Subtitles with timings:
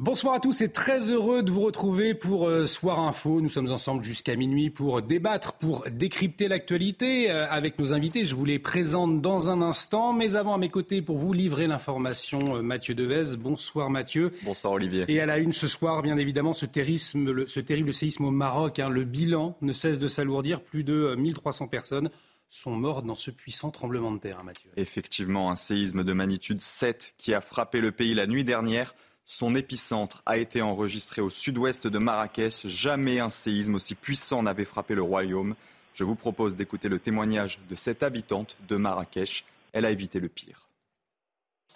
[0.00, 3.40] Bonsoir à tous et très heureux de vous retrouver pour euh, Soir Info.
[3.40, 8.24] Nous sommes ensemble jusqu'à minuit pour débattre, pour décrypter l'actualité euh, avec nos invités.
[8.24, 11.68] Je vous les présente dans un instant, mais avant à mes côtés pour vous livrer
[11.68, 13.36] l'information, euh, Mathieu Devez.
[13.36, 14.32] Bonsoir Mathieu.
[14.42, 15.04] Bonsoir Olivier.
[15.06, 18.80] Et à la une ce soir, bien évidemment, ce, ce terrible séisme au Maroc.
[18.80, 20.60] Hein, le bilan ne cesse de s'alourdir.
[20.60, 22.10] Plus de 1300 personnes
[22.50, 24.70] sont mortes dans ce puissant tremblement de terre, hein, Mathieu.
[24.76, 28.92] Effectivement, un séisme de magnitude 7 qui a frappé le pays la nuit dernière.
[29.26, 32.66] Son épicentre a été enregistré au sud-ouest de Marrakech.
[32.66, 35.54] Jamais un séisme aussi puissant n'avait frappé le royaume.
[35.94, 39.46] Je vous propose d'écouter le témoignage de cette habitante de Marrakech.
[39.72, 40.68] Elle a évité le pire.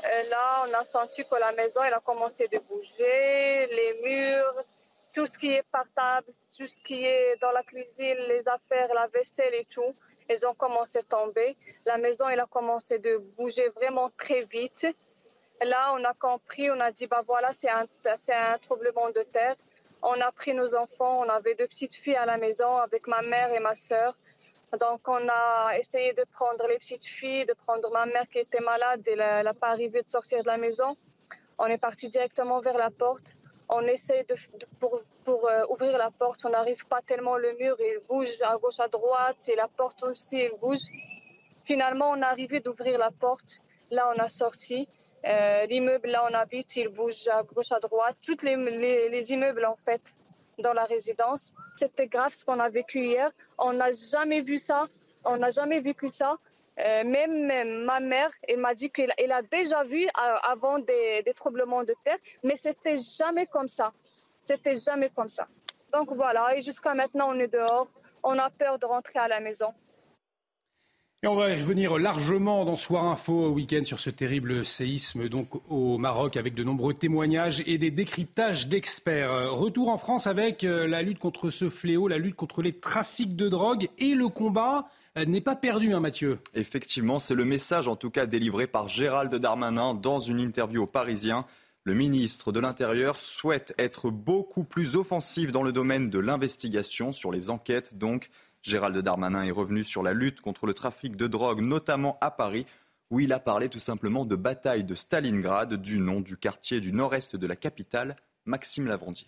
[0.04, 4.64] Et là, on a senti que la maison elle a commencé de bouger, les murs,
[5.14, 9.06] tout ce qui est portable, tout ce qui est dans la cuisine, les affaires, la
[9.06, 9.94] vaisselle et tout,
[10.28, 11.56] elles ont commencé à tomber.
[11.86, 14.86] La maison elle a commencé de bouger vraiment très vite.
[15.62, 19.56] Là, on a compris, on a dit, bah voilà, c'est un, un troublement de terre.
[20.02, 23.22] On a pris nos enfants, on avait deux petites filles à la maison avec ma
[23.22, 24.16] mère et ma sœur.
[24.78, 28.60] Donc, on a essayé de prendre les petites filles, de prendre ma mère qui était
[28.60, 30.96] malade et elle n'a pas arrivé de sortir de la maison.
[31.58, 33.34] On est parti directement vers la porte.
[33.68, 34.36] On essaie de,
[34.78, 38.56] pour, pour euh, ouvrir la porte, on n'arrive pas tellement le mur, il bouge à
[38.56, 40.86] gauche, à droite et la porte aussi, elle bouge.
[41.64, 43.60] Finalement, on est arrivé d'ouvrir la porte.
[43.90, 44.88] Là, on a sorti.
[45.24, 48.16] Euh, l'immeuble là on habite, il bouge à gauche, à droite.
[48.24, 48.56] Tous les,
[49.08, 50.14] les, immeubles en fait
[50.58, 51.54] dans la résidence.
[51.74, 53.30] C'était grave ce qu'on a vécu hier.
[53.58, 54.86] On n'a jamais vu ça.
[55.24, 56.36] On n'a jamais vécu ça.
[56.78, 61.34] Euh, même, ma mère, elle m'a dit qu'elle a déjà vu euh, avant des, des,
[61.34, 63.92] troublements de terre, mais c'était jamais comme ça.
[64.38, 65.48] C'était jamais comme ça.
[65.92, 67.88] Donc voilà, et jusqu'à maintenant, on est dehors.
[68.22, 69.74] On a peur de rentrer à la maison.
[71.24, 75.48] Et on va y revenir largement dans Soir Info week-end sur ce terrible séisme donc
[75.68, 79.50] au Maroc avec de nombreux témoignages et des décryptages d'experts.
[79.50, 83.34] Retour en France avec euh, la lutte contre ce fléau, la lutte contre les trafics
[83.34, 86.38] de drogue et le combat euh, n'est pas perdu, hein, Mathieu.
[86.54, 90.86] Effectivement, c'est le message en tout cas délivré par Gérald Darmanin dans une interview aux
[90.86, 91.46] Parisiens.
[91.82, 97.32] Le ministre de l'Intérieur souhaite être beaucoup plus offensif dans le domaine de l'investigation sur
[97.32, 98.30] les enquêtes, donc
[98.68, 102.66] Gérald Darmanin est revenu sur la lutte contre le trafic de drogue, notamment à Paris,
[103.10, 106.92] où il a parlé tout simplement de bataille de Stalingrad, du nom du quartier du
[106.92, 108.14] nord-est de la capitale,
[108.44, 109.26] Maxime Lavandier.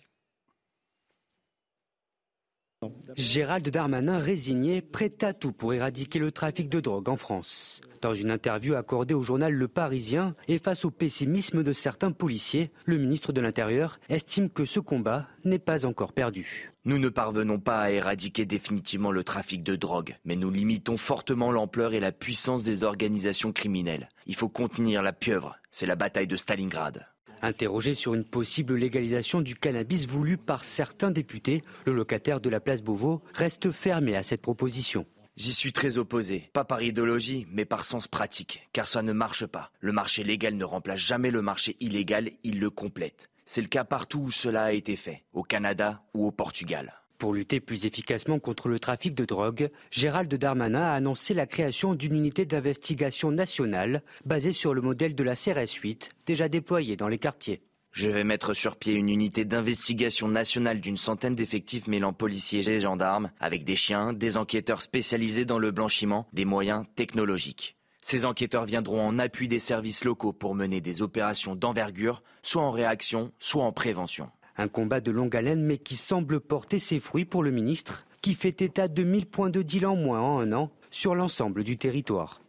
[3.15, 7.81] Gérald Darmanin résigné, prêt à tout pour éradiquer le trafic de drogue en France.
[8.01, 12.71] Dans une interview accordée au journal Le Parisien et face au pessimisme de certains policiers,
[12.85, 16.71] le ministre de l'Intérieur estime que ce combat n'est pas encore perdu.
[16.85, 21.51] Nous ne parvenons pas à éradiquer définitivement le trafic de drogue, mais nous limitons fortement
[21.51, 24.09] l'ampleur et la puissance des organisations criminelles.
[24.25, 27.05] Il faut contenir la pieuvre, c'est la bataille de Stalingrad.
[27.41, 32.59] Interrogé sur une possible légalisation du cannabis voulu par certains députés, le locataire de la
[32.59, 35.07] place Beauvau reste fermé à cette proposition.
[35.37, 39.47] J'y suis très opposé, pas par idéologie, mais par sens pratique, car ça ne marche
[39.47, 39.71] pas.
[39.79, 43.29] Le marché légal ne remplace jamais le marché illégal, il le complète.
[43.45, 47.00] C'est le cas partout où cela a été fait, au Canada ou au Portugal.
[47.21, 51.93] Pour lutter plus efficacement contre le trafic de drogue, Gérald Darmanin a annoncé la création
[51.93, 57.07] d'une unité d'investigation nationale basée sur le modèle de la CRS 8 déjà déployée dans
[57.07, 57.61] les quartiers.
[57.91, 62.79] Je vais mettre sur pied une unité d'investigation nationale d'une centaine d'effectifs mêlant policiers et
[62.79, 67.77] gendarmes, avec des chiens, des enquêteurs spécialisés dans le blanchiment, des moyens technologiques.
[68.01, 72.71] Ces enquêteurs viendront en appui des services locaux pour mener des opérations d'envergure, soit en
[72.71, 74.31] réaction, soit en prévention.
[74.57, 78.33] Un combat de longue haleine mais qui semble porter ses fruits pour le ministre, qui
[78.33, 81.77] fait état de 1000 points de deal en moins en un an sur l'ensemble du
[81.77, 82.41] territoire.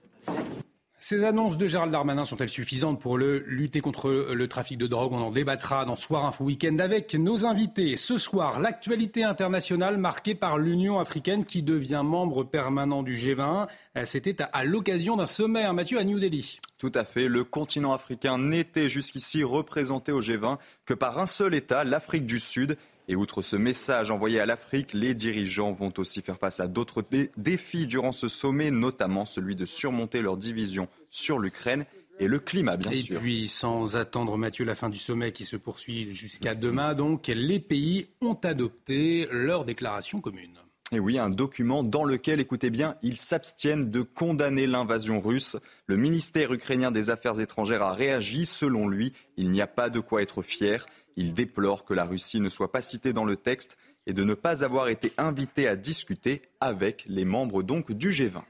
[1.05, 5.13] Ces annonces de Gérald Darmanin sont-elles suffisantes pour lutter contre le trafic de drogue?
[5.13, 7.97] On en débattra dans Soir Info Week-end avec nos invités.
[7.97, 13.67] Ce soir, l'actualité internationale marquée par l'Union africaine qui devient membre permanent du G20.
[13.97, 16.61] Euh, c'était à, l'occasion d'un sommet, Mathieu, à New Delhi.
[16.79, 17.27] Tout à fait.
[17.27, 22.39] Le continent africain n'était jusqu'ici représenté au G20 que par un seul État, l'Afrique du
[22.39, 22.77] Sud.
[23.13, 27.05] Et outre ce message envoyé à l'Afrique, les dirigeants vont aussi faire face à d'autres
[27.37, 31.85] défis durant ce sommet, notamment celui de surmonter leur division sur l'Ukraine
[32.19, 33.17] et le climat, bien sûr.
[33.17, 37.27] Et puis, sans attendre, Mathieu, la fin du sommet qui se poursuit jusqu'à demain, donc,
[37.27, 40.57] les pays ont adopté leur déclaration commune.
[40.95, 45.57] Et oui, un document dans lequel, écoutez bien, ils s'abstiennent de condamner l'invasion russe.
[45.87, 48.45] Le ministère ukrainien des Affaires étrangères a réagi.
[48.45, 50.85] Selon lui, il n'y a pas de quoi être fier.
[51.17, 53.77] Il déplore que la Russie ne soit pas citée dans le texte
[54.07, 58.43] et de ne pas avoir été invité à discuter avec les membres donc du G20.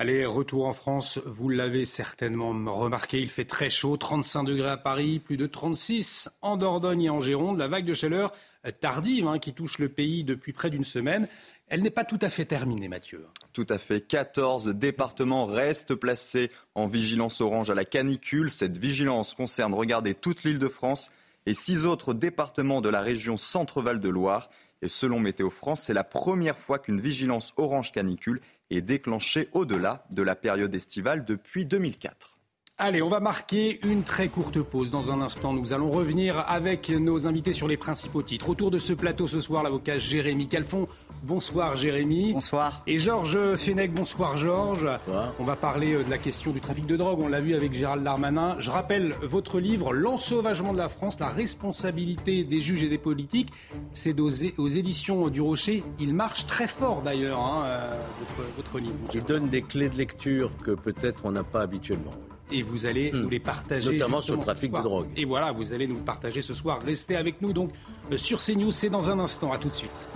[0.00, 4.76] Allez, retour en France, vous l'avez certainement remarqué, il fait très chaud, 35 degrés à
[4.76, 7.58] Paris, plus de 36 en Dordogne et en Gironde.
[7.58, 8.32] La vague de chaleur
[8.80, 11.26] tardive hein, qui touche le pays depuis près d'une semaine,
[11.66, 13.26] elle n'est pas tout à fait terminée, Mathieu.
[13.52, 14.00] Tout à fait.
[14.00, 18.52] 14 départements restent placés en vigilance orange à la canicule.
[18.52, 21.10] Cette vigilance concerne, regardez, toute l'île de France
[21.46, 24.50] et six autres départements de la région Centre-Val de Loire.
[24.80, 28.40] Et selon Météo France, c'est la première fois qu'une vigilance orange canicule
[28.70, 32.37] est déclenchée au-delà de la période estivale depuis 2004.
[32.80, 34.92] Allez, on va marquer une très courte pause.
[34.92, 38.50] Dans un instant, nous allons revenir avec nos invités sur les principaux titres.
[38.50, 40.86] Autour de ce plateau ce soir, l'avocat Jérémy Calfon.
[41.24, 42.34] Bonsoir Jérémy.
[42.34, 42.84] Bonsoir.
[42.86, 43.92] Et Georges Fenech.
[43.92, 44.86] Bonsoir Georges.
[45.40, 47.18] On va parler euh, de la question du trafic de drogue.
[47.20, 48.54] On l'a vu avec Gérald Darmanin.
[48.60, 53.52] Je rappelle votre livre L'ensauvagement de la France, la responsabilité des juges et des politiques.
[53.90, 54.28] C'est aux,
[54.68, 55.82] éditions du Rocher.
[55.98, 57.92] Il marche très fort d'ailleurs, hein, euh,
[58.56, 58.94] votre, livre.
[59.12, 62.12] Il donne des clés de lecture que peut-être on n'a pas habituellement
[62.52, 63.20] et vous allez hmm.
[63.20, 63.92] nous les partager.
[63.92, 65.08] Notamment sur le trafic de drogue.
[65.16, 66.78] Et voilà, vous allez nous le partager ce soir.
[66.84, 67.72] Restez avec nous donc
[68.12, 69.52] euh, sur CNews, c'est dans un instant.
[69.52, 70.08] À tout de suite.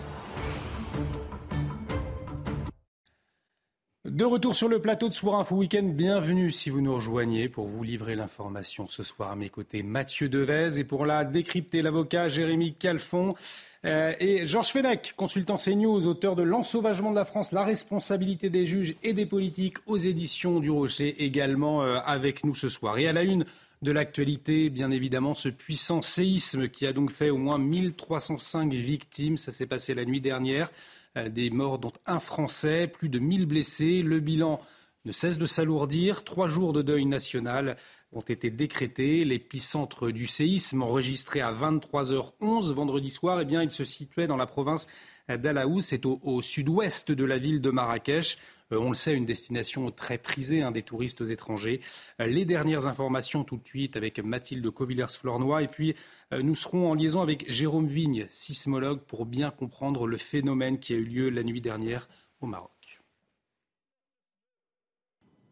[4.04, 7.66] De retour sur le plateau de Soir Info Week-end, bienvenue si vous nous rejoignez pour
[7.66, 12.28] vous livrer l'information ce soir à mes côtés Mathieu Devez et pour la décrypter l'avocat
[12.28, 13.34] Jérémy Calfon.
[13.84, 18.64] Euh, et Georges Fenech, consultant CNews, auteur de L'ensauvagement de la France, la responsabilité des
[18.64, 22.98] juges et des politiques aux éditions du Rocher, également euh, avec nous ce soir.
[22.98, 23.44] Et à la une
[23.82, 29.36] de l'actualité, bien évidemment, ce puissant séisme qui a donc fait au moins 1305 victimes.
[29.36, 30.70] Ça s'est passé la nuit dernière.
[31.18, 33.98] Euh, des morts, dont un Français, plus de 1000 blessés.
[34.02, 34.60] Le bilan
[35.04, 36.22] ne cesse de s'alourdir.
[36.22, 37.76] Trois jours de deuil national
[38.12, 39.24] ont été décrétés.
[39.24, 44.46] L'épicentre du séisme enregistré à 23h11 vendredi soir, eh bien, il se situait dans la
[44.46, 44.86] province
[45.28, 48.38] d'Alaous, c'est au, sud-ouest de la ville de Marrakech.
[48.72, 51.80] Euh, on le sait, une destination très prisée hein, des touristes étrangers.
[52.20, 55.62] Euh, les dernières informations tout de suite avec Mathilde Covillers-Flornois.
[55.62, 55.94] Et puis,
[56.32, 60.94] euh, nous serons en liaison avec Jérôme Vigne, sismologue, pour bien comprendre le phénomène qui
[60.94, 62.08] a eu lieu la nuit dernière
[62.40, 62.70] au Maroc.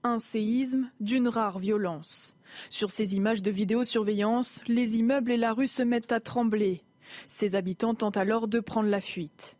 [0.03, 2.35] Un séisme d'une rare violence.
[2.69, 6.83] Sur ces images de vidéosurveillance, les immeubles et la rue se mettent à trembler.
[7.29, 9.57] Ses habitants tentent alors de prendre la fuite.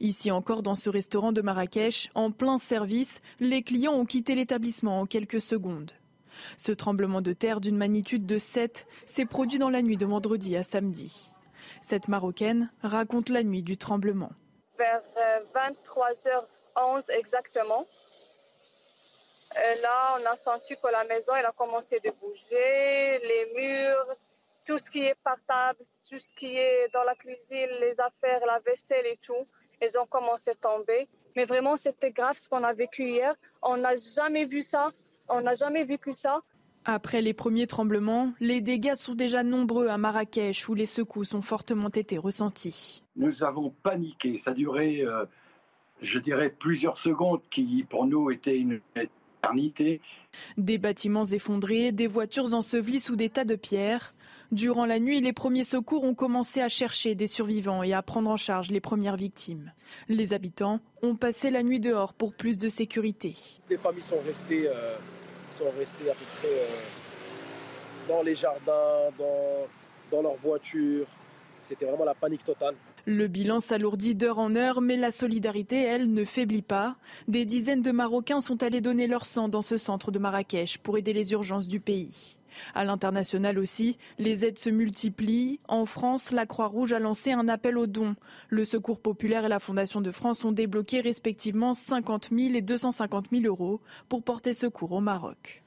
[0.00, 5.00] Ici encore, dans ce restaurant de Marrakech, en plein service, les clients ont quitté l'établissement
[5.00, 5.92] en quelques secondes.
[6.56, 10.56] Ce tremblement de terre d'une magnitude de 7 s'est produit dans la nuit de vendredi
[10.56, 11.30] à samedi.
[11.80, 14.30] Cette Marocaine raconte la nuit du tremblement.
[14.78, 15.02] Vers
[15.54, 16.44] 23h11
[16.76, 17.86] euh, exactement,
[19.82, 24.16] là, on a senti que la maison elle a commencé de bouger, les murs,
[24.66, 25.78] tout ce qui est portable,
[26.10, 29.46] tout ce qui est dans la cuisine, les affaires, la vaisselle et tout,
[29.82, 31.08] ils ont commencé à tomber.
[31.36, 33.34] Mais vraiment, c'était grave ce qu'on a vécu hier.
[33.62, 34.90] On n'a jamais vu ça.
[35.28, 36.40] On n'a jamais vécu ça.
[36.86, 41.42] Après les premiers tremblements, les dégâts sont déjà nombreux à Marrakech où les secousses ont
[41.42, 43.02] fortement été ressentis.
[43.16, 44.38] Nous avons paniqué.
[44.38, 45.24] Ça a duré, euh,
[46.02, 48.80] je dirais, plusieurs secondes qui pour nous étaient une
[50.56, 54.14] des bâtiments effondrés, des voitures ensevelies sous des tas de pierres.
[54.52, 58.30] Durant la nuit, les premiers secours ont commencé à chercher des survivants et à prendre
[58.30, 59.72] en charge les premières victimes.
[60.08, 63.34] Les habitants ont passé la nuit dehors pour plus de sécurité.
[63.68, 64.96] Les familles sont restées, euh,
[65.58, 69.66] sont restées à peu près euh, dans les jardins, dans,
[70.10, 71.06] dans leurs voitures.
[71.62, 72.74] C'était vraiment la panique totale.
[73.06, 76.96] Le bilan s'alourdit d'heure en heure, mais la solidarité, elle, ne faiblit pas.
[77.28, 80.96] Des dizaines de Marocains sont allés donner leur sang dans ce centre de Marrakech pour
[80.96, 82.38] aider les urgences du pays.
[82.74, 85.60] À l'international aussi, les aides se multiplient.
[85.68, 88.16] En France, la Croix-Rouge a lancé un appel aux dons.
[88.48, 93.26] Le Secours populaire et la Fondation de France ont débloqué respectivement 50 000 et 250
[93.32, 95.63] 000 euros pour porter secours au Maroc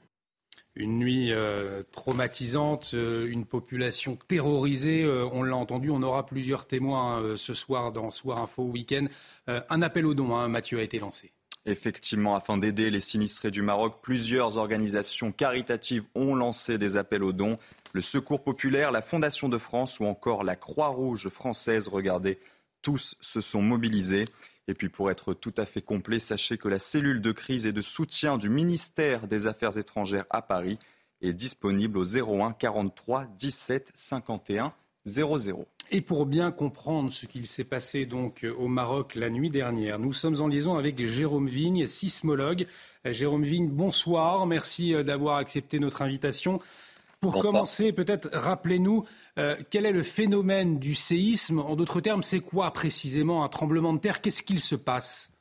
[0.78, 5.02] une nuit euh, traumatisante, euh, une population terrorisée.
[5.02, 9.06] Euh, on l'a entendu, on aura plusieurs témoins ce soir dans Soir Info Week-end.
[9.46, 11.32] un appel aux dons, hein, Mathieu, a été lancé.
[11.66, 17.32] Effectivement, afin d'aider les sinistrés du Maroc, plusieurs organisations caritatives ont lancé des appels aux
[17.32, 17.58] dons.
[17.92, 22.38] Le Secours populaire, la Fondation de France ou encore la Croix-Rouge française, regardez,
[22.82, 24.24] tous se sont mobilisés.
[24.68, 27.72] Et puis pour être tout à fait complet, sachez que la cellule de crise et
[27.72, 30.78] de soutien du ministère des Affaires étrangères à Paris
[31.22, 34.74] est disponible au 01 43 17 51
[35.06, 35.66] 00.
[35.90, 40.12] Et pour bien comprendre ce qu'il s'est passé donc au Maroc la nuit dernière, nous
[40.12, 42.66] sommes en liaison avec Jérôme Vigne, sismologue.
[43.06, 44.44] Jérôme Vigne, bonsoir.
[44.46, 46.60] Merci euh, d'avoir accepté notre invitation.
[47.20, 49.04] Pour commencer, peut-être rappelez-nous
[49.38, 51.58] euh, quel est le phénomène du séisme.
[51.58, 55.32] En d'autres termes, c'est quoi précisément un tremblement de terre Qu'est-ce qu'il se passe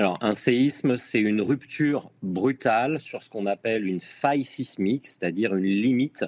[0.00, 5.56] alors, un séisme, c'est une rupture brutale sur ce qu'on appelle une faille sismique, c'est-à-dire
[5.56, 6.24] une limite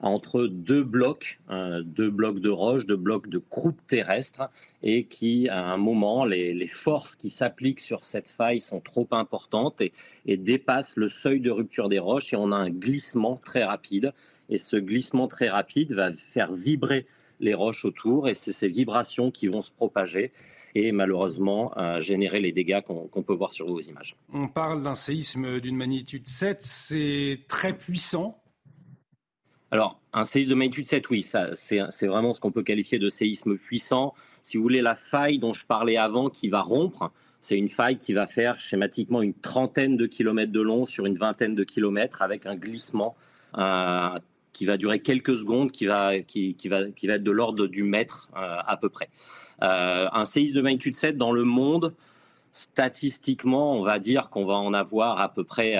[0.00, 4.48] entre deux blocs, deux blocs de roches, deux blocs de croûte terrestre,
[4.82, 9.80] et qui, à un moment, les, forces qui s'appliquent sur cette faille sont trop importantes
[9.80, 14.12] et, dépassent le seuil de rupture des roches, et on a un glissement très rapide.
[14.50, 17.06] Et ce glissement très rapide va faire vibrer
[17.40, 20.32] les roches autour, et c'est ces vibrations qui vont se propager
[20.74, 24.16] et malheureusement générer les dégâts qu'on peut voir sur vos images.
[24.32, 28.37] On parle d'un séisme d'une magnitude 7, c'est très puissant
[29.70, 33.58] alors, un séisme de magnitude 7, oui, c'est vraiment ce qu'on peut qualifier de séisme
[33.58, 34.14] puissant.
[34.42, 37.98] Si vous voulez, la faille dont je parlais avant qui va rompre, c'est une faille
[37.98, 42.22] qui va faire schématiquement une trentaine de kilomètres de long sur une vingtaine de kilomètres
[42.22, 43.14] avec un glissement
[43.58, 44.18] euh,
[44.54, 47.82] qui va durer quelques secondes, qui va, qui, va, qui va être de l'ordre du
[47.82, 49.10] mètre euh, à peu près.
[49.62, 51.94] Euh, un séisme de magnitude 7 dans le monde,
[52.52, 55.76] statistiquement, on va dire qu'on va en avoir à peu près,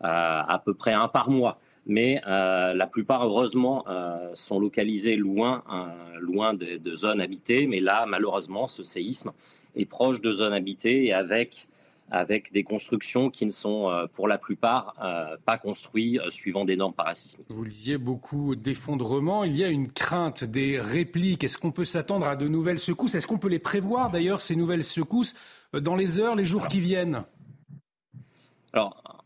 [0.00, 5.62] à peu près un par mois mais euh, la plupart, heureusement, euh, sont localisés loin,
[5.72, 7.66] euh, loin de, zones habitées.
[7.66, 9.32] Mais là, malheureusement, ce séisme
[9.74, 11.68] est proche de zones habitées et avec,
[12.10, 14.94] avec des constructions qui ne sont, pour la plupart,
[15.46, 17.46] pas construites suivant des normes parasismiques.
[17.48, 19.44] Vous disiez beaucoup d'effondrements.
[19.44, 21.44] Il y a une crainte des répliques.
[21.44, 23.14] Est-ce qu'on peut s'attendre à de nouvelles secousses?
[23.14, 25.34] Est-ce qu'on peut les prévoir, d'ailleurs, ces nouvelles secousses,
[25.72, 27.22] dans les heures, les jours qui viennent?
[28.72, 29.19] Alors,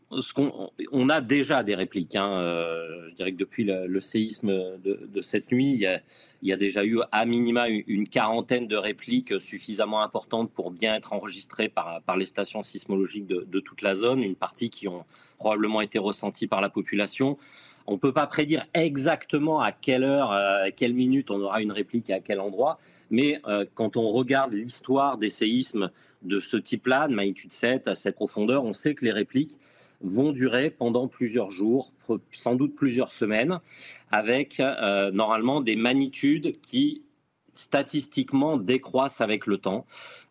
[0.91, 2.15] on, a déjà des répliques.
[2.15, 6.01] Hein, euh, je dirais que depuis le, séisme de, cette nuit, il
[6.47, 11.13] y, a, déjà eu à minima une, quarantaine de répliques suffisamment importantes pour bien être
[11.13, 15.05] enregistrées par, les stations sismologiques de, toute la zone, une partie qui ont
[15.37, 17.37] probablement été ressenties par la population.
[17.87, 21.71] On ne peut pas prédire exactement à quelle heure, à quelle minute on aura une
[21.71, 22.79] réplique et à quel endroit,
[23.11, 25.91] mais euh, quand on regarde l'histoire des séismes
[26.23, 29.55] de ce type-là, de magnitude 7 à cette profondeur, on sait que les répliques
[30.07, 31.91] vont durer pendant plusieurs jours,
[32.31, 33.59] sans doute plusieurs semaines,
[34.11, 37.01] avec euh, normalement des magnitudes qui
[37.55, 39.85] statistiquement décroissent avec le temps.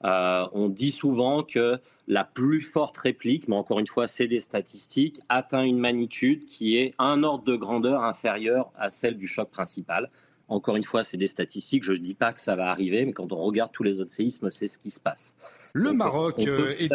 [0.04, 4.40] Euh, on dit souvent que la plus forte réplique, mais encore une fois c'est des
[4.40, 9.50] statistiques, atteint une magnitude qui est un ordre de grandeur inférieur à celle du choc
[9.50, 10.10] principal.
[10.48, 11.84] Encore une fois, c'est des statistiques.
[11.84, 14.10] Je ne dis pas que ça va arriver, mais quand on regarde tous les autres
[14.10, 15.34] séismes, c'est ce qui se passe.
[15.72, 16.90] Le Maroc euh, est...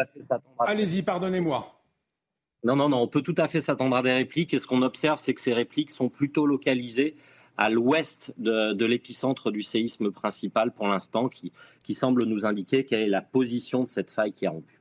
[0.59, 1.78] Allez-y, pardonnez-moi.
[2.63, 4.54] Non, non, non, on peut tout à fait s'attendre à des répliques.
[4.54, 7.16] Et ce qu'on observe, c'est que ces répliques sont plutôt localisées
[7.58, 13.10] à l'ouest de, l'épicentre du séisme principal pour l'instant, qui, semble nous indiquer quelle est
[13.10, 14.80] la position de cette faille qui a rompu.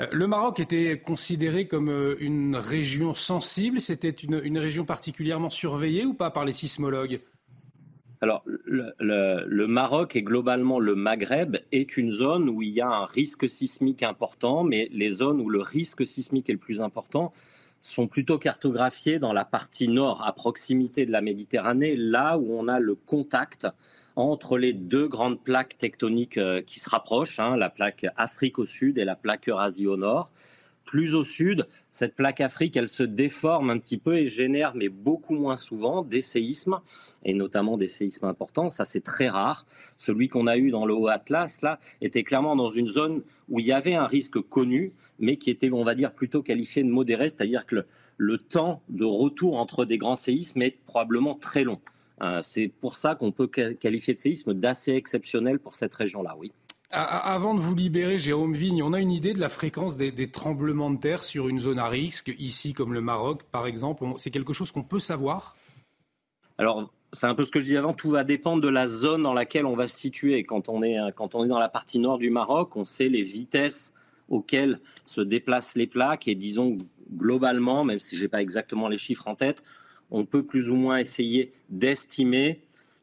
[0.00, 3.80] Euh, le Maroc était considéré comme euh, une région sensible.
[3.80, 7.20] C'était une région particulièrement surveillée ou pas par les sismologues?
[8.24, 13.04] Alors, le, Maroc et globalement le Maghreb est une zone où il y a un
[13.04, 17.34] risque sismique important, mais les zones où le risque sismique est le plus important
[17.82, 22.66] sont plutôt cartographiées dans la partie nord, à proximité de la Méditerranée, là où on
[22.66, 23.66] a le contact
[24.16, 28.64] entre les deux grandes plaques tectoniques euh, qui se rapprochent, hein, la plaque Afrique au
[28.64, 30.30] sud et la plaque Eurasie au nord.
[30.86, 34.88] Plus au sud, cette plaque Afrique, elle se déforme un petit peu et génère, mais
[34.88, 36.80] beaucoup moins souvent, des séismes,
[37.24, 38.70] et notamment des séismes importants.
[38.70, 39.66] Ça, c'est très rare.
[39.98, 43.60] Celui qu'on a eu dans le Haut Atlas, là, était clairement dans une zone où
[43.60, 46.88] il y avait un risque connu, mais qui était, on va dire, plutôt qualifié de
[46.88, 47.84] modéré, c'est-à-dire que
[48.16, 51.80] le, temps de retour entre des grands séismes est probablement très long.
[52.22, 56.52] Euh, c'est pour ça qu'on peut qualifier de séisme d'assez exceptionnel pour cette région-là, oui.
[56.96, 60.92] Avant de vous libérer, Jérôme Vigne, on a une idée de la fréquence des, tremblements
[60.92, 64.04] de terre sur une zone à risque, ici comme le Maroc par exemple.
[64.18, 65.56] C'est quelque chose qu'on peut savoir?
[66.56, 69.22] Alors, c'est un peu ce que je disais avant, tout va dépendre de la zone
[69.22, 70.44] dans laquelle on va se situer.
[70.44, 73.22] Quand on est, quand on est dans la partie nord du Maroc, on sait les
[73.22, 73.94] vitesses
[74.28, 76.76] auxquelles se déplacent les plaques et disons
[77.12, 79.62] globalement, même si je n'ai pas exactement les chiffres en tête,
[80.10, 82.60] on peut plus ou moins essayer d'estimer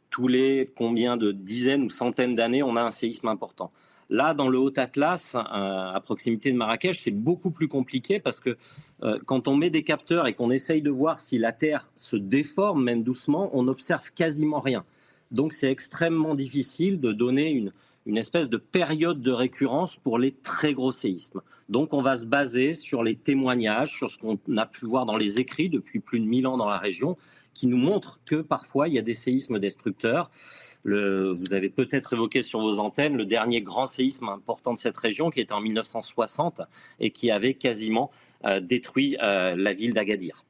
[0.10, 3.72] tous les combien de dizaines ou centaines d'années on a un séisme important.
[4.12, 8.42] Là, dans le Haut Atlas, euh, à proximité de Marrakech, c'est beaucoup plus compliqué parce
[8.42, 8.58] que
[9.04, 12.18] euh, quand on met des capteurs et qu'on essaye de voir si la Terre se
[12.18, 14.84] déforme, même doucement, on n'observe quasiment rien.
[15.32, 17.72] Donc c'est extrêmement difficile de donner une,
[18.06, 21.42] une espèce de période de récurrence pour les très gros séismes.
[21.70, 25.16] Donc on va se baser sur les témoignages, sur ce qu'on a pu voir dans
[25.16, 27.16] les écrits depuis plus de 1000 ans dans la région,
[27.54, 30.32] qui nous montrent que parfois il y a des séismes destructeurs.
[30.86, 35.30] Vous avez peut-être évoqué sur vos antennes le dernier grand séisme important de cette région
[35.30, 36.62] qui était en 1960
[37.00, 38.12] et qui avait quasiment
[38.46, 40.46] euh, détruit euh, la ville d'Agadir.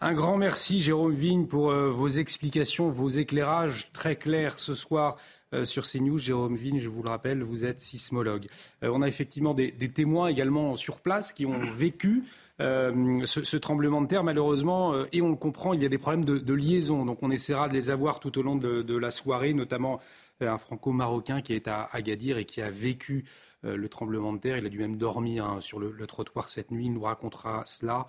[0.00, 5.16] Un grand merci, Jérôme Vigne, pour euh, vos explications, vos éclairages très clairs ce soir
[5.64, 6.16] sur CNews.
[6.16, 8.46] Jérôme Vigne, je vous le rappelle, vous êtes sismologue.
[8.80, 12.24] On a effectivement des, témoins également sur place qui ont vécu
[12.58, 16.54] ce, tremblement de terre, malheureusement, et on le comprend, il y a des problèmes de,
[16.54, 17.04] liaison.
[17.04, 20.00] Donc on essaiera de les avoir tout au long de, la soirée, notamment
[20.40, 23.24] un franco-marocain qui est à Agadir et qui a vécu
[23.62, 24.58] le tremblement de terre.
[24.58, 26.86] Il a dû même dormir hein, sur le, le, trottoir cette nuit.
[26.86, 28.06] Il nous racontera cela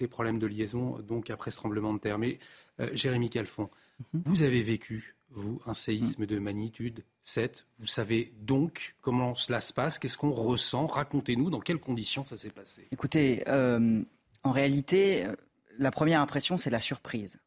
[0.00, 2.18] des problèmes de liaison donc après ce tremblement de terre.
[2.18, 2.38] Mais
[2.80, 3.70] euh, Jérémy Calfon,
[4.12, 4.22] mhm.
[4.26, 7.66] vous avez vécu, vous, un séisme de magnitude 7.
[7.78, 10.86] Vous savez donc comment cela se passe, qu'est-ce qu'on ressent.
[10.86, 12.88] Racontez-nous dans quelles conditions ça s'est passé.
[12.90, 14.02] Écoutez, euh,
[14.42, 15.34] en réalité, euh,
[15.78, 17.38] la première impression, c'est la surprise.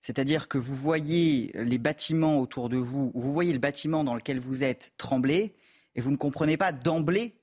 [0.00, 4.14] C'est-à-dire que vous voyez les bâtiments autour de vous, ou vous voyez le bâtiment dans
[4.14, 5.54] lequel vous êtes trembler,
[5.94, 7.34] et vous ne comprenez pas d'emblée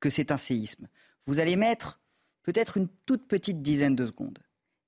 [0.00, 0.88] que c'est un séisme.
[1.26, 2.00] Vous allez mettre
[2.42, 4.38] peut-être une toute petite dizaine de secondes.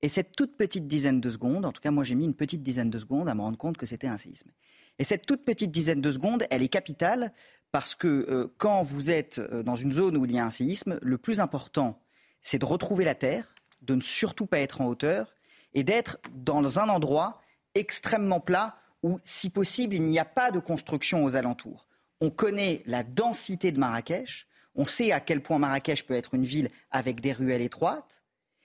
[0.02, 2.62] Et cette toute petite dizaine de secondes, en tout cas moi j'ai mis une petite
[2.62, 4.50] dizaine de secondes à me rendre compte que c'était un séisme.
[4.99, 7.33] Et cette toute petite dizaine de secondes, elle est capitale
[7.73, 10.50] parce que euh, quand vous êtes euh, dans une zone où il y a un
[10.50, 12.00] séisme, le plus important,
[12.42, 15.35] c'est de retrouver la terre, de ne surtout pas être en hauteur
[15.75, 17.40] et d'être dans un endroit
[17.75, 21.87] extrêmement plat où, si possible, il n'y a pas de construction aux alentours.
[22.21, 26.45] On connaît la densité de Marrakech, on sait à quel point Marrakech peut être une
[26.45, 28.23] ville avec des ruelles étroites.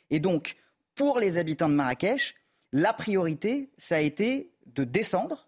[0.10, 0.56] Et donc,
[0.95, 2.35] pour les habitants de Marrakech,
[2.71, 5.47] la priorité, ça a été de descendre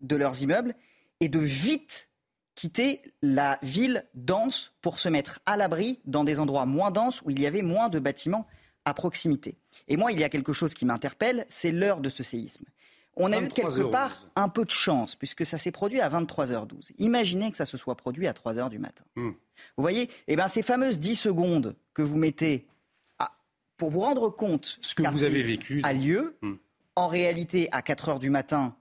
[0.00, 0.74] de leurs immeubles
[1.20, 2.08] et de vite
[2.54, 7.30] quitter la ville dense pour se mettre à l'abri dans des endroits moins denses où
[7.30, 8.46] il y avait moins de bâtiments
[8.84, 9.56] à proximité.
[9.86, 12.64] Et moi, il y a quelque chose qui m'interpelle, c'est l'heure de ce séisme.
[13.16, 16.92] On a eu quelque part un peu de chance, puisque ça s'est produit à 23h12.
[16.98, 19.04] Imaginez que ça se soit produit à 3h du matin.
[19.16, 19.30] Hmm.
[19.76, 20.08] Vous voyez?
[20.28, 22.68] Eh ben, Ces fameuses 10 secondes que vous mettez
[23.78, 26.56] pour vous rendre compte ce que vous avez vécu a lieu, hmm.
[26.96, 28.76] en réalité, à 4h du matin,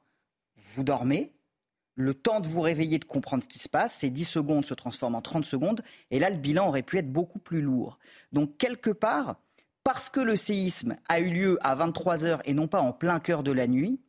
[0.58, 1.32] vous dormez.
[1.96, 4.74] Le temps de vous réveiller, de comprendre ce qui se passe, ces 10 secondes se
[4.74, 5.82] transforment en 30 secondes.
[6.12, 7.98] Et là, le bilan aurait pu être beaucoup plus lourd.
[8.32, 9.38] Donc, quelque part,
[9.84, 13.20] parce que le séisme a eu lieu à 23 h et non pas en plein
[13.20, 14.00] cœur de la nuit,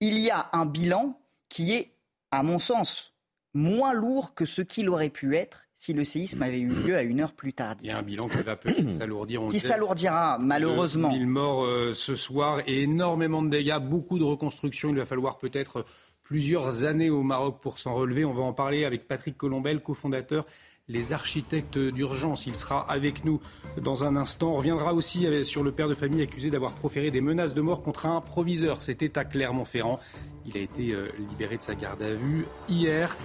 [0.00, 1.92] il y a un bilan qui est,
[2.30, 3.14] à mon sens,
[3.52, 7.02] moins lourd que ce qu'il aurait pu être si le séisme avait eu lieu à
[7.02, 7.74] une heure plus tard.
[7.82, 9.42] Il y a un bilan qui va peut-être s'alourdir.
[9.50, 11.10] Qui s'alourdira, malheureusement.
[11.10, 14.88] 1000 morts euh, ce soir et énormément de dégâts, beaucoup de reconstruction.
[14.90, 15.84] Il va falloir peut-être
[16.22, 18.24] plusieurs années au Maroc pour s'en relever.
[18.24, 20.46] On va en parler avec Patrick Colombel, cofondateur
[20.88, 22.46] les architectes d'urgence.
[22.46, 23.40] Il sera avec nous
[23.80, 24.50] dans un instant.
[24.52, 27.82] On reviendra aussi sur le père de famille accusé d'avoir proféré des menaces de mort
[27.82, 28.82] contre un proviseur.
[28.82, 29.98] C'était à Clermont-Ferrand.
[30.44, 33.16] Il a été euh, libéré de sa garde à vue hier.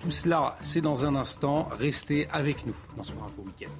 [0.00, 1.68] Tout cela, c'est dans un instant.
[1.72, 3.70] Restez avec nous dans ce Info Week-end.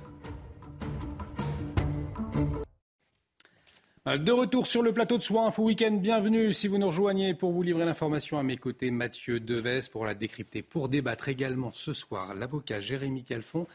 [4.19, 7.53] De retour sur le plateau de Soins Info Week-end, bienvenue si vous nous rejoignez pour
[7.53, 11.95] vous livrer l'information à mes côtés, Mathieu Deves pour la décrypter, pour débattre également ce
[11.95, 13.67] soir, l'avocat Jérémy Calfon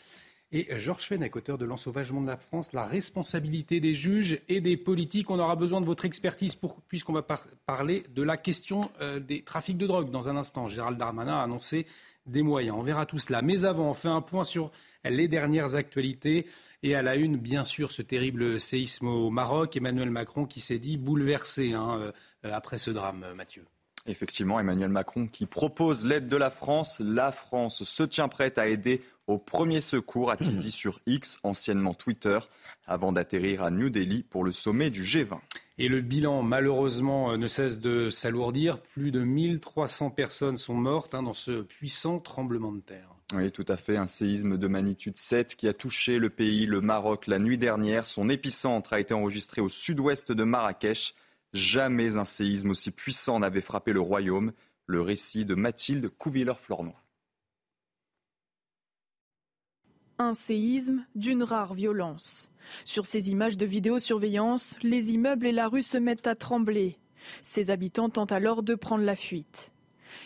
[0.51, 4.77] et Georges Fenech, auteur de L'ensauvagement de la France, la responsabilité des juges et des
[4.77, 5.29] politiques.
[5.29, 6.55] On aura besoin de votre expertise
[6.87, 7.23] puisqu'on va
[7.65, 10.67] parler de la question euh, des trafics de drogue dans un instant.
[10.67, 11.85] Gérald Darmanin a annoncé
[12.25, 12.75] des moyens.
[12.77, 13.41] On verra tout cela.
[13.41, 14.71] Mais avant, on fait un point sur
[15.03, 16.47] les dernières actualités.
[16.83, 19.75] Et à la une, bien sûr, ce terrible séisme au Maroc.
[19.75, 22.11] Emmanuel Macron qui s'est dit bouleversé hein, euh,
[22.43, 23.65] après ce drame, Mathieu.
[24.07, 27.01] Effectivement, Emmanuel Macron qui propose l'aide de la France.
[27.03, 31.95] La France se tient prête à aider au premier secours, a-t-il dit sur X, anciennement
[31.95, 32.37] Twitter,
[32.85, 35.39] avant d'atterrir à New Delhi pour le sommet du G20.
[35.77, 38.81] Et le bilan, malheureusement, euh, ne cesse de s'alourdir.
[38.81, 43.09] Plus de 1300 personnes sont mortes hein, dans ce puissant tremblement de terre.
[43.33, 43.97] Oui, tout à fait.
[43.97, 48.07] Un séisme de magnitude 7 qui a touché le pays, le Maroc, la nuit dernière.
[48.07, 51.13] Son épicentre a été enregistré au sud-ouest de Marrakech.
[51.51, 54.53] Jamais un séisme aussi puissant n'avait frappé le royaume.
[54.85, 56.93] Le récit de Mathilde Couvilleur-Flornoy.
[60.19, 62.49] Un séisme d'une rare violence.
[62.83, 66.97] Sur ces images de vidéosurveillance, les immeubles et la rue se mettent à trembler.
[67.41, 69.71] Ses habitants tentent alors de prendre la fuite.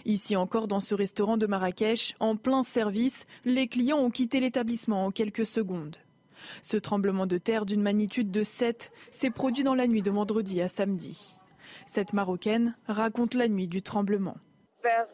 [0.06, 5.06] Ici encore, dans ce restaurant de Marrakech, en plein service, les clients ont quitté l'établissement
[5.06, 5.98] en quelques secondes.
[6.62, 10.62] Ce tremblement de terre d'une magnitude de 7 s'est produit dans la nuit de vendredi
[10.62, 11.36] à samedi.
[11.86, 14.38] Cette Marocaine raconte la nuit du tremblement.
[14.84, 15.08] Vers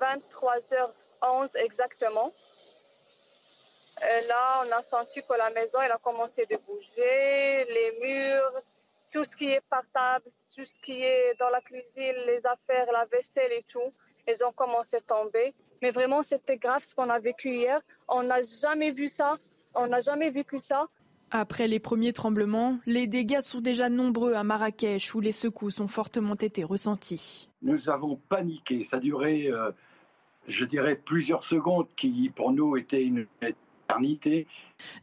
[0.00, 0.90] 23h
[1.22, 2.32] 11 exactement.
[4.02, 8.62] Et là, on a senti que la maison elle a commencé de bouger, les murs,
[9.12, 10.24] tout ce qui est portable,
[10.56, 13.92] tout ce qui est dans la cuisine, les affaires, la vaisselle et tout,
[14.26, 15.54] ils ont commencé à tomber.
[15.82, 17.80] Mais vraiment, c'était grave ce qu'on a vécu hier.
[18.08, 19.36] On n'a jamais vu ça.
[19.74, 20.86] On n'a jamais vécu ça.
[21.30, 25.86] Après les premiers tremblements, les dégâts sont déjà nombreux à Marrakech où les secousses ont
[25.86, 27.48] fortement été ressentis.
[27.62, 28.84] Nous avons paniqué.
[28.84, 29.70] Ça a duré, euh,
[30.48, 33.26] je dirais, plusieurs secondes qui pour nous étaient une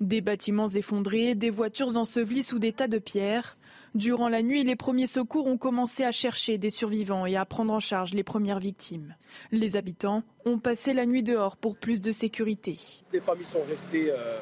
[0.01, 3.57] Des bâtiments effondrés, des voitures ensevelies sous des tas de pierres.
[3.95, 7.73] Durant la nuit, les premiers secours ont commencé à chercher des survivants et à prendre
[7.73, 9.15] en charge les premières victimes.
[9.51, 12.77] Les habitants ont passé la nuit dehors pour plus de sécurité.
[13.11, 14.39] Les familles sont restées euh,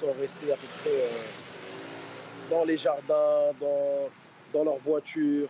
[0.00, 4.08] sont restés à peu près euh, dans les jardins, dans,
[4.52, 5.48] dans leurs voitures.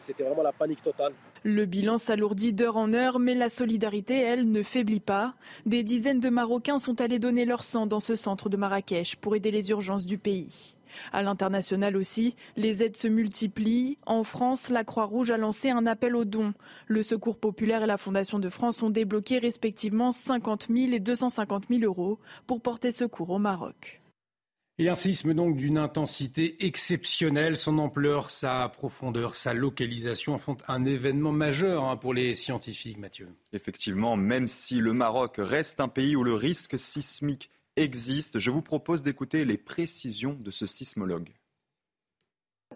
[0.00, 1.12] C'était vraiment la panique totale.
[1.44, 5.34] Le bilan s'alourdit d'heure en heure, mais la solidarité, elle, ne faiblit pas.
[5.66, 9.34] Des dizaines de Marocains sont allés donner leur sang dans ce centre de Marrakech pour
[9.34, 10.76] aider les urgences du pays.
[11.12, 13.98] À l'international aussi, les aides se multiplient.
[14.06, 16.54] En France, la Croix-Rouge a lancé un appel aux dons.
[16.86, 21.64] Le Secours populaire et la Fondation de France ont débloqué respectivement 50 000 et 250
[21.70, 24.01] 000 euros pour porter secours au Maroc.
[24.82, 30.84] Et un séisme donc d'une intensité exceptionnelle, son ampleur, sa profondeur, sa localisation font un
[30.84, 33.28] événement majeur hein, pour les scientifiques, Mathieu.
[33.52, 38.40] Effectivement, même si le Maroc reste un pays où le risque sismique existe.
[38.40, 41.28] Je vous propose d'écouter les précisions de ce sismologue.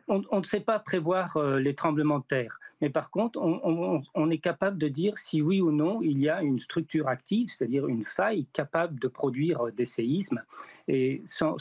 [0.09, 4.39] On, ne sait pas prévoir euh, les tremblements de terre, mais par contre, on, est
[4.39, 8.05] capable de dire si oui ou non il y a une structure active, c'est-à-dire une
[8.05, 10.43] faille capable de produire des séismes.
[10.89, 11.59] Et sans,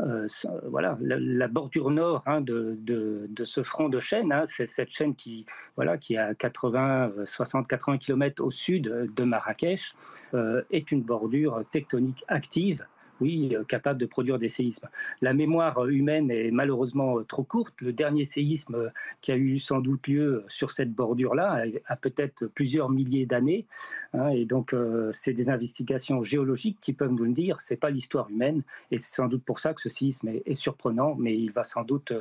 [0.00, 0.26] euh,
[0.64, 5.46] voilà, la, bordure nord hein, de, ce front de chaîne, hein, c'est cette chaîne qui,
[5.76, 9.94] voilà, qui est à 80, 60, 80 km au sud de Marrakech,
[10.34, 12.84] euh, est une bordure tectonique active
[13.20, 14.88] oui, euh, capable de produire des séismes.
[15.22, 17.74] La mémoire humaine est malheureusement euh, trop courte.
[17.80, 18.88] Le dernier séisme euh,
[19.20, 23.66] qui a eu sans doute lieu sur cette bordure-là a, peut-être plusieurs milliers d'années.
[24.12, 24.74] Hein, et donc,
[25.12, 27.60] c'est des investigations géologiques qui peuvent nous le dire.
[27.60, 28.62] C'est pas l'histoire humaine.
[28.90, 31.82] Et c'est sans doute pour ça que ce séisme est, surprenant, mais il va sans
[31.82, 32.12] doute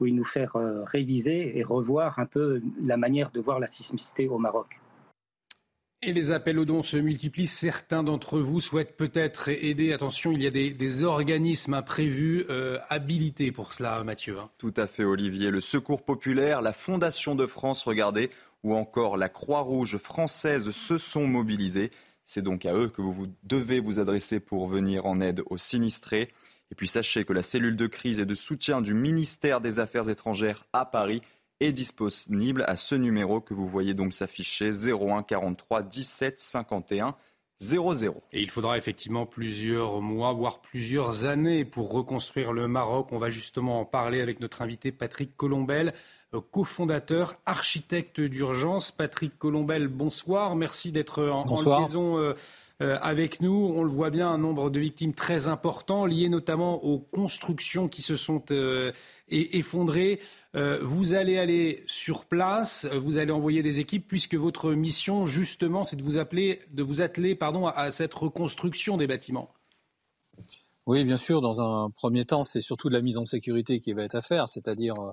[0.00, 0.52] nous faire
[0.86, 4.78] réviser et revoir un peu la manière de voir la sismicité au Maroc.
[6.00, 7.48] Et les appels aux dons se multiplient.
[7.48, 9.92] Certains d'entre vous souhaitent peut-être aider.
[9.92, 14.38] Attention, il y a des, organismes imprévus euh, habilités pour cela, Mathieu.
[14.38, 14.48] Hein.
[14.58, 15.50] Tout à fait, Olivier.
[15.50, 18.30] Le Secours populaire, la Fondation de France, regardez,
[18.62, 21.90] ou encore la Croix-Rouge française se sont mobilisés.
[22.24, 26.28] C'est donc à eux que vous devez vous adresser pour venir en aide aux sinistrés.
[26.70, 30.08] Et puis sachez que la cellule de crise et de soutien du ministère des Affaires
[30.08, 31.22] étrangères à Paris
[31.60, 37.16] est disponible à ce numéro que vous voyez donc s'afficher 01 43 17 51
[37.60, 38.22] 00.
[38.32, 43.08] Et il faudra effectivement plusieurs mois, voire plusieurs années pour reconstruire le Maroc.
[43.10, 45.92] On va justement en parler avec notre invité Patrick Colombel,
[46.34, 48.92] euh, cofondateur, architecte d'urgence.
[48.92, 50.54] Patrick Colombel, bonsoir.
[50.54, 52.34] Merci d'être en, en, liaison euh, euh,
[52.80, 53.72] avec nous.
[53.74, 58.02] On le voit bien, un nombre de victimes très important, liées notamment aux constructions qui
[58.02, 58.92] se sont euh,
[59.28, 60.20] effondrées.
[60.54, 65.84] Euh, vous allez aller sur place, vous allez envoyer des équipes, puisque votre mission, justement,
[65.84, 69.52] c'est de vous, appeler, de vous atteler pardon, à cette reconstruction des bâtiments.
[70.86, 71.42] Oui, bien sûr.
[71.42, 74.22] Dans un premier temps, c'est surtout de la mise en sécurité qui va être à
[74.22, 75.12] faire, c'est-à-dire euh,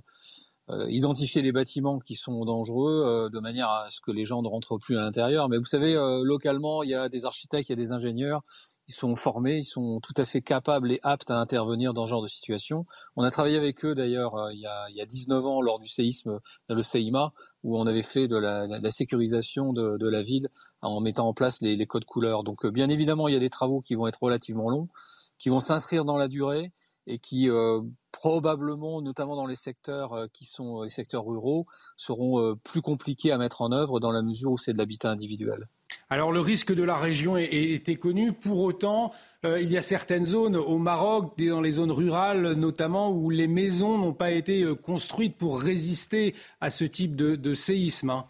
[0.68, 4.48] identifier les bâtiments qui sont dangereux euh, de manière à ce que les gens ne
[4.48, 5.48] rentrent plus à l'intérieur.
[5.48, 8.42] Mais vous savez, euh, localement, il y a des architectes, il y a des ingénieurs,
[8.88, 12.12] ils sont formés, ils sont tout à fait capables et aptes à intervenir dans ce
[12.12, 12.86] genre de situation.
[13.16, 15.80] On a travaillé avec eux d'ailleurs il, y a, il y a 19 ans lors
[15.80, 17.32] du séisme, le CEIMA,
[17.64, 20.50] où on avait fait de la, la sécurisation de, de, la ville
[20.82, 22.44] en mettant en place les, les codes couleurs.
[22.44, 24.90] Donc bien évidemment, il y a des travaux qui vont être relativement longs,
[25.38, 26.72] qui vont s'inscrire dans la durée
[27.08, 31.66] et qui euh, probablement, notamment dans les secteurs euh, qui sont les secteurs ruraux,
[31.98, 35.12] seront euh, plus compliqués à mettre en œuvre dans la mesure où c'est de l'habitat
[35.12, 35.68] individuel.
[36.10, 38.34] Alors le risque de la région était connu.
[38.34, 39.12] Pour autant,
[39.44, 44.00] il y a certaines zones au Maroc, dans les zones rurales notamment, où les maisons
[44.00, 48.10] n'ont pas été construites pour résister à ce type de, séisme.
[48.10, 48.26] Hein.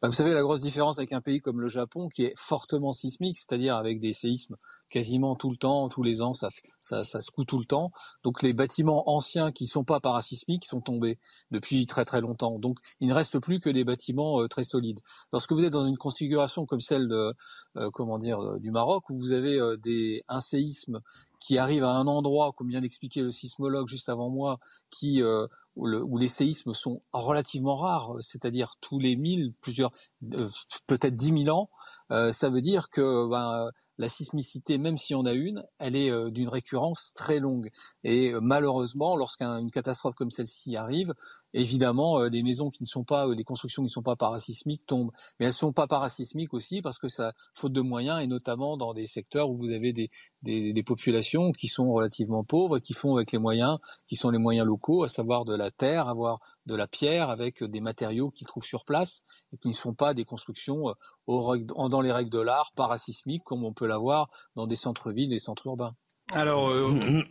[0.00, 2.92] Bah, vous savez, la grosse différence avec un pays comme le Japon, qui est fortement
[2.92, 4.56] sismique, c'est-à-dire avec des séismes
[4.90, 6.48] quasiment tout le temps, tous les ans, ça,
[6.80, 7.90] ça, ça secoue tout le temps.
[8.22, 11.18] Donc les bâtiments anciens qui sont pas parasismiques sont tombés
[11.50, 12.58] depuis très très longtemps.
[12.58, 15.00] Donc il ne reste plus que des bâtiments euh, très solides.
[15.32, 17.34] Lorsque vous êtes dans une configuration comme celle de,
[17.76, 21.00] euh, comment dire, euh, du Maroc, où vous avez des, un séisme
[21.40, 24.58] qui arrive à un endroit, comme vient d'expliquer le sismologue juste avant moi,
[24.90, 25.22] qui
[25.76, 29.90] où, les séismes sont relativement rares, c'est-à-dire tous les 1000, plusieurs,
[30.86, 31.70] peut-être 10 000 ans,
[32.32, 36.30] ça veut dire que ben, la sismicité, même si on a une, elle est euh,
[36.30, 37.70] d'une récurrence très longue.
[38.04, 41.14] Et euh, malheureusement, lorsqu'une catastrophe comme celle-ci arrive,
[41.56, 44.86] évidemment, euh, des maisons qui ne sont pas, des constructions qui ne sont pas parasismiques
[44.86, 45.10] tombent.
[45.38, 48.76] Mais elles ne sont pas parasismiques aussi parce que ça, faute de moyens, et notamment
[48.76, 50.10] dans des secteurs où vous avez des,
[50.42, 54.66] des, populations qui sont relativement pauvres, qui font avec les moyens, qui sont les moyens
[54.66, 58.64] locaux, à savoir de la terre, avoir de la pierre avec des matériaux qu'ils trouvent
[58.64, 60.94] sur place et qui ne sont pas des constructions
[61.26, 65.66] dans les règles de l'art parasismiques comme on peut l'avoir dans des centres-villes et centres
[65.66, 65.94] urbains.
[66.32, 67.22] Alors, euh,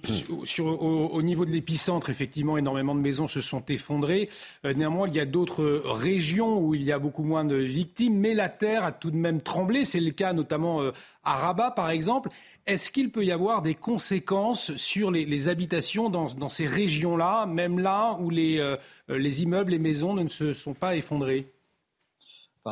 [0.62, 4.30] au, niveau de l'épicentre, effectivement, énormément de maisons se sont effondrées.
[4.64, 8.18] Euh, néanmoins, il y a d'autres régions où il y a beaucoup moins de victimes,
[8.18, 9.84] mais la terre a tout de même tremblé.
[9.84, 10.92] C'est le cas notamment euh,
[11.26, 12.30] à Rabat, par exemple.
[12.68, 18.18] Est-ce qu'il peut y avoir des conséquences sur les, habitations dans, ces régions-là, même là
[18.22, 18.76] où les,
[19.08, 21.52] les immeubles, les maisons ne se sont pas effondrés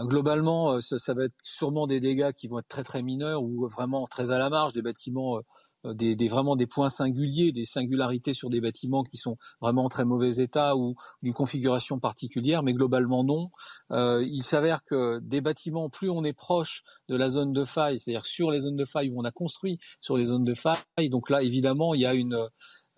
[0.06, 3.68] globalement, ça, ça, va être sûrement des dégâts qui vont être très très mineurs ou
[3.68, 5.40] vraiment très à la marge des bâtiments
[5.86, 9.90] des, des, vraiment des points singuliers, des singularités sur des bâtiments qui sont vraiment en
[9.90, 13.50] très mauvais état ou d'une configuration particulière, mais globalement non.
[13.92, 18.00] Euh, il s'avère que des bâtiments, plus on est proche de la zone de faille,
[18.00, 21.10] c'est-à-dire sur les zones de faille où on a construit sur les zones de faille,
[21.10, 22.48] donc là évidemment il y a une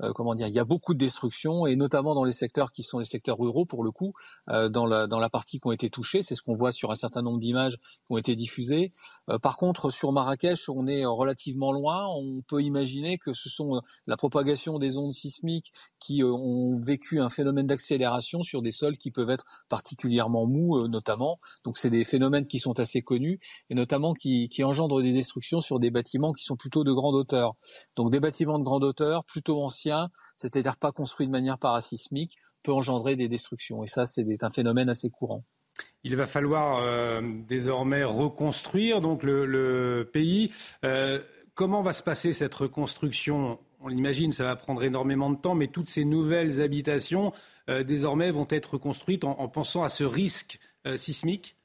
[0.02, 2.84] euh, comment dire, il y a beaucoup de destruction et notamment dans les secteurs qui
[2.84, 4.14] sont les secteurs ruraux pour le coup,
[4.50, 6.92] euh, dans la dans la partie qui ont été touchées, c'est ce qu'on voit sur
[6.92, 8.92] un certain nombre d'images qui ont été diffusées.
[9.30, 12.08] Euh, par contre, sur Marrakech, on est relativement loin.
[12.08, 17.30] On peut imaginer que ce sont la propagation des ondes sismiques qui ont vécu un
[17.30, 21.40] phénomène d'accélération sur des sols qui peuvent être particulièrement mous, notamment.
[21.64, 25.62] Donc, c'est des phénomènes qui sont assez connus et notamment qui, qui engendrent des destructions
[25.62, 27.56] sur des bâtiments qui sont plutôt de grande hauteur.
[27.96, 29.85] Donc, des bâtiments de grande hauteur, plutôt anciens
[30.36, 33.84] c'est-à-dire pas construit de manière parasismique, peut engendrer des destructions.
[33.84, 35.44] Et ça, c'est un phénomène assez courant.
[36.04, 40.52] Il va falloir euh, désormais reconstruire donc le, pays.
[40.84, 41.22] Euh,
[41.54, 43.60] comment va se passer cette reconstruction?
[43.82, 47.34] On l'imagine, ça va prendre énormément de temps, mais toutes ces nouvelles habitations
[47.70, 50.60] euh, désormais vont être reconstruites en pensant à ce risque
[50.98, 51.58] sismique?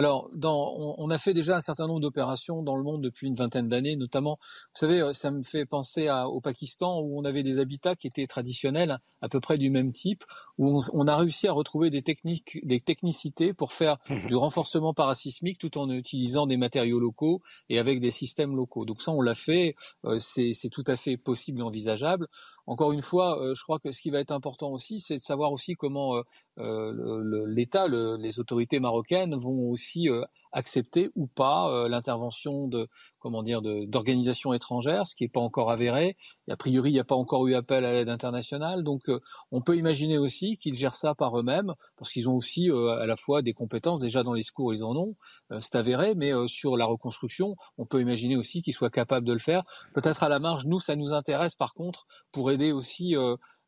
[0.00, 3.68] Alors, on, a fait déjà un certain nombre d'opérations dans le monde depuis une vingtaine
[3.68, 7.58] d'années, notamment, vous savez, euh, ça me fait penser au Pakistan où on avait des
[7.58, 10.24] habitats qui étaient traditionnels, à peu près du même type,
[10.56, 15.58] où on, a réussi à retrouver des techniques, des technicités pour faire du renforcement parasismique
[15.58, 18.86] tout en utilisant des matériaux locaux et avec des systèmes locaux.
[18.86, 19.74] Donc ça, on l'a fait,
[20.06, 22.26] euh, c'est tout à fait possible et envisageable.
[22.66, 25.20] Encore une fois, euh, je crois que ce qui va être important aussi, c'est de
[25.20, 26.22] savoir aussi comment
[26.56, 33.62] l'État, les autorités marocaines vont aussi euh, accepter ou pas euh, l'intervention de comment dire
[33.62, 36.16] d'organisations étrangères, ce qui n'est pas encore avéré.
[36.48, 39.20] a priori, il n'y a pas encore eu appel à l'aide internationale, donc euh,
[39.52, 43.16] on peut imaginer aussi qu'ils gèrent ça par eux-mêmes, parce qu'ils ont aussi à la
[43.16, 45.16] fois des compétences déjà dans les secours, ils en ont,
[45.60, 49.38] c'est avéré, mais sur la reconstruction, on peut imaginer aussi qu'ils soient capables de le
[49.38, 49.64] faire.
[49.92, 53.14] Peut-être à la marge, nous, ça nous intéresse par contre pour aider aussi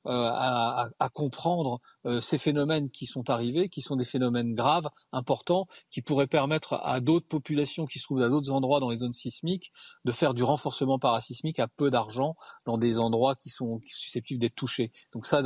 [0.05, 5.67] à, à, comprendre euh, ces phénomènes qui sont arrivés, qui sont des phénomènes graves, importants,
[5.91, 9.13] qui pourraient permettre à d'autres populations qui se trouvent à d'autres endroits dans les zones
[9.13, 9.73] sismiques
[10.05, 12.35] de faire du renforcement parasismique à peu d'argent
[12.67, 14.93] dans des endroits qui sont susceptibles d'être touchés.
[15.13, 15.43] Donc ça,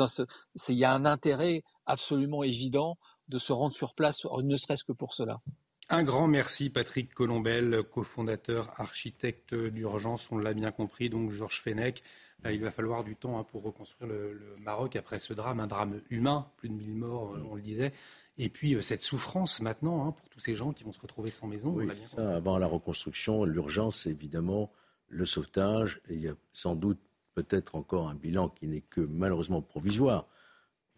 [0.69, 4.93] il y a un intérêt absolument évident de se rendre sur place, ne serait-ce que
[4.93, 5.41] pour cela.
[5.89, 12.03] Un grand merci Patrick Colombel, cofondateur, architecte d'urgence, on l'a bien compris, donc Georges Fenech.
[12.45, 15.67] Euh, il va falloir du temps hein, pour reconstruire le, Maroc après ce drame, un
[15.67, 17.93] drame humain, plus de 1000 morts, euh, on le disait.
[18.39, 21.31] Et puis euh, cette souffrance maintenant hein, pour tous ces gens qui vont se retrouver
[21.31, 21.71] sans maison.
[21.71, 24.71] Oui, avant la reconstruction, l'urgence, c'est évidemment
[25.09, 26.01] le sauvetage.
[26.09, 26.99] Et il y a sans doute
[27.35, 30.27] peut-être encore un bilan qui n'est que malheureusement provisoire.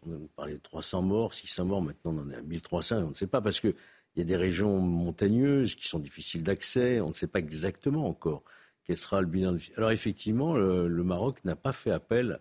[0.07, 3.15] On parlait de 300 morts, 600 morts, maintenant on en est à 1300, on ne
[3.15, 3.75] sait pas parce qu'il
[4.15, 8.45] y a des régions montagneuses qui sont difficiles d'accès, on ne sait pas exactement encore
[8.89, 12.41] quel sera le bilan Alors effectivement, le, Maroc n'a pas fait appel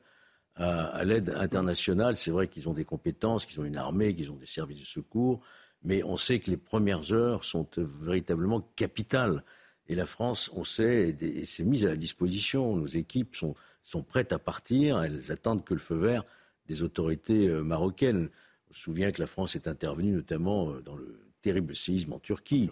[0.56, 2.16] à, l'aide internationale.
[2.16, 4.86] C'est vrai qu'ils ont des compétences, qu'ils ont une armée, qu'ils ont des services de
[4.86, 5.42] secours,
[5.84, 9.44] mais on sait que les premières heures sont véritablement capitales.
[9.90, 12.78] Et la France, on sait, s'est mise à la disposition.
[12.78, 15.04] Nos équipes sont, sont prêtes à partir.
[15.04, 16.24] Elles attendent que le feu vert
[16.68, 18.30] des autorités euh, marocaines.
[18.70, 22.20] On se souvient que la France est intervenue notamment euh, dans le terrible séisme en
[22.20, 22.70] Turquie.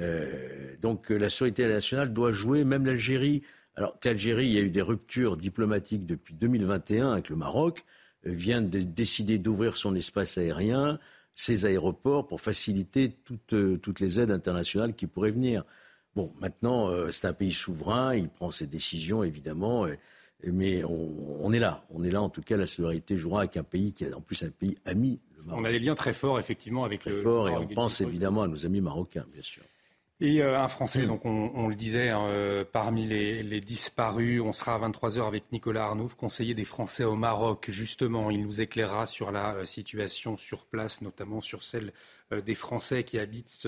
[0.00, 3.42] Euh, donc euh, la solidarité nationale doit jouer, même l'Algérie.
[3.76, 7.84] Alors qu'Algérie, il y a eu des ruptures diplomatiques depuis 2021 avec le Maroc,
[8.26, 10.98] euh, vient de décider d'ouvrir son espace aérien,
[11.34, 15.64] ses aéroports, pour faciliter toutes, toutes les aides internationales qui pourraient venir.
[16.14, 19.86] Bon, maintenant, c'est un pays souverain, il prend ses décisions, évidemment.
[20.44, 21.86] Mais on, est là.
[21.88, 24.20] On est là, en tout cas, la solidarité jouera avec un pays qui est en
[24.20, 25.20] plus un pays ami.
[25.50, 27.22] On a des liens très forts, effectivement, avec très le.
[27.22, 29.62] Fort, et on pense évidemment à nos amis marocains, bien sûr.
[30.24, 34.76] Et euh, un Français, donc on, le disait, hein, euh, parmi les, disparus, on sera
[34.76, 37.66] à 23h avec Nicolas Arnouf, conseiller des Français au Maroc.
[37.70, 41.92] Justement, il nous éclairera sur la euh, situation sur place, notamment sur celle
[42.46, 43.66] des Français qui habitent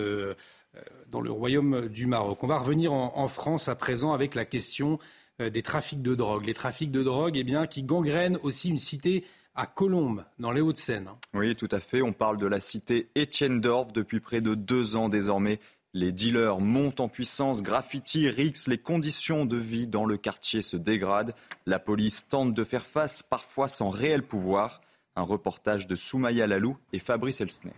[1.10, 2.38] dans le royaume du Maroc.
[2.42, 4.98] On va revenir en, France à présent avec la question
[5.38, 6.46] des trafics de drogue.
[6.46, 10.62] Les trafics de drogue, eh bien, qui gangrènent aussi une cité à Colombes, dans les
[10.62, 11.08] Hauts-de-Seine.
[11.08, 11.18] Hein.
[11.34, 12.00] Oui, tout à fait.
[12.00, 15.60] On parle de la cité Étienne Dorf depuis près de deux ans désormais.
[15.96, 20.76] Les dealers montent en puissance, graffiti, rix, les conditions de vie dans le quartier se
[20.76, 21.36] dégradent.
[21.66, 24.80] La police tente de faire face, parfois sans réel pouvoir.
[25.14, 27.74] Un reportage de Soumaya Lalou et Fabrice Elsner.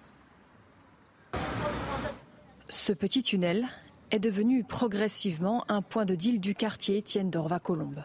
[2.70, 3.68] Ce petit tunnel
[4.10, 8.02] est devenu progressivement un point de deal du quartier Étienne d'Orva Colombe.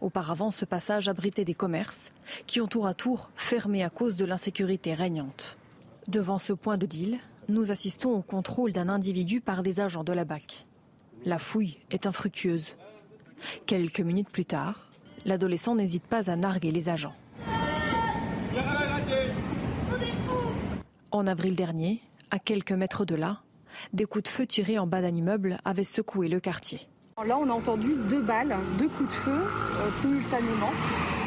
[0.00, 2.12] Auparavant, ce passage abritait des commerces
[2.46, 5.58] qui ont tour à tour fermé à cause de l'insécurité régnante.
[6.06, 10.12] Devant ce point de deal, nous assistons au contrôle d'un individu par des agents de
[10.12, 10.66] la BAC.
[11.24, 12.76] La fouille est infructueuse.
[13.66, 14.90] Quelques minutes plus tard,
[15.24, 17.14] l'adolescent n'hésite pas à narguer les agents.
[21.10, 23.40] En avril dernier, à quelques mètres de là,
[23.92, 26.86] des coups de feu tirés en bas d'un immeuble avaient secoué le quartier.
[27.26, 30.70] Là, on a entendu deux balles, deux coups de feu euh, simultanément.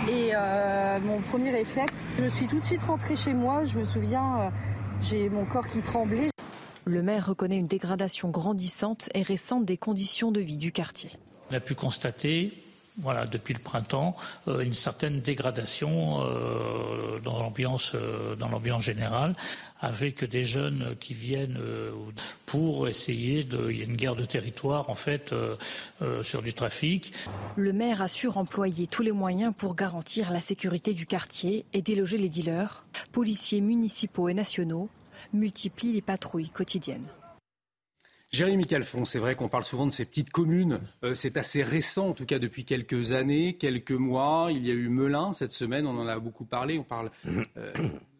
[0.07, 3.65] Et euh, mon premier réflexe, je suis tout de suite rentrée chez moi.
[3.65, 4.49] Je me souviens, euh,
[5.02, 6.30] j'ai mon corps qui tremblait.
[6.86, 11.12] Le maire reconnaît une dégradation grandissante et récente des conditions de vie du quartier.
[11.50, 12.61] On a pu constater
[12.97, 14.15] voilà, depuis le printemps,
[14.47, 19.36] euh, une certaine dégradation euh, dans l'ambiance euh, dans l'ambiance générale,
[19.80, 21.60] avec des jeunes qui viennent
[22.45, 23.71] pour essayer de.
[23.71, 25.34] Il y a une guerre de territoire en fait
[26.21, 27.13] sur du trafic.
[27.56, 32.17] Le maire assure employer tous les moyens pour garantir la sécurité du quartier et déloger
[32.17, 32.86] les dealers.
[33.12, 34.89] Policiers municipaux et nationaux
[35.34, 37.08] multiplient les patrouilles quotidiennes.
[38.32, 40.80] Jérémy Calfon, c'est vrai qu'on parle souvent de ces petites communes.
[41.04, 44.48] Euh, c'est assez récent, en tout cas depuis quelques années, quelques mois.
[44.52, 46.80] Il y a eu Melun cette semaine, on en a beaucoup parlé.
[46.80, 47.74] On parle euh,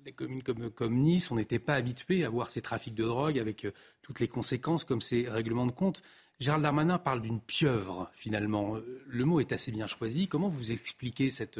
[0.04, 1.32] des communes comme, Nice.
[1.32, 3.72] On n'était pas habitué à voir ces trafics de drogue avec euh,
[4.02, 6.04] toutes les conséquences comme ces règlements de compte.
[6.42, 8.76] Gérald Darmanin parle d'une pieuvre, finalement.
[9.08, 10.28] Le mot est assez bien choisi.
[10.28, 11.60] Comment vous expliquez cette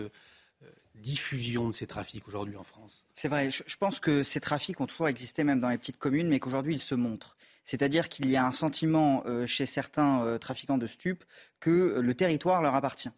[0.96, 3.06] diffusion de ces trafics aujourd'hui en France?
[3.14, 6.28] C'est vrai, je pense que ces trafics ont toujours existé même dans les petites communes,
[6.28, 7.38] mais qu'aujourd'hui ils se montrent.
[7.64, 11.24] C'est-à-dire qu'il y a un sentiment euh, chez certains euh, trafiquants de stupes
[11.60, 13.12] que euh, le territoire leur appartient.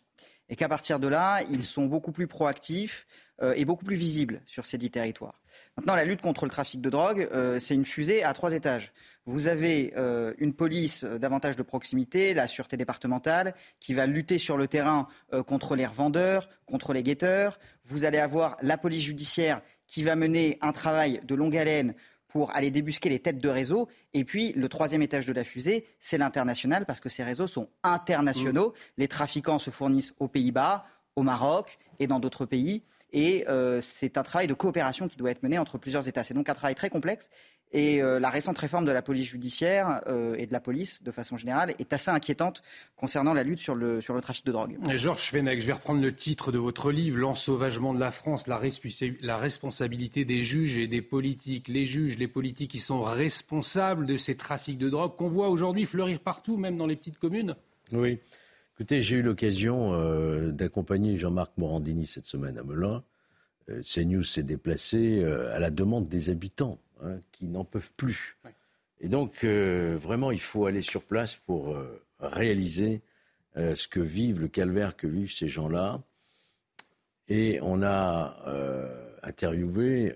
[0.50, 3.08] Et qu'à partir de là, ils sont beaucoup plus proactifs
[3.56, 5.42] et beaucoup plus visibles sur ces dix territoires.
[5.76, 7.28] Maintenant, la lutte contre le trafic de drogue,
[7.60, 8.92] c'est une fusée à trois étages.
[9.26, 9.94] Vous avez
[10.38, 15.08] une police davantage de proximité, la sûreté départementale, qui va lutter sur le terrain
[15.48, 17.58] contre les revendeurs, contre les guetteurs.
[17.86, 21.96] Vous allez avoir la police judiciaire qui va mener un travail de longue haleine
[22.34, 23.88] pour aller débusquer les têtes de réseau.
[24.16, 27.70] Et puis, le troisième étage de la fusée, c'est l'international, parce que ces réseaux sont
[27.84, 28.70] internationaux.
[28.70, 28.92] Mmh.
[28.98, 30.84] Les trafiquants se fournissent aux Pays-Bas,
[31.16, 32.82] au Maroc et dans d'autres pays.
[33.12, 36.24] Et euh, c'est un travail de coopération qui doit être mené entre plusieurs États.
[36.24, 37.30] C'est donc un travail très complexe.
[37.74, 41.12] Et euh, la récente réforme de la police judiciaire euh, et de la police, de
[41.12, 42.62] façon générale, est assez inquiétante
[42.96, 44.78] concernant la lutte sur le, sur le trafic de drogue.
[44.96, 48.62] Georges Fenech, je vais reprendre le titre de votre livre, L'ensauvagement de la France, la,
[49.22, 51.68] la, responsabilité des juges et des politiques.
[51.68, 55.86] Les juges, les politiques qui sont responsables de ces trafics de drogue qu'on voit aujourd'hui
[55.86, 57.56] fleurir partout, même dans les petites communes
[57.92, 58.20] Oui.
[58.76, 63.04] Écoutez, j'ai eu l'occasion euh, d'accompagner Jean-Marc Morandini cette semaine à Melun.
[63.70, 68.38] Euh, CNews s'est déplacé euh, à la demande des habitants hein, qui n'en peuvent plus.
[69.00, 71.78] Et donc, vraiment, il faut aller sur place pour
[72.20, 73.02] réaliser
[73.56, 76.02] ce que vivent, le calvaire que vivent ces gens-là.
[77.28, 78.36] Et on a
[79.24, 80.16] interviewé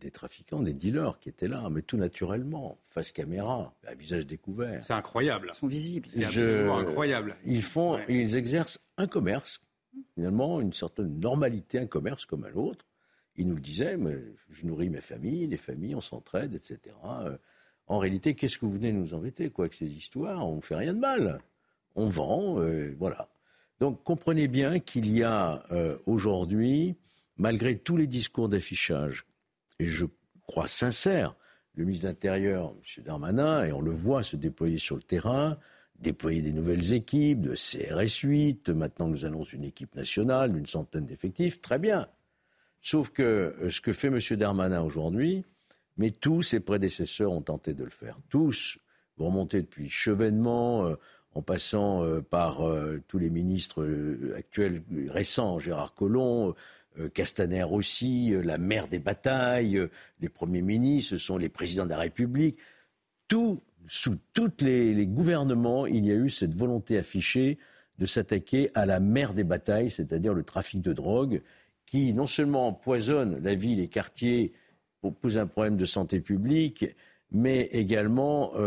[0.00, 4.82] des trafiquants, des dealers qui étaient là, mais tout naturellement, face caméra, à visage découvert.
[4.82, 5.50] C'est incroyable.
[5.54, 6.08] Ils sont visibles.
[6.08, 7.36] C'est absolument incroyable.
[7.44, 9.60] Ils font, ils exercent un commerce,
[10.14, 12.86] finalement, une certaine normalité, un commerce comme un autre.
[13.36, 14.16] Ils nous le disaient, mais
[14.50, 16.94] je nourris mes familles, les familles, on s'entraide, etc.
[17.04, 17.36] Euh,
[17.86, 20.76] en réalité, qu'est-ce que vous venez nous embêter, quoi, avec ces histoires On ne fait
[20.76, 21.40] rien de mal.
[21.96, 23.28] On vend, euh, voilà.
[23.80, 26.96] Donc comprenez bien qu'il y a euh, aujourd'hui,
[27.36, 29.24] malgré tous les discours d'affichage
[29.78, 30.06] et je
[30.46, 31.34] crois sincère,
[31.74, 33.04] le ministre de l'Intérieur, M.
[33.04, 35.56] Darmanin, et on le voit se déployer sur le terrain,
[35.98, 41.06] déployer des nouvelles équipes de CRS 8, maintenant nous annonce une équipe nationale d'une centaine
[41.06, 42.08] d'effectifs, très bien.
[42.80, 44.18] Sauf que euh, ce que fait M.
[44.36, 45.44] Darmanin aujourd'hui,
[45.96, 48.16] mais tous ses prédécesseurs ont tenté de le faire.
[48.28, 48.78] Tous,
[49.16, 50.94] vous remontez depuis Chevènement, euh,
[51.34, 52.58] en passant par
[53.06, 53.88] tous les ministres
[54.36, 56.56] actuels récents, Gérard Collomb,
[57.14, 59.88] Castaner aussi, la mère des batailles,
[60.20, 62.58] les premiers ministres, ce sont les présidents de la République.
[63.86, 67.58] Sous tous les, gouvernements, il y a eu cette volonté affichée
[67.98, 71.42] de s'attaquer à la mère des batailles, c'est-à-dire le trafic de drogue,
[71.90, 74.52] qui non seulement empoisonne la vie, les quartiers,
[75.20, 76.86] pose un problème de santé publique,
[77.32, 78.58] mais également euh,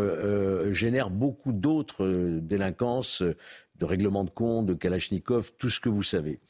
[0.68, 5.88] euh, génère beaucoup d'autres euh, délinquances, de règlements de compte, de Kalachnikov, tout ce que
[5.88, 6.42] vous savez.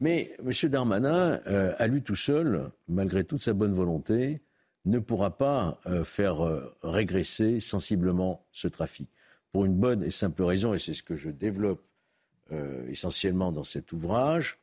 [0.00, 0.70] Mais M.
[0.70, 4.40] Darmanin, à lui tout seul, malgré toute sa bonne volonté,
[4.84, 6.40] ne pourra pas faire
[6.82, 9.08] régresser sensiblement ce trafic.
[9.52, 11.84] Pour une bonne et simple raison, et c'est ce que je développe
[12.88, 14.58] essentiellement dans cet ouvrage,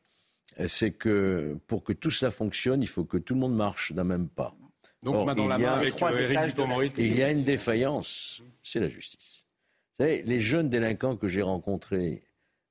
[0.66, 4.04] c'est que pour que tout cela fonctionne, il faut que tout le monde marche d'un
[4.04, 4.54] même pas.
[5.02, 9.46] Donc, main dans la main avec euh, Il y a une défaillance, c'est la justice.
[9.92, 12.22] Vous savez, les jeunes délinquants que j'ai rencontrés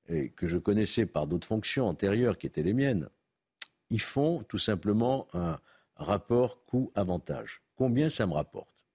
[0.07, 3.09] et que je connaissais par d'autres fonctions antérieures qui étaient les miennes,
[3.89, 5.59] ils font tout simplement un
[5.95, 7.61] rapport coût-avantage.
[7.75, 8.86] Combien ça me rapporte?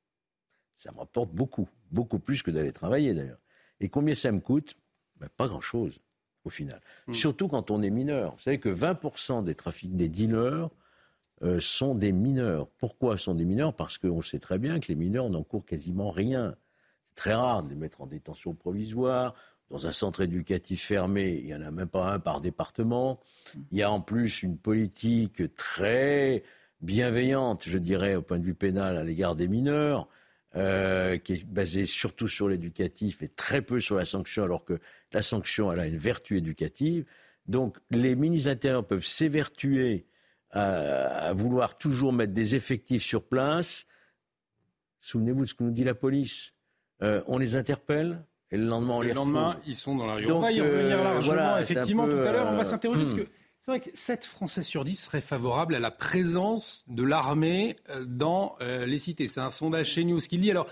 [0.76, 3.41] Ça me rapporte beaucoup, beaucoup plus que d'aller travailler d'ailleurs.
[3.80, 4.76] Et combien ça me coûte?
[5.16, 6.01] Ben, Pas grand-chose
[6.45, 6.80] au final.
[7.07, 7.12] Hmm.
[7.12, 8.32] Surtout quand on est mineur.
[8.32, 10.70] Vous savez que 20% des trafics des dealers
[11.42, 12.68] euh, sont des mineurs.
[12.78, 13.74] Pourquoi sont des mineurs?
[13.74, 16.55] Parce qu'on sait très bien que les mineurs n'encourent quasiment rien.
[17.09, 19.34] C'est très rare de les mettre en détention provisoire.
[19.70, 23.18] Dans un centre éducatif fermé, il n'y en a même pas un par département.
[23.72, 26.45] Il y a en plus une politique très
[26.82, 30.07] bienveillante, je dirais, au point de vue pénal à l'égard des mineurs.
[30.57, 34.79] Euh, qui est basée surtout sur l'éducatif et très peu sur la sanction, alors que
[35.11, 37.05] la sanction, elle a une vertu éducative.
[37.47, 40.07] Donc les ministres intérieurs peuvent s'évertuer
[40.51, 43.89] à, vouloir toujours mettre des effectifs sur place.
[45.01, 46.55] Souvenez-vous de ce que nous dit la police.
[47.03, 50.15] Euh, on les interpelle, et le lendemain, on le les lendemain, ils sont dans la
[50.15, 50.31] rue.
[50.31, 52.47] on va y revenir euh, largement, effectivement, tout à l'heure.
[52.53, 53.27] On va s'interroger, parce que
[53.65, 58.05] c'est vrai que 7 Français sur 10 seraient favorables à la présence de l'armée euh,
[58.05, 59.27] dans euh, les cités.
[59.27, 60.51] C'est un sondage chez News qui dit.
[60.51, 60.67] Alors,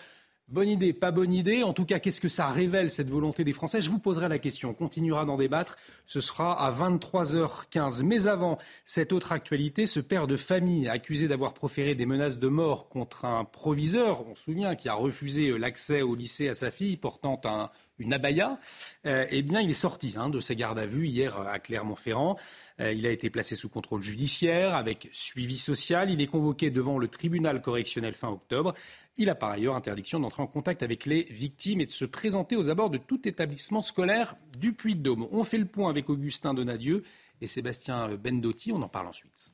[0.49, 1.62] bonne idée, pas bonne idée.
[1.62, 3.80] En tout cas, qu'est-ce que ça révèle, cette volonté des Français?
[3.80, 4.68] Je vous poserai la question.
[4.68, 5.78] On continuera d'en débattre.
[6.05, 8.03] Ce sera à 23h15.
[8.05, 12.49] Mais avant cette autre actualité, ce père de famille accusé d'avoir proféré des menaces de
[12.49, 16.53] mort contre un proviseur, on se souvient, qui a refusé euh, l'accès au lycée à
[16.53, 18.59] sa fille portant un, une abaya,
[19.07, 22.36] euh, eh bien, il est sorti hein, de ses gardes à vue hier à Clermont-Ferrand.
[22.80, 26.11] Euh, il a été placé sous contrôle judiciaire avec suivi social.
[26.11, 28.74] Il est convoqué devant le tribunal correctionnel fin octobre.
[29.18, 32.57] Il a par ailleurs interdiction d'entrer en contact avec les victimes et de se présenter
[32.57, 35.28] aux abords de tout établissement scolaire du Puy-de-Dôme.
[35.30, 37.05] On fait le point avec Augustin Donadieu
[37.40, 38.72] et Sébastien Bendotti.
[38.72, 39.53] On en parle ensuite.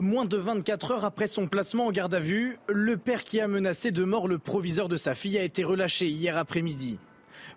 [0.00, 3.48] Moins de 24 heures après son placement en garde à vue, le père qui a
[3.48, 7.00] menacé de mort le proviseur de sa fille a été relâché hier après-midi.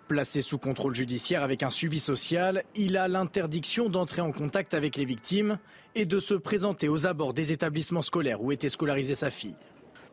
[0.08, 4.96] Placé sous contrôle judiciaire avec un suivi social, il a l'interdiction d'entrer en contact avec
[4.96, 5.60] les victimes
[5.94, 9.54] et de se présenter aux abords des établissements scolaires où était scolarisée sa fille.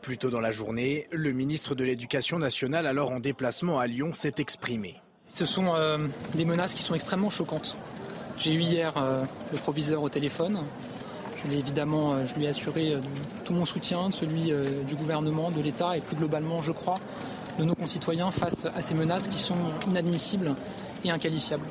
[0.04, 4.14] Plus tôt dans la journée, le ministre de l'Éducation nationale, alors en déplacement à Lyon,
[4.14, 5.02] s'est exprimé.
[5.30, 5.98] Ce sont euh,
[6.36, 7.76] des menaces qui sont extrêmement choquantes.
[8.38, 10.60] J'ai eu hier euh, le proviseur au téléphone
[11.46, 13.00] je, évidemment, euh, je lui ai assuré euh,
[13.46, 16.96] tout mon soutien, celui euh, du gouvernement, de l'État et plus globalement, je crois,
[17.58, 19.56] de nos concitoyens face à ces menaces qui sont
[19.90, 20.56] inadmissibles
[21.04, 21.66] et inqualifiables.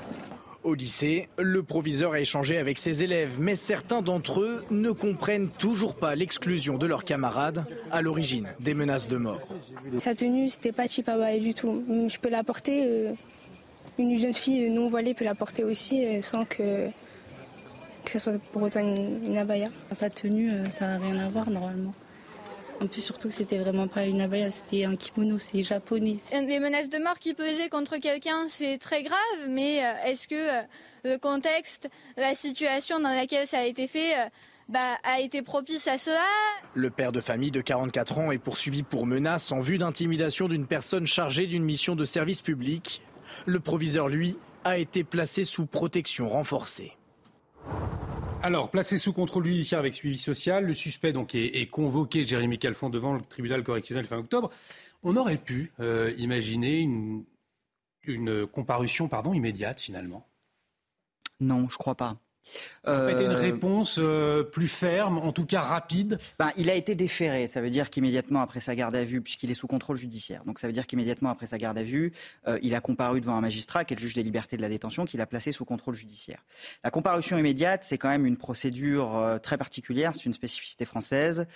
[0.64, 5.49] Au lycée, le proviseur a échangé avec ses élèves, mais certains d'entre eux ne comprennent
[5.49, 9.41] toujours pas l'exclusion de leurs camarades à l'origine des menaces de mort.
[9.99, 11.85] Sa tenue, c'était pas Chipabaya du tout.
[11.89, 13.14] Je peux la porter,
[13.99, 16.91] une jeune fille non voilée peut la porter aussi sans que
[18.09, 19.68] que ce soit pour autant une, abaya.
[19.92, 21.92] Sa tenue, euh, ça n'a rien à voir normalement.
[22.80, 26.16] En plus, surtout que c'était vraiment pas une abaya, c'était un kimono, c'est japonais.
[26.32, 30.34] Des menaces de mort qui pesaient contre quelqu'un, c'est très grave, mais euh, est-ce que
[30.34, 30.62] euh,
[31.04, 34.14] le contexte, la situation dans laquelle ça a été fait,
[34.70, 36.24] bah, a été propice à cela?
[36.74, 40.66] Le père de famille de 44 ans est poursuivi pour menace en vue d'intimidation d'une
[40.66, 43.02] personne chargée d'une mission de service public.
[43.44, 46.97] Le proviseur, lui, a été placé sous protection renforcée.
[48.41, 52.89] Alors, placé sous contrôle judiciaire avec suivi social, le suspect donc est, convoqué, Jérémy Calfon,
[52.89, 54.51] devant le tribunal correctionnel fin octobre.
[55.03, 57.24] On aurait pu euh, imaginer une,
[58.47, 60.26] comparution immédiate, finalement?
[61.41, 62.16] Non, je crois pas.
[62.84, 66.53] Ça n'a pas été une euh, réponse euh, plus ferme, en tout cas rapide ben,
[66.57, 67.46] Il a été déféré.
[67.46, 70.59] Ça veut dire qu'immédiatement après sa garde à vue, puisqu'il est sous contrôle judiciaire, donc
[70.59, 72.12] ça veut dire qu'immédiatement après sa garde à vue,
[72.46, 74.68] euh, il a comparu devant un magistrat, qui est le juge des libertés de la
[74.68, 76.44] détention, qu'il a placé sous contrôle judiciaire.
[76.84, 81.46] La comparution immédiate, c'est quand même une procédure très particulière, c'est une spécificité française.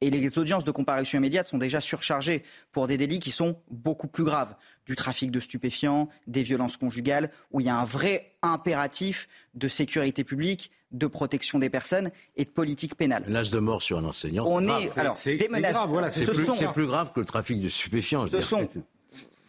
[0.00, 4.06] Et les audiences de comparution immédiate sont déjà surchargées pour des délits qui sont beaucoup
[4.06, 4.54] plus graves.
[4.86, 9.66] Du trafic de stupéfiants, des violences conjugales, où il y a un vrai impératif de
[9.68, 13.24] sécurité publique, de protection des personnes et de politique pénale.
[13.26, 14.44] Menace de mort sur un enseignant.
[14.46, 14.82] On grave.
[14.84, 15.72] est, alors, des menaces.
[15.72, 18.26] grave, voilà, c'est ce plus, sont- plus grave que le trafic de stupéfiants.
[18.28, 18.66] Ce sont,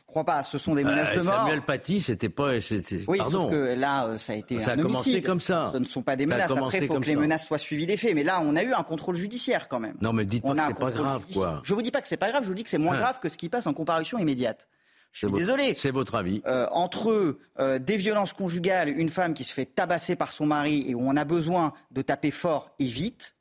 [0.09, 1.33] crois pas, ce sont des menaces Euh, de mort.
[1.35, 2.59] Samuel Paty, c'était pas.
[2.61, 3.43] c'était- Oui, pardon.
[3.43, 5.25] sauf que là, euh, ça a été Ça a un commencé homicide.
[5.25, 5.69] comme ça.
[5.73, 6.47] Ce ne sont pas des Ça a menaces.
[6.49, 8.13] commencé Après, il faut que les menaces soient suivies des faits.
[8.15, 9.95] Mais là, on a eu un contrôle judiciaire quand même.
[10.01, 11.43] Non, mais dites pas On que a un c'est pas grave, judiciaire.
[11.49, 11.61] quoi.
[11.63, 12.43] Je vous dis pas que c'est pas grave.
[12.43, 12.99] Je vous dis que c'est moins Hein.
[12.99, 14.67] grave que ce qui passe en comparution immédiate.
[15.11, 15.73] Je suis votre- désolé.
[15.73, 16.41] C'est votre avis.
[16.45, 20.85] Euh, entre euh, des violences conjugales, une femme qui se fait tabasser par son mari
[20.87, 23.35] et où on a besoin de taper fort et vite,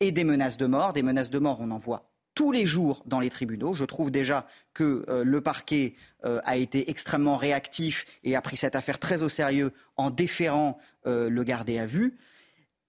[0.00, 0.92] et des menaces de mort.
[0.92, 3.74] Des menaces de mort, on en voit tous les jours dans les tribunaux.
[3.74, 8.56] Je trouve déjà que euh, le parquet euh, a été extrêmement réactif et a pris
[8.56, 12.14] cette affaire très au sérieux en déférant euh, le gardé à vue.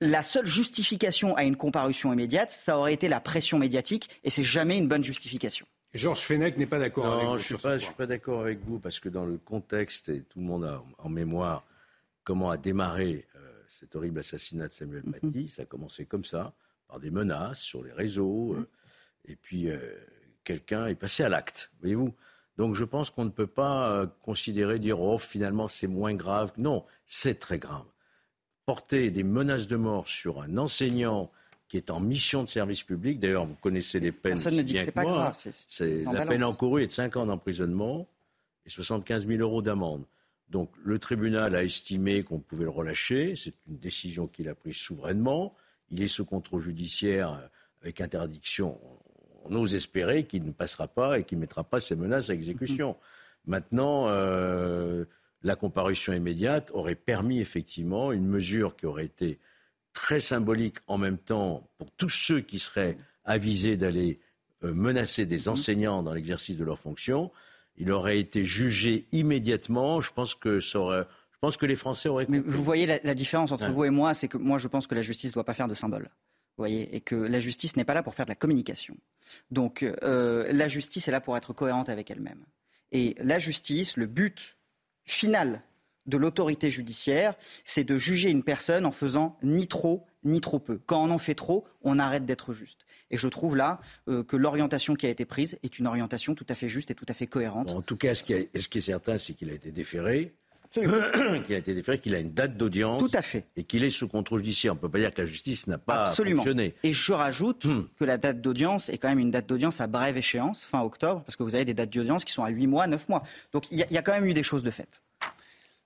[0.02, 4.43] La seule justification à une comparution immédiate, ça aurait été la pression médiatique, et c'est
[4.43, 5.66] jamais une bonne justification.
[5.93, 8.80] Georges Fenech n'est pas d'accord avec Non, vous je ne suis, pas- d'accord avec vous
[8.80, 11.64] parce que dans le contexte, et tout le monde a en mémoire
[12.26, 13.39] comment a démarré euh,
[13.70, 16.52] cet horrible assassinat de Samuel Paty, ça a commencé comme ça,
[16.89, 18.68] par des menaces sur les réseaux, euh,
[19.28, 19.80] et puis euh,
[20.43, 22.13] quelqu'un est passé à l'acte, voyez-vous.
[22.57, 26.53] Donc je pense qu'on ne peut pas euh, considérer, dire, oh, finalement c'est moins grave.
[26.57, 27.86] Non, c'est très grave.
[28.65, 31.32] Porter des menaces de mort sur un enseignant
[31.67, 34.76] qui est en mission de service public, d'ailleurs vous connaissez les peines Personne ne dit
[34.76, 35.38] que c'est pas moi, grave,
[35.82, 36.28] en la balance.
[36.28, 38.07] peine encourue est de 5 ans d'emprisonnement
[38.65, 40.05] et 75 000 euros d'amende.
[40.49, 43.36] Donc le tribunal a estimé qu'on pouvait le relâcher.
[43.36, 45.55] C'est une décision qu'il a prise souverainement.
[45.89, 47.47] Il est sous contrôle judiciaire euh,
[47.82, 48.80] avec interdiction.
[49.46, 52.34] On ose espérer qu'il ne passera pas et qu'il ne mettra pas ses menaces à
[52.34, 52.96] exécution.
[53.46, 55.06] Maintenant, euh,
[55.43, 59.39] la comparution immédiate aurait permis effectivement une mesure qui aurait été
[59.93, 64.20] très symbolique en même temps pour tous ceux qui seraient avisés d'aller
[64.64, 67.32] euh, menacer des enseignants dans l'exercice de leurs fonctions.
[67.78, 70.02] Il aurait été jugé immédiatement.
[70.02, 73.00] Je pense que ça aurait, je pense que les Français auraient Mais vous voyez la,
[73.04, 73.70] la différence entre Ouais.
[73.72, 75.68] vous et moi, c'est que moi je pense que la justice ne doit pas faire
[75.68, 76.10] de symbole.
[76.58, 78.95] Voyez, et que la justice n'est pas là pour faire de la communication.
[79.51, 82.45] Donc euh, la justice est là pour être cohérente avec elle-même.
[82.91, 84.58] Et la justice, le but
[85.03, 85.62] final
[86.06, 87.36] de l'autorité judiciaire,
[87.66, 90.80] c'est de juger une personne en faisant ni trop ni trop peu.
[90.86, 92.86] Quand on en fait trop, on arrête d'être juste.
[93.12, 93.80] Et je trouve là
[94.10, 96.95] euh, que l'orientation qui a été prise est une orientation tout à fait juste et
[96.95, 97.72] tout à fait cohérente.
[97.72, 100.34] En tout cas, ce qui est certain, c'est qu'il a été déféré.
[101.45, 103.01] qu'il a été déféré, qu'il a une date d'audience.
[103.01, 103.45] Tout à fait.
[103.55, 104.73] Et qu'il est sous contrôle judiciaire.
[104.73, 106.38] On ne peut pas dire que la justice n'a pas Absolument.
[106.43, 106.76] fonctionné.
[106.84, 107.84] Et je rajoute Hmm.
[107.97, 111.21] que la date d'audience est quand même une date d'audience à brève échéance, fin octobre,
[111.26, 113.23] parce que vous avez des dates d'audience qui sont à 8 mois, 9 mois.
[113.53, 115.01] Donc il y, y a quand même eu des choses de faites.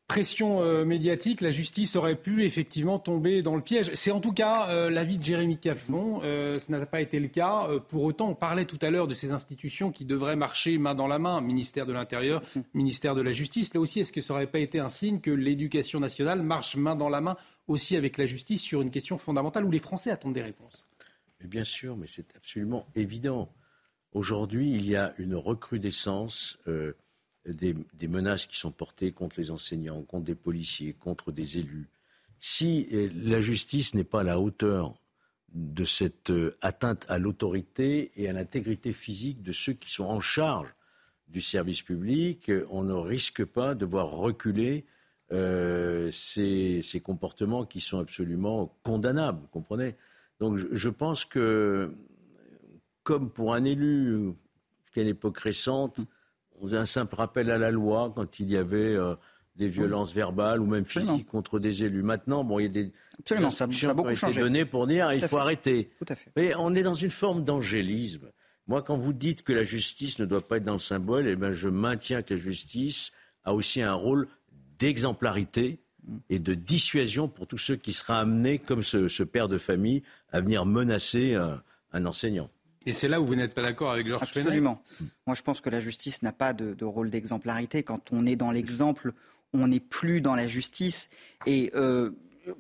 [0.10, 3.92] Pression euh, médiatique, la justice aurait pu effectivement tomber dans le piège.
[3.94, 6.22] C'est en tout cas euh, l'avis de Jérémy Caflon.
[6.24, 7.68] Euh, ce n'a pas été le cas.
[7.70, 10.96] Euh, pour autant, on parlait tout à l'heure de ces institutions qui devraient marcher main
[10.96, 11.42] dans la main.
[11.42, 12.42] Ministère de l'Intérieur,
[12.74, 13.72] ministère de la Justice.
[13.76, 16.96] Là aussi, est-ce que ça n'aurait pas été un signe que l'éducation nationale marche main
[16.96, 17.38] dans la main
[17.68, 20.88] aussi avec la justice sur une question fondamentale où les Français attendent des réponses?
[21.40, 23.54] Mais bien sûr, mais c'est absolument évident.
[24.14, 26.94] Aujourd'hui, il y a une recrudescence euh,
[27.54, 31.88] des, menaces qui sont portées contre les enseignants, contre des policiers, contre des élus.
[32.40, 35.00] Si euh, la justice n'est pas à la hauteur
[35.54, 40.20] de cette euh, atteinte à l'autorité et à l'intégrité physique de ceux qui sont en
[40.20, 40.74] charge
[41.28, 44.86] du service public, euh, on ne risque pas de voir reculer
[46.12, 49.96] ces, comportements qui sont absolument condamnables, comprenez?
[50.40, 51.94] Donc je, je pense que,
[53.04, 54.34] comme pour un élu,
[54.82, 56.00] jusqu'à une époque récente,
[56.60, 59.16] on faisait un simple rappel à la loi quand il y avait euh,
[59.56, 61.14] des violences verbales ou même Absolument.
[61.14, 62.04] physiques contre des élus.
[62.04, 64.42] Maintenant, bon, il y a des Absolument, ça- a beaucoup qui ont été changé.
[64.42, 65.42] données pour dire il Tout faut fait.
[65.42, 65.90] arrêter.
[66.00, 66.32] Tout à fait.
[66.36, 68.30] Mais on est dans une forme d'angélisme.
[68.68, 71.36] Moi, quand vous dites que la justice ne doit pas être dans le symbole, eh
[71.36, 73.12] ben, je maintiens que la justice
[73.44, 74.28] a aussi un rôle
[74.80, 75.80] d'exemplarité
[76.30, 80.04] et de dissuasion pour tous ceux qui seraient amenés, comme ce, ce père de famille,
[80.32, 81.56] à venir menacer euh,
[81.94, 82.50] un enseignant.
[82.86, 84.82] Et c'est là où vous n'êtes pas d'accord avec Georges Absolument.
[85.28, 87.84] Moi, je pense que la justice n'a pas de, de rôle d'exemplarité.
[87.84, 89.14] Quand on est dans l'exemple,
[89.54, 91.10] on n'est plus dans la justice.
[91.46, 92.12] Et euh,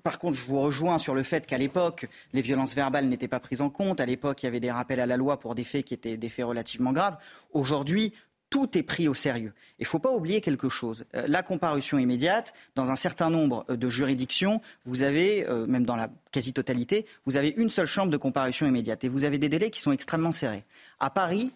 [0.03, 3.39] par contre, je vous rejoins sur le fait qu'à l'époque, les violences verbales n'étaient pas
[3.39, 3.99] prises en compte.
[3.99, 6.17] À l'époque, il y avait des rappels à la loi pour des faits qui étaient
[6.17, 7.17] des faits relativement graves.
[7.51, 8.13] Aujourd'hui,
[8.49, 9.53] tout est pris au sérieux.
[9.77, 11.05] Il ne faut pas oublier quelque chose.
[11.15, 15.85] Euh, la comparution immédiate, dans un certain nombre euh, de juridictions, vous avez, euh, même
[15.85, 19.03] dans la quasi-totalité, vous avez une seule chambre de comparution immédiate.
[19.03, 20.65] Et vous avez des délais qui sont extrêmement serrés.
[20.99, 21.51] À Paris,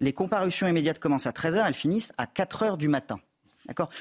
[0.00, 3.20] les comparutions immédiates commencent à 13h, elles finissent à 4h du matin.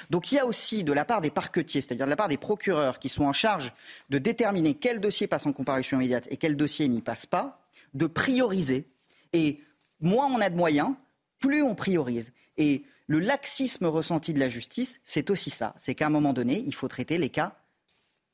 [0.10, 2.38] Donc il y a aussi de la part des parquetiers, c'est-à-dire de la part des
[2.38, 3.74] procureurs qui sont en charge
[4.10, 7.60] de déterminer quel dossier passe en comparution immédiate et quel dossier n'y passe pas,
[7.94, 8.88] de prioriser
[9.34, 9.62] Et
[10.00, 10.94] moins on a de moyens,
[11.40, 12.34] plus on priorise.
[12.58, 15.74] Et le laxisme ressenti de la justice, c'est aussi ça.
[15.78, 17.58] C'est qu'à un moment donné, il faut traiter les cas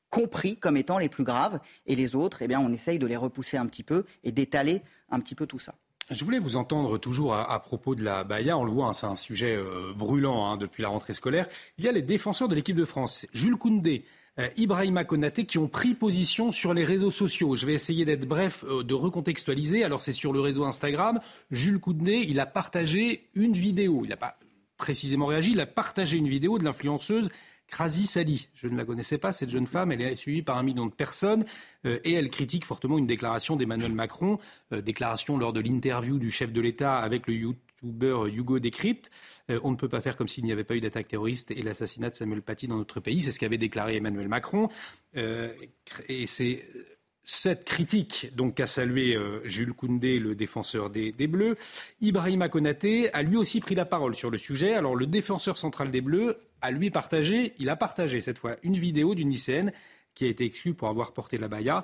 [0.10, 3.18] compris comme étant les plus graves et les autres, eh bien, on essaye de les
[3.18, 5.74] repousser un petit peu et d'étaler un petit peu tout ça.
[6.12, 8.58] Je voulais vous entendre toujours à, propos de la Baïa.
[8.58, 11.48] On le voit, hein, c'est un sujet euh, brûlant hein, depuis la rentrée scolaire.
[11.78, 14.06] Il y a les défenseurs de l'équipe de France, Jules Koundé,
[14.40, 17.56] euh, Ibrahima Konaté, qui ont pris position sur les réseaux sociaux.
[17.56, 19.84] Je vais essayer d'être bref, euh, de recontextualiser.
[19.84, 21.20] Alors, c'est sur le réseau Instagram.
[21.52, 24.02] Jules Koundé, il a partagé une vidéo.
[24.04, 24.38] Il n'a pas
[24.78, 25.52] précisément réagi.
[25.52, 27.30] Il a partagé une vidéo de l'influenceuse
[27.68, 28.50] Krasi Sali.
[28.56, 29.92] Je ne la connaissais pas, cette jeune femme.
[29.92, 31.46] Elle est suivie par un million de personnes
[31.86, 34.40] euh, et elle critique fortement une déclaration d'Emmanuel Macron,
[34.72, 37.36] déclaration lors de l'interview du chef de l'État avec le
[37.84, 39.12] youtubeur Hugo Décrypte.
[39.50, 41.62] Euh, on ne peut pas faire comme s'il n'y avait pas eu d'attaque terroriste et
[41.62, 43.22] l'assassinat de Samuel Paty dans notre pays.
[43.22, 44.70] C'est ce qu'avait déclaré Emmanuel Macron.
[45.16, 46.66] et c'est
[47.26, 51.56] cette critique qu'a salué Jules Koundé, le défenseur des, des, Bleus.
[52.02, 54.74] Ibrahima Konaté a lui aussi pris la parole sur le sujet.
[54.74, 58.78] Alors le défenseur central des Bleus a lui partagé, il a partagé cette fois une
[58.78, 59.72] vidéo d'une lycéenne
[60.16, 61.84] qui a été exclue pour avoir porté la baya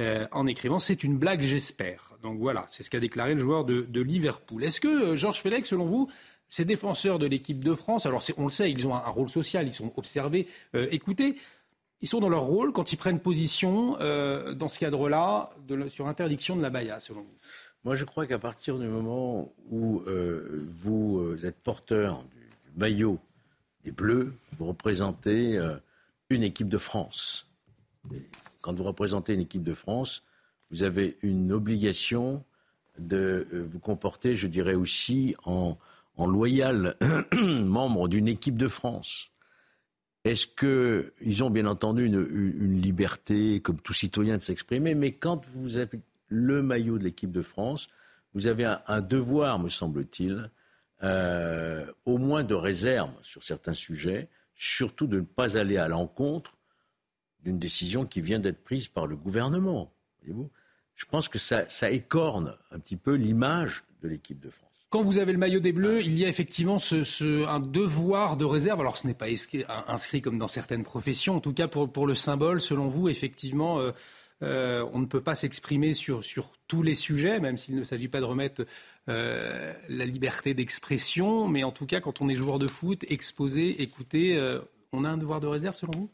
[0.00, 2.16] euh, en écrivant C'est une blague, j'espère.
[2.22, 4.64] Donc voilà, c'est ce qu'a déclaré le joueur de, Liverpool.
[4.64, 6.10] Est-ce que, euh, Georges Félix, selon vous,
[6.48, 9.66] ces défenseurs de l'équipe de France, alors on le sait, ils ont un, rôle social,
[9.66, 11.36] ils sont observés, euh, écoutés,
[12.00, 15.50] ils sont dans leur rôle quand ils prennent position dans ce cadre-là
[15.88, 17.38] sur l'interdiction de la baya, selon vous?
[17.82, 23.18] Moi, je crois qu'à partir du moment où vous êtes porteur du maillot
[23.86, 25.58] les Bleus, vous représentez
[26.28, 27.48] une équipe de France.
[28.64, 30.22] Quand vous représentez une équipe de France,
[30.70, 32.42] vous avez une obligation
[32.98, 35.76] de euh, vous comporter, je dirais aussi, en,
[36.16, 36.96] loyal
[37.34, 39.32] membre d'une équipe de France.
[40.24, 45.76] Est-ce qu'ils ont bien entendu une, liberté, comme tout citoyen, de s'exprimer, mais quand vous
[45.76, 47.88] avez le maillot de l'équipe de France,
[48.32, 50.50] vous avez un devoir, me semble-t-il,
[51.02, 56.56] euh, au moins de réserve sur certains sujets, surtout de ne pas aller à l'encontre
[57.44, 59.92] d'une décision qui vient d'être prise par le gouvernement.
[60.20, 60.50] Voyez-vous
[60.96, 64.70] Je pense que ça, écorne un petit peu l'image de l'équipe de France.
[64.90, 66.78] Quand vous avez le maillot des Bleus, il y a effectivement
[67.20, 68.80] un devoir de réserve.
[68.80, 69.26] Alors ce n'est pas
[69.88, 71.36] inscrit comme dans certaines professions.
[71.36, 73.90] En tout cas, pour, le symbole, selon vous, effectivement, euh,
[74.42, 76.22] euh, on ne peut pas s'exprimer sur,
[76.68, 78.64] tous les sujets, même s'il ne s'agit pas de remettre
[79.08, 81.48] euh, la liberté d'expression.
[81.48, 84.38] Mais en tout cas, quand on est joueur de foot, exposé, écouté,
[84.92, 86.10] on a un devoir de réserve selon vous?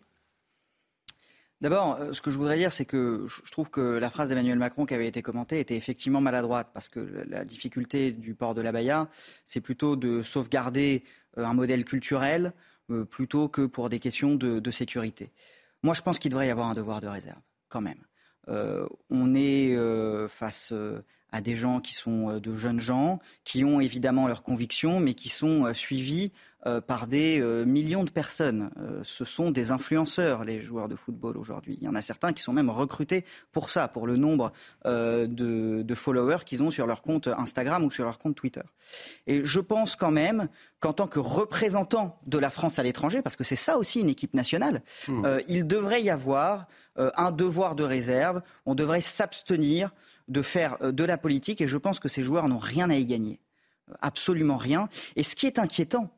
[1.60, 4.86] D'abord, ce que je voudrais dire, c'est que je trouve que la phrase d'Emmanuel Macron
[4.86, 8.72] qui avait été commentée était effectivement maladroite, parce que la difficulté du port de la
[8.72, 9.08] Baïa,
[9.44, 11.04] c'est plutôt de sauvegarder
[11.36, 12.54] un modèle culturel
[13.10, 15.30] plutôt que pour des questions de sécurité.
[15.82, 18.02] Moi, je pense qu'il devrait y avoir un devoir de réserve, quand même.
[18.48, 23.64] Euh, on est euh, face euh, à des gens qui sont de jeunes gens, qui
[23.64, 26.32] ont évidemment leurs convictions, mais qui sont suivis
[26.86, 28.70] par des millions de personnes.
[29.02, 31.78] ce sont des influenceurs, les joueurs de football aujourd'hui.
[31.80, 34.52] Il y en a certains qui sont même recrutés pour ça, pour le nombre
[34.84, 38.62] de, followers qu'ils ont sur leur compte Instagram ou sur leur compte Twitter.
[39.26, 40.48] Et je pense quand même
[40.80, 44.10] qu'en tant que représentant de la France à l'étranger, parce que c'est ça aussi une
[44.10, 45.26] équipe nationale, mmh.
[45.48, 46.66] il devrait y avoir
[47.00, 48.42] euh, un devoir de réserve.
[48.66, 49.90] On devrait s'abstenir
[50.28, 52.96] de faire euh, de la politique et je pense que ces joueurs n'ont rien à
[52.96, 53.40] y gagner.
[53.90, 54.88] Euh, absolument rien.
[55.16, 56.10] Et ce qui est inquiétant,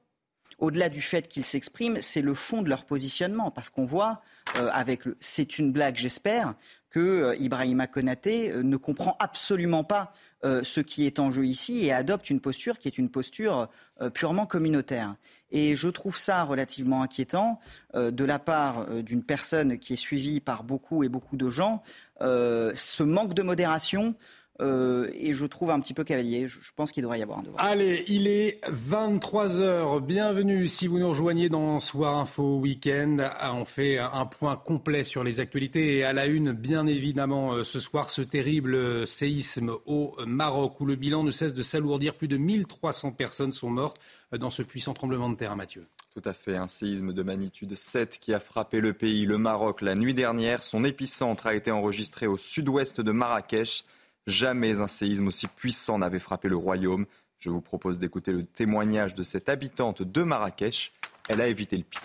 [0.62, 3.50] au-delà du fait qu'ils s'expriment, c'est le fond de leur positionnement.
[3.50, 4.22] Parce qu'on voit,
[4.54, 6.54] avec le c'est une blague, j'espère,
[6.90, 10.12] que Ibrahima Konaté ne comprend absolument pas
[10.44, 13.68] ce qui est en jeu ici et adopte une posture qui est une posture
[14.14, 15.16] purement communautaire.
[15.52, 17.60] Et je trouve ça relativement inquiétant
[17.94, 21.50] euh, de la part euh, d'une personne qui est suivie par beaucoup et beaucoup de
[21.50, 21.82] gens.
[22.22, 24.14] Euh, ce manque de modération.
[24.60, 26.46] Et je trouve un petit peu cavalier.
[26.48, 27.64] Je, pense qu'il devrait y avoir un devoir.
[27.64, 30.00] Allez, il est 23h.
[30.00, 33.16] Bienvenue si vous nous rejoignez dans Soir Info Week-end.
[33.20, 37.64] Ah, on fait un point complet sur les actualités et à la une, bien évidemment,
[37.64, 42.14] ce soir, ce terrible séisme au Maroc où le bilan ne cesse de s'alourdir.
[42.14, 43.98] Plus de 1300 personnes sont mortes
[44.38, 45.86] dans ce puissant tremblement de terre, Mathieu.
[46.14, 49.80] Tout à fait, un séisme de magnitude 7 qui a frappé le pays, le Maroc,
[49.80, 50.62] la nuit dernière.
[50.62, 53.84] Son épicentre a été enregistré au sud-ouest de Marrakech.
[54.26, 57.06] Jamais un séisme aussi puissant n'avait frappé le royaume.
[57.38, 60.92] Je vous propose d'écouter le témoignage de cette habitante de Marrakech.
[61.28, 62.00] Elle a évité le pire.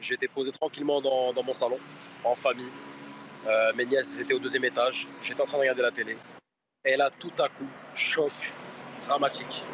[0.00, 1.78] J'étais posé tranquillement dans, mon salon,
[2.24, 2.70] en famille.
[3.46, 5.06] Euh, mes nièces étaient au deuxième étage.
[5.22, 6.16] J'étais en train de regarder la télé.
[6.84, 8.32] Et là, tout à coup, choc
[9.06, 9.64] dramatique.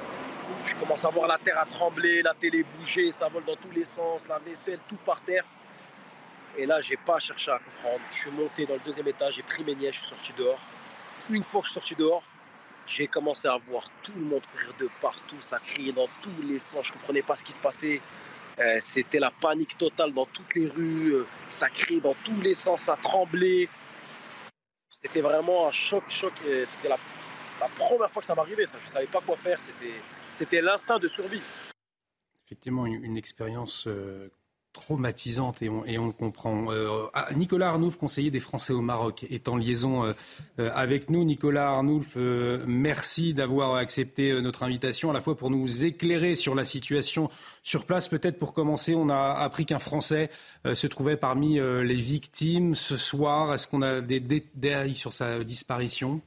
[0.67, 3.71] Je commence à voir la terre à trembler, la télé bouger, ça vole dans tous
[3.71, 5.45] les sens, la vaisselle, tout par terre.
[6.57, 8.01] Et là, j'ai pas cherché à comprendre.
[8.11, 10.61] Je suis monté dans le deuxième étage, j'ai pris mes nièces, je suis sorti dehors.
[11.29, 12.23] Une fois que je suis sorti dehors,
[12.87, 16.59] J'ai commencé à voir tout le monde courir de partout, ça criait dans tous les
[16.59, 18.01] sens, je comprenais pas ce qui se passait.
[18.59, 22.57] Euh, c'était la panique totale dans toutes les rues, euh, ça criait dans tous les
[22.57, 23.69] sens, ça tremblait.
[24.91, 26.33] C'était vraiment un choc, choc.
[26.65, 26.99] C'était la,
[27.77, 28.79] première fois que ça m'arrivait, ça.
[28.85, 29.59] Je savais pas quoi faire,
[30.33, 31.43] c'était l'instinct de survie.
[32.51, 34.29] Effectivement, une, expérience euh,
[34.73, 36.71] traumatisante et on, le comprend.
[36.71, 40.13] Euh, ah, Nicolas Arnouf, conseiller des Français au Maroc, est en liaison euh,
[40.59, 41.25] euh, avec nous.
[41.25, 46.65] Nicolas Arnouf, merci d'avoir accepté notre invitation, à la fois pour nous éclairer sur la
[46.65, 47.31] situation
[47.63, 48.09] sur place.
[48.09, 50.31] Peut-être pour commencer, on a appris qu'un Français
[50.73, 53.53] se trouvait parmi les victimes ce soir.
[53.55, 56.21] Est-ce qu'on a des détails sur sa disparition?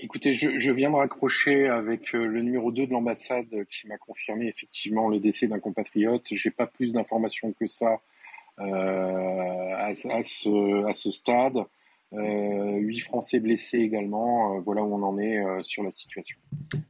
[0.00, 4.46] Écoutez, je, viens de raccrocher avec euh, le numéro 2 de l'ambassade qui m'a confirmé
[4.46, 6.26] effectivement le décès d'un compatriote.
[6.30, 8.00] J'ai pas plus d'informations que ça
[8.60, 11.64] euh, à, ce, stade.
[12.12, 14.60] Euh, huit Français blessés également.
[14.60, 16.38] voilà où on en est sur la situation.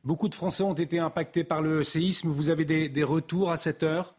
[0.04, 2.28] Beaucoup de Français ont été impactés par le séisme.
[2.28, 4.16] Vous avez des, retours à cette heure?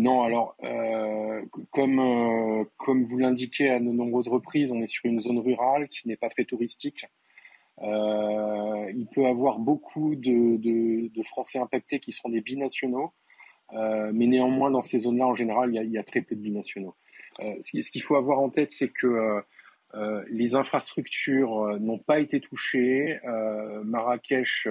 [0.00, 0.56] Non, alors,
[1.70, 6.08] comme, comme vous l'indiquez à de nombreuses reprises, on est sur une zone rurale qui
[6.08, 7.06] n'est pas très touristique.
[7.82, 13.12] Euh, il peut y avoir beaucoup de, Français impactés qui seront des binationaux,
[13.72, 16.94] euh, mais néanmoins, dans ces zones-là, en général, il y, a, très peu de binationaux.
[17.40, 19.42] Euh, ce qu'il faut avoir en tête, c'est que
[20.28, 23.18] les infrastructures n'ont pas été touchées.
[23.84, 24.68] Marrakech,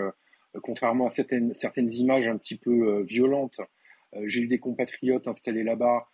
[0.62, 3.60] contrairement à certaines, certaines, images un petit peu violentes,
[4.26, 6.08] j'ai eu des compatriotes installés là-bas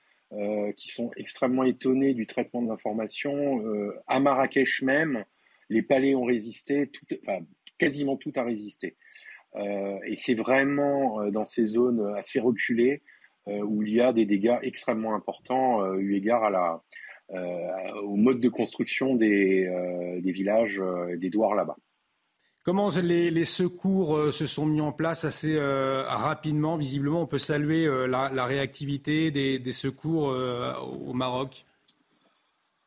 [0.76, 3.64] qui sont extrêmement étonnés du traitement de l'information.
[4.08, 5.24] à Marrakech même,
[5.70, 6.92] les palais ont résisté,
[7.22, 7.40] enfin,
[7.78, 8.96] quasiment tout a résisté.
[9.56, 13.02] Euh, et c'est vraiment euh, dans ces zones assez reculées
[13.48, 16.82] euh, où il y a des dégâts extrêmement importants eu égard
[18.04, 19.68] au mode de construction des,
[20.22, 20.82] des villages,
[21.18, 21.76] des douars là-bas.
[22.66, 26.78] Comment les, secours se sont mis en place assez rapidement?
[26.78, 30.36] Visiblement, on peut saluer la, réactivité des, secours
[31.08, 31.64] au Maroc.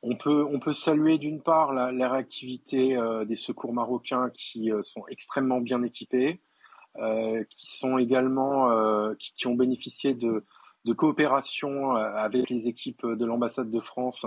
[0.03, 5.61] On peut, saluer d'une part la, réactivité euh, des secours marocains qui euh, sont extrêmement
[5.61, 6.41] bien équipés,
[6.99, 8.69] euh, qui sont également
[9.17, 10.45] qui, ont bénéficié de,
[10.85, 14.27] de coopération avec les équipes de l'ambassade de France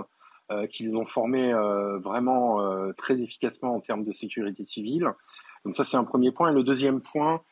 [0.70, 1.54] qu'ils ont formées
[2.00, 2.60] vraiment
[2.98, 5.10] très efficacement en termes de sécurité civile.
[5.64, 6.50] Donc ça c'est un premier point.
[6.50, 7.42] Et le deuxième point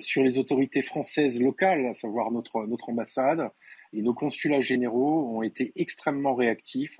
[0.00, 3.50] sur les autorités françaises locales, à savoir notre notre ambassade
[3.92, 6.98] et nos consulats généraux ont été extrêmement réactifs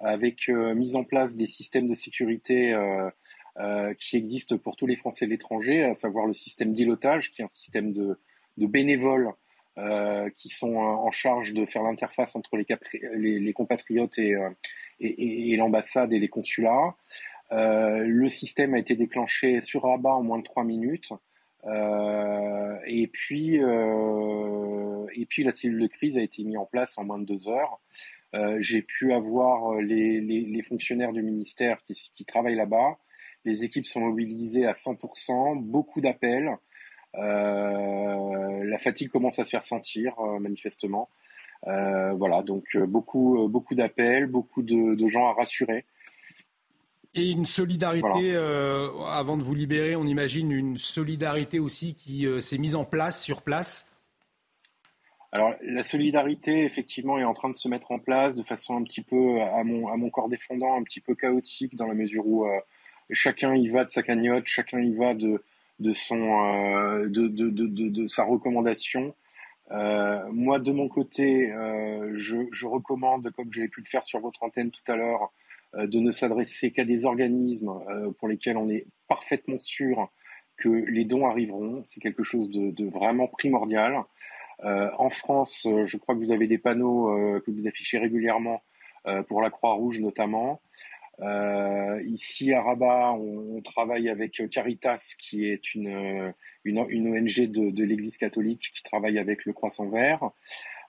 [0.00, 3.10] avec euh, mise en place des systèmes de sécurité euh,
[3.58, 7.42] euh, qui existent pour tous les Français de l'étranger, à savoir le système d'îlotage, qui
[7.42, 8.18] est un système de,
[8.56, 9.32] bénévoles
[9.78, 16.28] euh, qui sont en charge de faire l'interface entre les, compatriotes et l'ambassade et les
[16.28, 16.94] consulats.
[17.52, 21.12] Euh, le système a été déclenché sur Rabat en moins de trois minutes.
[21.66, 27.04] Euh, et puis, et puis la cellule de crise a été mise en place en
[27.04, 27.80] moins de deux heures.
[28.34, 32.98] Euh, j'ai pu avoir euh, les, fonctionnaires du ministère qui, travaillent là-bas.
[33.44, 36.56] Les équipes sont mobilisées à 100%, beaucoup d'appels.
[37.16, 41.08] Euh, la fatigue commence à se faire sentir, manifestement.
[41.62, 45.84] voilà, donc beaucoup, beaucoup d'appels, beaucoup de, gens à rassurer.
[47.14, 52.74] Et une solidarité, avant de vous libérer, on imagine une solidarité aussi qui s'est mise
[52.74, 53.94] en place sur place
[55.34, 58.84] alors la solidarité, effectivement, est en train de se mettre en place de façon un
[58.84, 62.24] petit peu à mon, à mon corps défendant, un petit peu chaotique, dans la mesure
[62.24, 62.60] où euh,
[63.10, 65.42] chacun y va de sa cagnotte, chacun y va de,
[65.80, 69.12] de, son, euh, de, de, de, de, sa recommandation.
[69.72, 74.20] Euh, moi, de mon côté, euh, je, je, recommande, comme j'ai pu le faire sur
[74.20, 75.26] votre antenne tout à l'heure, euh,
[75.78, 77.72] de ne s'adresser qu'à des organismes
[78.18, 80.10] pour lesquels on est parfaitement sûr
[80.56, 81.82] que les dons arriveront.
[81.84, 84.02] C'est quelque chose de, vraiment primordial.
[84.64, 87.98] Euh, en France, euh, je crois que vous avez des panneaux euh, que vous affichez
[87.98, 88.62] régulièrement
[89.28, 90.62] pour la Croix-Rouge notamment.
[92.06, 96.32] ici à Rabat, on, travaille avec Caritas, qui est une,
[96.64, 100.30] une, ONG de, l'Église catholique qui travaille avec le Croissant Vert.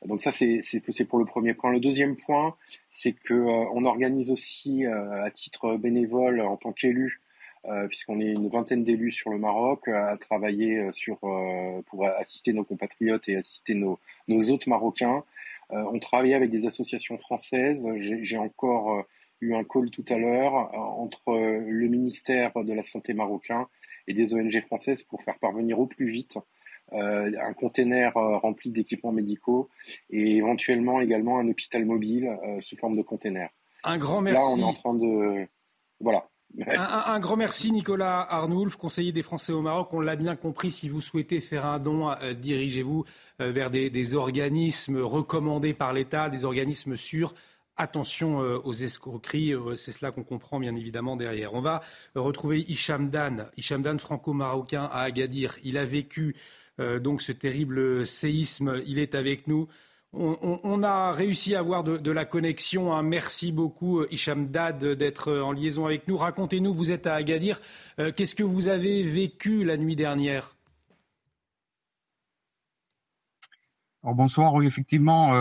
[0.06, 1.72] Donc ça, c'est pour le premier point.
[1.72, 2.56] Le deuxième point,
[2.89, 7.22] c'est que on organise aussi à titre bénévole en tant qu'élu
[7.68, 12.06] euh, puisqu'on est une vingtaine d'élus sur le Maroc à travailler euh, sur, euh, pour
[12.06, 13.97] assister nos compatriotes et assister nos,
[14.28, 15.24] nos hôtes marocains.
[15.72, 17.89] on travaille avec des associations françaises.
[17.97, 19.03] J'ai encore
[19.41, 23.68] eu un call tout à l'heure entre le ministère de la Santé marocain
[24.08, 26.41] et des ONG françaises pour faire parvenir au plus vite euh,
[26.92, 29.70] un container rempli d'équipements médicaux
[30.10, 33.50] et éventuellement également un hôpital mobile sous forme de container.
[33.84, 34.42] Un grand merci.
[34.42, 35.48] Là, on est en train de
[36.00, 36.28] voilà
[36.68, 39.90] Un, grand merci Nicolas Arnoulf, conseiller des Français au Maroc.
[39.94, 43.06] On l'a bien compris, si vous souhaitez faire un don, euh, dirigez-vous
[43.42, 47.34] euh, vers des, organismes recommandés par l'État, des organismes sûrs.
[47.78, 51.54] Attention euh, aux escroqueries, c'est cela qu'on comprend bien évidemment derrière.
[51.54, 51.82] On va
[52.16, 55.58] retrouver Hicham Dan, Hicham Dan franco-marocain à Agadir.
[55.64, 56.36] Il a vécu
[56.78, 59.68] donc ce terrible séisme, il est avec nous.
[60.18, 62.94] On, a réussi à avoir de, la connexion.
[62.94, 63.04] Hein.
[63.04, 66.16] Merci beaucoup, euh, Hicham Dad, d'être euh, en liaison avec nous.
[66.16, 67.60] Racontez-nous, vous êtes à Agadir.
[68.00, 70.56] Euh, qu'est-ce que vous avez vécu la nuit dernière?
[74.04, 75.34] Bonsoir, oui, effectivement,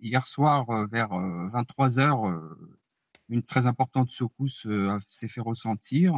[0.00, 2.40] hier soir, vers 23 h
[3.28, 4.64] une très importante secousse
[5.08, 6.14] s'est fait ressentir.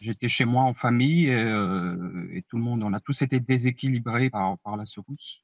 [0.00, 4.76] J'étais chez moi en famille et, tout le monde, on a tous été déséquilibrés par
[4.76, 5.42] la secousse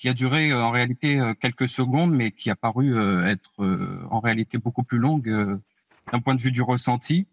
[0.00, 3.52] qui a duré euh, en réalité euh, quelques secondes, mais qui a paru euh, être
[4.10, 5.60] en réalité beaucoup plus longue
[6.10, 7.28] d'un point de vue du ressenti.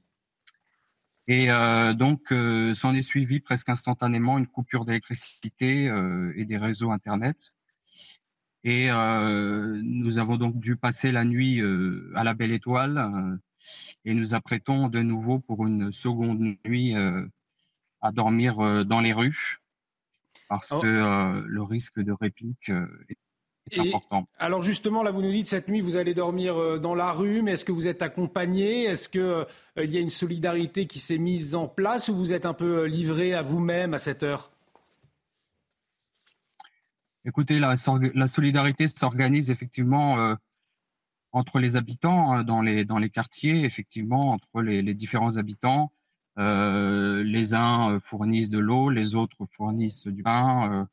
[1.30, 1.48] Et
[1.96, 2.34] donc,
[2.76, 5.92] s'en est suivi presque instantanément une coupure d'électricité
[6.36, 7.52] et des réseaux Internet.
[8.64, 11.62] Et nous avons donc dû passer la nuit
[12.16, 13.40] à la Belle Étoile
[14.06, 16.96] et nous apprêtons de nouveau pour une seconde nuit
[18.02, 19.60] à dormir dans les rues
[20.50, 20.80] parce oh.
[20.80, 22.88] que euh, le risque de réplique euh,
[23.72, 24.28] est important.
[24.40, 27.42] Alors justement, là, vous nous dites cette nuit, vous allez dormir euh, dans la rue,
[27.42, 28.86] mais est-ce que vous êtes accompagné?
[28.86, 32.54] Est-ce qu'il y a une solidarité qui s'est mise en place ou vous êtes un
[32.54, 34.52] peu livré à vous-même à cette heure?
[37.26, 37.76] Écoutez, la,
[38.14, 40.38] la solidarité s'organise effectivement
[41.38, 45.92] entre les habitants hein, dans, les, les quartiers, effectivement, entre les, les différents habitants.
[46.40, 50.88] Euh, les uns euh, fournissent de l'eau, les autres fournissent du pain,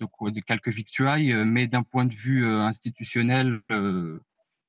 [0.00, 3.60] euh, de, quelques victuailles, mais d'un point de vue institutionnel,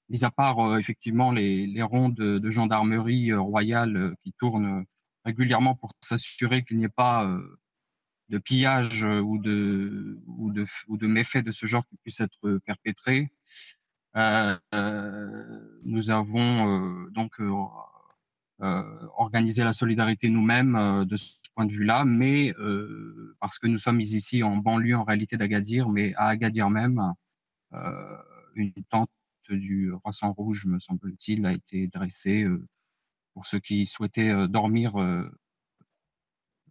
[0.10, 4.86] mis à part effectivement les, rondes de, gendarmerie royale qui tournent
[5.26, 7.28] régulièrement pour s'assurer qu'il n'y ait pas
[8.30, 12.60] de pillage ou de, ou, de, ou de méfaits de ce genre qui puissent être
[12.68, 13.32] perpétrés.
[14.16, 17.40] Nous avons donc
[18.64, 23.68] euh, organiser la solidarité nous-mêmes euh, de ce point de vue-là, mais euh, parce que
[23.68, 27.14] nous sommes ici en banlieue en réalité d'Agadir, mais à Agadir même,
[28.56, 29.10] une tente
[29.50, 32.46] du Croissant Rouge, me semble-t-il, a été dressée
[33.34, 34.96] pour ceux qui souhaitaient dormir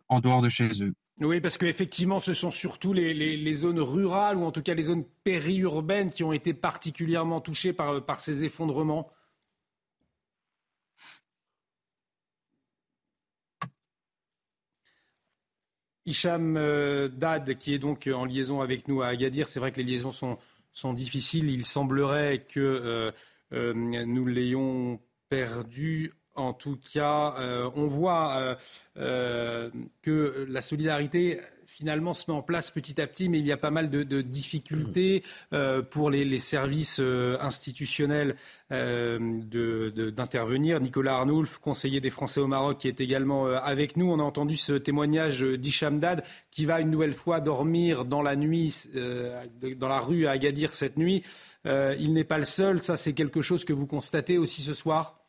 [0.09, 0.95] en dehors de chez eux.
[1.21, 5.05] Oui, parce qu'effectivement, ce sont surtout les, zones rurales ou en tout cas les zones
[5.25, 9.11] périurbaines qui ont été particulièrement touchées par, ces effondrements.
[16.07, 19.77] Hicham euh, Dad, qui est donc en liaison avec nous à Agadir, c'est vrai que
[19.77, 20.39] les liaisons sont,
[20.73, 21.49] sont difficiles.
[21.51, 23.13] Il semblerait que euh,
[23.53, 26.13] euh, nous l'ayons perdu.
[26.35, 27.35] En tout cas,
[27.75, 28.57] on voit
[28.95, 31.41] que la solidarité
[31.73, 34.21] finalement se met en place petit à petit, mais il y a pas mal de,
[34.21, 38.37] difficultés euh, pour les, services euh, institutionnels
[38.71, 39.19] euh,
[40.13, 40.81] d'intervenir.
[40.81, 44.13] Nicolas Arnoulf, conseiller des Français au Maroc, qui est également avec nous.
[44.13, 48.89] On a entendu ce témoignage d'Ishamdad qui va une nouvelle fois dormir dans la nuit,
[49.77, 51.25] dans la rue à Agadir cette nuit.
[51.65, 52.83] il n'est pas le seul.
[52.83, 55.22] Ça, c'est quelque chose que vous constatez aussi ce soir?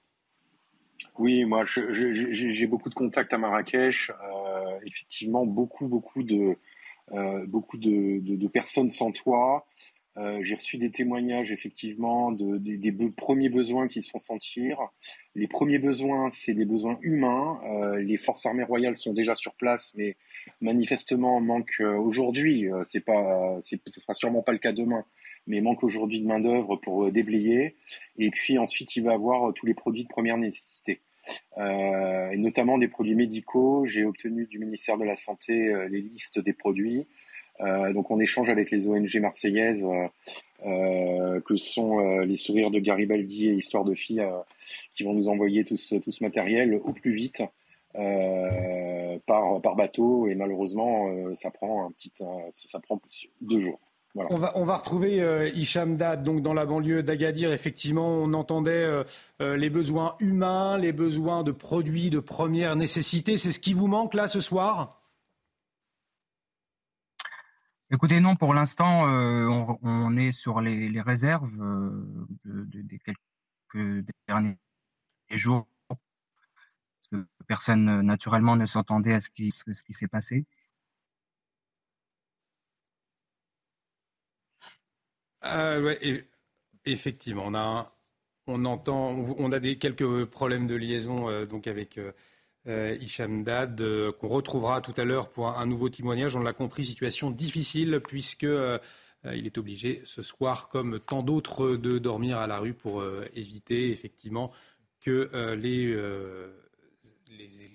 [1.18, 4.12] Oui, moi j'ai beaucoup de contacts à Marrakech.
[4.12, 6.58] Euh, effectivement, beaucoup, beaucoup de,
[7.14, 9.66] euh, beaucoup de, de, personnes sans toit.
[10.16, 14.78] Euh, j'ai reçu des témoignages effectivement de, des, premiers besoins qui se font sentir.
[15.34, 17.60] Les premiers besoins, c'est des besoins humains.
[17.98, 20.16] les forces armées royales sont déjà sur place, mais
[20.62, 22.68] manifestement manque aujourd'hui.
[22.86, 25.06] c'est pas, sera sûrement pas le cas demain
[25.48, 27.76] mais manque aujourd'hui de main-d'œuvre pour euh, déblayer.
[28.18, 31.02] Et puis ensuite, il va avoir euh, tous les produits de première nécessité.
[31.58, 33.86] Euh, et notamment des produits médicaux.
[33.86, 37.08] J'ai obtenu du ministère de la Santé euh, les listes des produits.
[37.62, 39.88] Euh, donc on échange avec les ONG marseillaises
[40.66, 44.26] euh, que sont les sourires de Garibaldi et Histoire de filles
[44.96, 47.44] qui vont nous envoyer tout ce, tout ce matériel au plus vite
[47.94, 50.28] par, par bateau.
[50.28, 52.12] Et malheureusement, ça prend un petit,
[52.54, 53.00] ça prend
[53.42, 53.80] deux jours.
[54.16, 57.52] On, va, on va retrouver euh, Hicham Dad, donc dans la banlieue d'Agadir.
[57.52, 59.04] Effectivement, on entendait euh,
[59.42, 63.38] euh, les besoins humains, les besoins de produits de première nécessité.
[63.38, 65.02] C'est ce qui vous manque là ce soir?
[67.90, 71.52] Écoutez, non, pour l'instant, on, est sur les, réserves
[72.44, 74.58] des quelques derniers
[75.30, 75.68] jours.
[75.88, 80.48] Parce que personne, naturellement, ne s'entendait à ce qui, ce qui s'est passé.
[85.46, 85.96] Euh,
[86.86, 87.90] effectivement, on a
[88.46, 89.14] on entend,
[89.50, 91.98] des, quelques problèmes de liaison donc avec
[92.66, 93.82] Hicham Dad,
[94.20, 96.36] qu'on retrouvera tout à l'heure pour un, nouveau témoignage.
[96.36, 102.00] On l'a compris, situation difficile puisque il est obligé ce soir, comme tant d'autres, de
[102.00, 103.02] dormir à la rue pour
[103.34, 104.52] éviter effectivement
[105.00, 105.96] que les,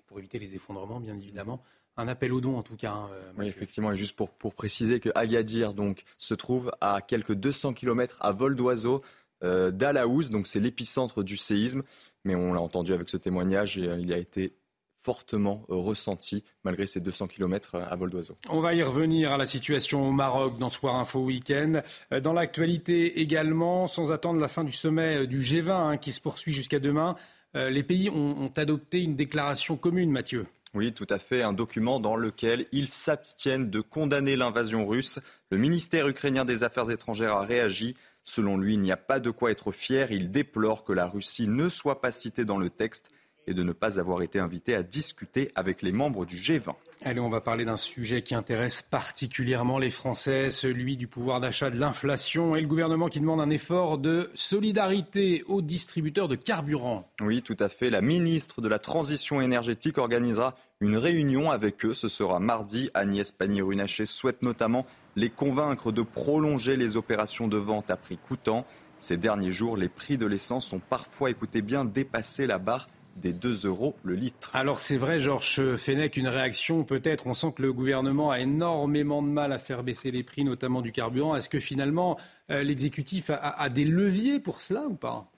[0.07, 1.63] pour éviter les effondrements, bien évidemment
[1.99, 2.93] un appel aux dons en tout cas.
[2.93, 7.35] Hein, oui, effectivement, et juste pour, pour préciser que Agadir donc, se trouve à quelques
[7.35, 9.03] 200 km à vol d'oiseau
[9.45, 11.83] euh, d'Alaouz, donc c'est l'épicentre du séisme,
[12.25, 14.55] mais on l'a entendu avec ce témoignage et euh, il a été
[15.01, 18.35] fortement euh, ressenti malgré ces 200 km à vol d'oiseau.
[18.49, 21.83] On va y revenir à la situation au Maroc dans Soir Info Week-end.
[22.21, 26.53] Dans l'actualité également, sans attendre la fin du sommet du G20 hein, qui se poursuit
[26.53, 27.17] jusqu'à demain,
[27.55, 30.47] les pays ont, ont adopté une déclaration commune, Mathieu.
[30.75, 31.43] Oui, tout à fait.
[31.43, 35.19] Un document dans lequel ils s'abstiennent de condamner l'invasion russe.
[35.51, 37.97] Le ministère ukrainien des Affaires étrangères a réagi.
[38.25, 40.13] Selon lui, il n'y a pas de quoi être fier.
[40.13, 43.11] Il déplore que la Russie ne soit pas citée dans le texte
[43.47, 46.75] et de ne pas avoir été invité à discuter avec les membres du G20.
[47.05, 51.71] Allez, on va parler d'un sujet qui intéresse particulièrement les Français, celui du pouvoir d'achat,
[51.71, 57.09] de l'inflation et le gouvernement qui demande un effort de solidarité aux distributeurs de carburant.
[57.21, 57.89] Oui, tout à fait.
[57.89, 61.95] La ministre de la Transition énergétique organisera une réunion avec eux.
[61.95, 62.91] Ce sera mardi.
[62.95, 64.85] Agnès Pannier-Runacher souhaite notamment
[65.15, 68.67] les convaincre de prolonger les opérations de vente à prix coûtant.
[68.99, 72.89] Ces derniers jours, les prix de l'essence ont parfois, écoutez bien, dépassé la barre
[73.21, 74.55] des 2 euros le litre.
[74.55, 77.27] Alors c'est vrai, Georges Fenech, une réaction peut-être.
[77.27, 80.81] On sent que le gouvernement a énormément de mal à faire baisser les prix, notamment
[80.81, 81.37] du carburant.
[81.37, 82.19] Est-ce que finalement
[82.51, 85.31] euh, l'exécutif a, des leviers pour cela ou pas?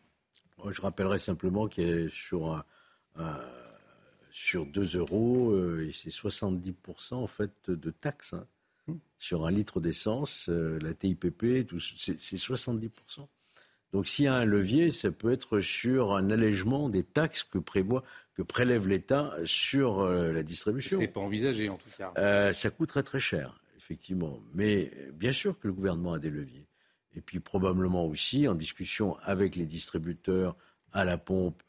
[0.70, 2.62] Je rappellerai simplement qu'il est sur,
[4.30, 8.34] sur 2 euros, euh, c'est 70% en fait de taxes.
[8.34, 8.46] Hein.
[8.86, 8.98] Hmm.
[9.18, 12.90] Sur un litre d'essence, euh, la TIPP, c'est 70%.
[13.92, 17.58] Donc s'il y a un levier, ça peut être sur un allègement des taxes que
[17.58, 20.98] prévoit, que prélève l'État sur euh, la distribution.
[21.00, 22.12] C'est pas envisagé en tout cas.
[22.18, 24.38] Euh, ça coûterait très cher, effectivement.
[24.54, 26.66] Mais bien sûr que le gouvernement a des leviers.
[27.16, 30.56] Et puis probablement aussi, en discussion avec les distributeurs
[30.92, 31.62] à la pompe,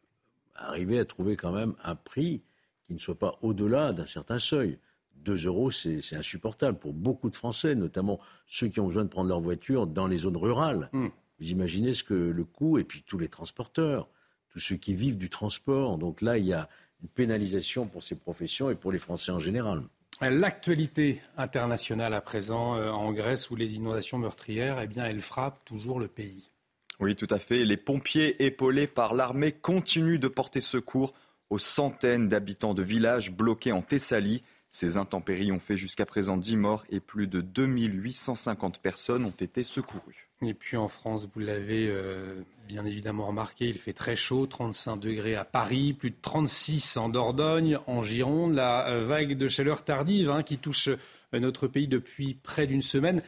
[0.55, 2.43] arriver à trouver quand même un prix
[2.85, 4.77] qui ne soit pas au-delà d'un certain seuil.
[5.15, 9.29] 2 euros, c'est insupportable pour beaucoup de Français, notamment ceux qui ont besoin de prendre
[9.29, 10.89] leur voiture dans les zones rurales.
[10.93, 11.09] Hmm.
[11.41, 14.07] Vous imaginez ce que le coût, et puis tous les transporteurs,
[14.49, 15.97] tous ceux qui vivent du transport.
[15.97, 16.69] Donc là, il y a
[17.01, 19.81] une pénalisation pour ces professions et pour les Français en général.
[20.21, 25.65] L'actualité internationale à présent euh, en Grèce où les inondations meurtrières, eh bien, elles frappent
[25.65, 26.51] toujours le pays.
[26.99, 27.65] Oui, tout à fait.
[27.65, 31.15] Les pompiers épaulés par l'armée continuent de porter secours
[31.49, 34.43] aux centaines d'habitants de villages bloqués en Thessalie.
[34.69, 39.63] Ces intempéries ont fait jusqu'à présent 10 morts et plus de 2850 personnes ont été
[39.63, 40.30] secourues.
[40.43, 44.97] Et puis en France, vous l'avez euh, bien évidemment remarqué, il fait très chaud, 35
[44.97, 48.55] degrés à Paris, plus de 36 en Dordogne, en Gironde.
[48.55, 52.81] La euh, vague de chaleur tardive hein, qui touche euh, notre pays depuis près d'une
[52.81, 53.21] semaine,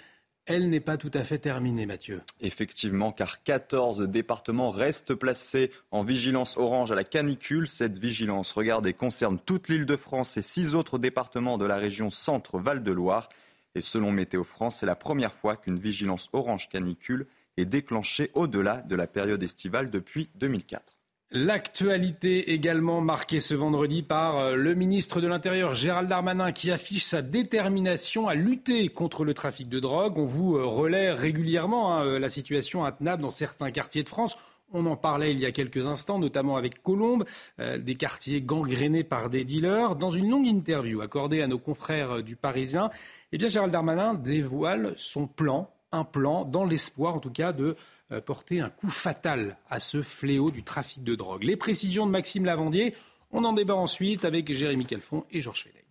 [0.45, 2.21] elle n'est pas tout à fait terminée, Mathieu.
[2.41, 7.67] Effectivement, car 14 départements restent placés en vigilance orange à la canicule.
[7.67, 12.09] Cette vigilance, regardez, concerne toute l'île de France et six autres départements de la région
[12.09, 13.29] Centre-Val de Loire.
[13.75, 18.77] Et selon Météo France, c'est la première fois qu'une vigilance orange canicule est déclenchée au-delà
[18.77, 20.93] de la période estivale depuis 2004.
[21.35, 27.05] L'actualité également marquée ce vendredi par euh, le ministre de l'Intérieur Gérald Darmanin qui affiche
[27.05, 30.19] sa détermination à lutter contre le trafic de drogue.
[30.19, 34.37] On vous euh, relaie régulièrement hein, euh, la situation intenable dans certains quartiers de France.
[34.73, 37.25] On en parlait il y a quelques instants, notamment avec Colombe,
[37.59, 39.95] des quartiers gangrénés par des dealers.
[39.95, 42.89] Dans une longue interview accordée à nos confrères du Parisien,
[43.31, 47.75] eh bien, Gérald Darmanin dévoile son plan, un plan dans l'espoir en tout cas de
[48.13, 51.43] euh, porter un coup fatal à ce fléau du trafic de drogue.
[51.43, 52.95] Les précisions de Maxime Lavandier,
[53.31, 55.82] on en débat ensuite avec Jérémy Calfon et Georges Félix.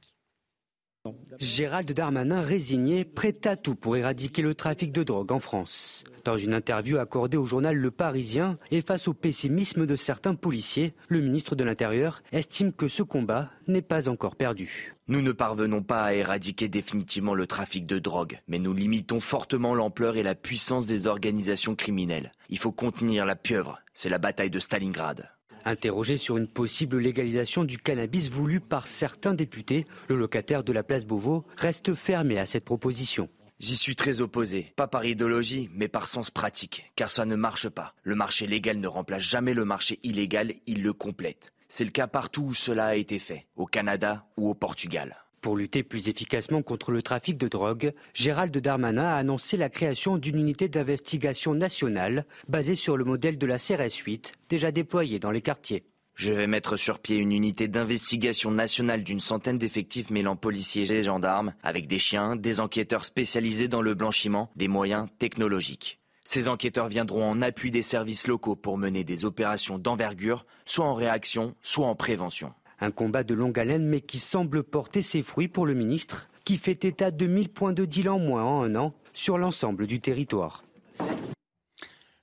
[1.41, 6.05] Gérald Darmanin résigné, prêt à tout pour éradiquer le trafic de drogue en France.
[6.25, 10.95] Dans une interview accordée au journal Le Parisien et face au pessimisme de certains policiers,
[11.09, 14.95] le ministre de l'Intérieur estime que ce combat n'est pas encore perdu.
[15.09, 19.75] Nous ne parvenons pas à éradiquer définitivement le trafic de drogue, mais nous limitons fortement
[19.75, 22.31] l'ampleur et la puissance des organisations criminelles.
[22.51, 25.32] Il faut contenir la pieuvre, c'est la bataille de Stalingrad.
[25.65, 30.83] Interrogé sur une possible légalisation du cannabis voulu par certains députés, le locataire de la
[30.83, 33.29] place Beauvau reste fermé à cette proposition.
[33.61, 37.69] J'y suis très opposé, pas par idéologie, mais par sens pratique, car ça ne marche
[37.69, 37.95] pas.
[38.03, 41.53] Le marché légal ne remplace jamais le marché illégal, il le complète.
[41.69, 45.17] C'est le cas partout où cela a été fait, au Canada ou au Portugal.
[45.43, 50.17] Pour lutter plus efficacement contre le trafic de drogue, Gérald Darmanin a annoncé la création
[50.17, 55.33] d'une unité d'investigation nationale basée sur le modèle de la CRS 8 déjà déployée dans
[55.33, 55.83] les quartiers.
[56.15, 61.03] Je vais mettre sur pied une unité d'investigation nationale d'une centaine d'effectifs mêlant policiers et
[61.03, 65.99] gendarmes, avec des chiens, des enquêteurs spécialisés dans le blanchiment, des moyens technologiques.
[66.25, 70.95] Ces enquêteurs viendront en appui des services locaux pour mener des opérations d'envergure, soit en
[70.95, 72.55] réaction, soit en prévention.
[72.83, 76.57] Un combat de longue haleine mais qui semble porter ses fruits pour le ministre, qui
[76.57, 80.01] fait état de 1000 points de deal en moins en un an sur l'ensemble du
[80.01, 80.65] territoire.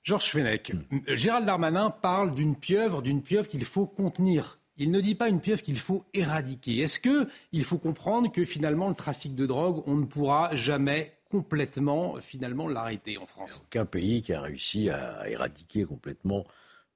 [0.02, 0.72] Georges Fenech,
[1.08, 4.58] Gérald Darmanin parle d'une pieuvre, d'une pieuvre qu'il faut contenir.
[4.76, 6.80] Il ne dit pas une pieuvre qu'il faut éradiquer.
[6.80, 12.16] Est-ce qu'il faut comprendre que finalement le trafic de drogue, on ne pourra jamais complètement
[12.20, 13.62] finalement l'arrêter en France?
[13.64, 16.44] Aucun pays qui a réussi à éradiquer complètement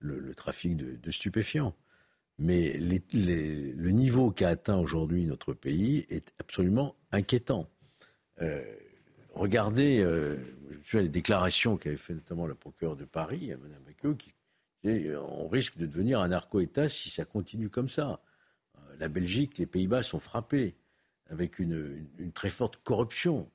[0.00, 1.74] le, trafic de stupéfiants.
[2.38, 7.68] Mais le niveau qu'a atteint aujourd'hui notre pays est absolument inquiétant.
[8.42, 8.62] Euh,
[9.34, 10.36] regardez euh,
[10.92, 14.34] les déclarations qu'avait fait notamment la procureure de Paris, Mme Becqueux, qui
[14.82, 18.20] disait on risque de devenir un narco-État si ça continue comme ça.
[18.76, 20.74] Euh, la Belgique, les Pays-Bas sont frappés
[21.30, 23.48] avec une, très forte corruption.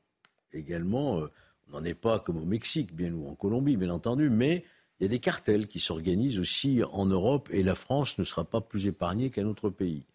[0.54, 1.28] Également,
[1.68, 4.64] on n'en est pas comme au Mexique bien, ou en Colombie, bien entendu, mais
[5.00, 8.44] il y a des cartels qui s'organisent aussi en Europe et la France ne sera
[8.44, 10.06] pas plus épargnée qu'un autre pays.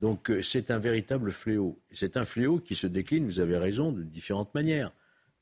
[0.00, 1.78] Donc euh, c'est un véritable fléau.
[1.92, 4.92] C'est un fléau qui se décline, vous avez raison, de différentes manières.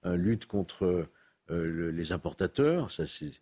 [0.04, 1.08] Lutte contre
[1.50, 3.32] euh, les importateurs, ça c'est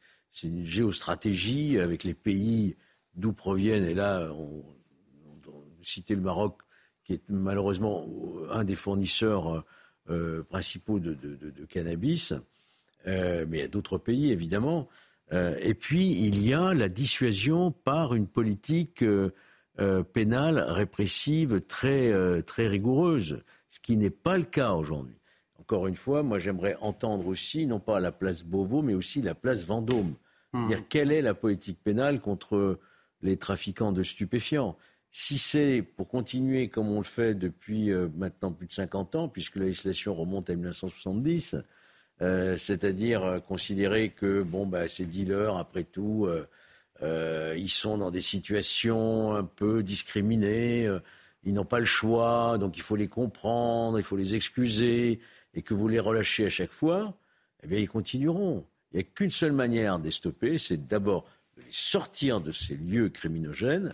[0.43, 2.77] une géostratégie avec les pays
[3.15, 4.65] d'où proviennent, et là on,
[5.27, 6.63] on, le Maroc
[7.05, 8.07] qui est malheureusement
[8.51, 9.65] un des fournisseurs
[10.09, 11.15] euh, principaux de,
[11.67, 12.33] cannabis,
[13.05, 14.89] mais il y a d'autres pays évidemment.
[15.33, 19.33] Euh, et puis, il y a la dissuasion par une politique euh,
[19.81, 22.13] euh, pénale répressive très,
[22.43, 25.19] très rigoureuse, ce qui n'est pas le cas aujourd'hui.
[25.59, 29.35] Encore une fois, moi j'aimerais entendre aussi, non pas la place Beauvau, mais aussi la
[29.35, 30.15] place Vendôme.
[30.53, 30.69] Hmm.
[30.69, 32.79] Dire quelle est la politique pénale contre
[33.23, 34.77] les trafiquants de stupéfiants.
[35.11, 39.57] Si c'est pour continuer comme on le fait depuis maintenant plus de 50 ans, puisque
[39.57, 41.57] la législation remonte à 1970,
[42.23, 46.29] euh, c'est-à-dire euh, considérer que bon, bah, ces dealers, après tout,
[47.03, 50.89] euh, ils sont dans des situations un peu discriminées,
[51.45, 55.21] ils n'ont pas le choix, donc il faut les comprendre, il faut les excuser,
[55.53, 57.15] et que vous les relâchez à chaque fois,
[57.63, 58.65] eh bien, ils continueront.
[58.93, 61.27] Il n'y a qu'une seule manière de les stopper, c'est d'abord
[61.59, 63.93] de les sortir de ces lieux criminogènes.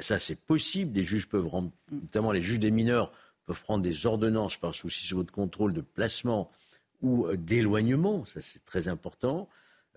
[0.00, 0.92] ça, c'est possible.
[0.92, 3.12] Des juges peuvent rendre, notamment les juges des mineurs,
[3.44, 6.50] peuvent prendre des ordonnances par souci sur votre contrôle de placement
[7.04, 9.48] ou euh, d'éloignement, ça c'est très important,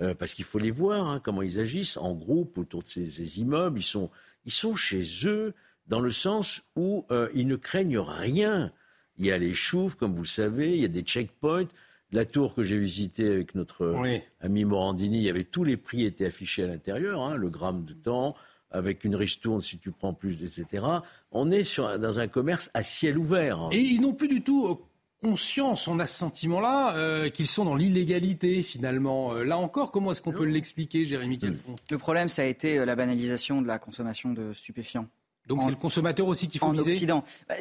[0.01, 3.39] euh, parce qu'il faut les voir, hein, comment ils agissent en groupe autour de ces,
[3.39, 3.79] immeubles.
[3.79, 4.11] Ils sont,
[4.45, 5.55] ils sont chez eux
[5.87, 8.71] dans le sens où euh, ils ne craignent rien.
[9.17, 11.67] Il y a les choufs, comme vous le savez, il y a des checkpoints.
[12.11, 13.95] La tour que j'ai visitée avec notre
[14.39, 17.83] ami Morandini, il y avait tous les prix étaient affichés à l'intérieur, hein, le gramme
[17.83, 18.35] de temps,
[18.71, 20.85] avec une ristourne si tu prends plus, etc.
[21.31, 23.59] On est sur, dans un commerce à ciel ouvert.
[23.59, 23.69] Hein.
[23.73, 24.79] Et ils n'ont plus du tout
[25.21, 29.33] conscience, on a ce sentiment-là euh, qu'ils sont dans l'illégalité finalement.
[29.33, 32.77] Euh, là encore, comment est-ce qu'on peut l'expliquer, Jérémy Calfon Le problème, ça a été
[32.77, 35.07] euh, la banalisation de la consommation de stupéfiants.
[35.47, 37.23] Donc c'est le consommateur aussi qu'il faut en Occident.
[37.47, 37.55] Bah,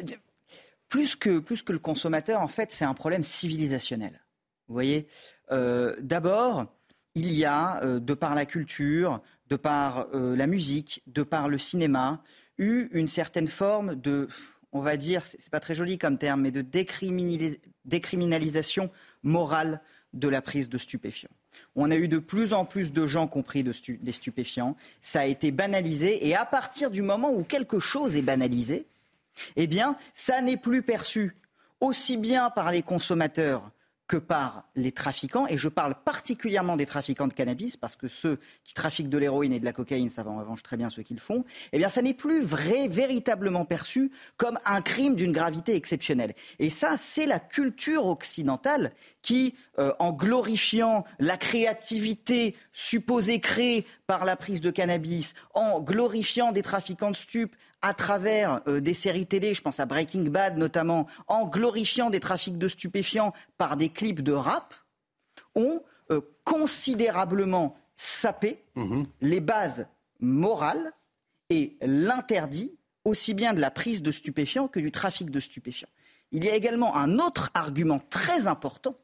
[0.89, 4.21] plus que, plus que le consommateur, en fait, c'est un problème civilisationnel.
[4.67, 5.07] Vous voyez
[5.49, 6.65] D'abord,
[7.15, 12.21] il y a, de par la culture, de par la musique, de par le cinéma,
[12.57, 14.27] eu une certaine forme de
[14.77, 16.61] on va dire, c'est pas très joli comme terme, mais de
[17.85, 18.91] décriminalisation
[19.23, 19.81] morale
[20.13, 21.29] de la prise de stupéfiants.
[21.75, 24.75] On a eu de plus en plus de gens qui ont pris des stupéfiants.
[25.01, 26.27] Ça a été banalisé.
[26.27, 28.85] Et à partir du moment où quelque chose est banalisé,
[29.55, 31.35] eh bien, ça n'est plus perçu
[31.79, 33.71] aussi bien par les consommateurs
[34.07, 38.39] que par les trafiquants, et je parle particulièrement des trafiquants de cannabis, parce que ceux
[38.63, 41.19] qui trafiquent de l'héroïne et de la cocaïne savent en revanche très bien ce qu'ils
[41.19, 41.43] font,
[41.73, 46.33] eh bien ça n'est plus vrai, véritablement perçu comme un crime d'une gravité exceptionnelle.
[46.59, 54.23] Et ça, c'est la culture occidentale qui, euh, en glorifiant la créativité supposée créée par
[54.23, 59.27] la prise de cannabis, en glorifiant des trafiquants de stupes, à travers euh, des séries
[59.27, 63.89] télé, je pense à Breaking Bad notamment, en glorifiant des trafics de stupéfiants par des
[63.89, 64.73] clips de rap,
[65.55, 69.05] ont euh, considérablement sapé mhm.
[69.21, 69.87] les bases
[70.19, 70.93] morales
[71.49, 75.89] et l'interdit aussi bien de la prise de stupéfiants que du trafic de stupéfiants.
[76.31, 78.97] Il y a également un autre argument très important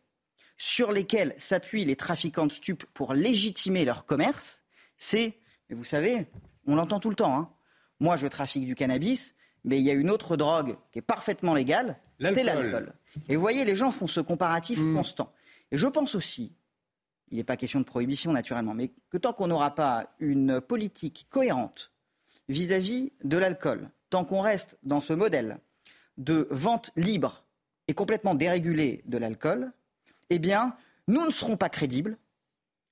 [0.58, 4.63] sur lesquels s'appuient les trafiquants de stupes pour légitimer leur commerce,
[5.04, 5.38] c'est,
[5.70, 6.28] vous savez,
[6.66, 7.50] on l'entend tout le temps, hein,
[8.00, 9.36] moi je trafique du cannabis,
[9.66, 12.94] mais il y a une autre drogue qui est parfaitement légale, c'est l'alcool.
[13.28, 14.96] Et vous voyez, les gens font ce comparatif Hmm.
[14.96, 15.34] constant.
[15.72, 16.56] Et je pense aussi,
[17.32, 21.28] il n'est pas question de prohibition naturellement, mais que tant qu'on n'aura pas une politique
[21.30, 21.92] cohérente
[22.48, 25.60] vis-à-vis de l'alcool, tant qu'on reste dans ce modèle
[26.18, 27.46] de vente libre
[27.88, 29.74] et complètement dérégulée de l'alcool,
[30.30, 30.78] eh bien,
[31.08, 32.18] nous ne serons pas crédibles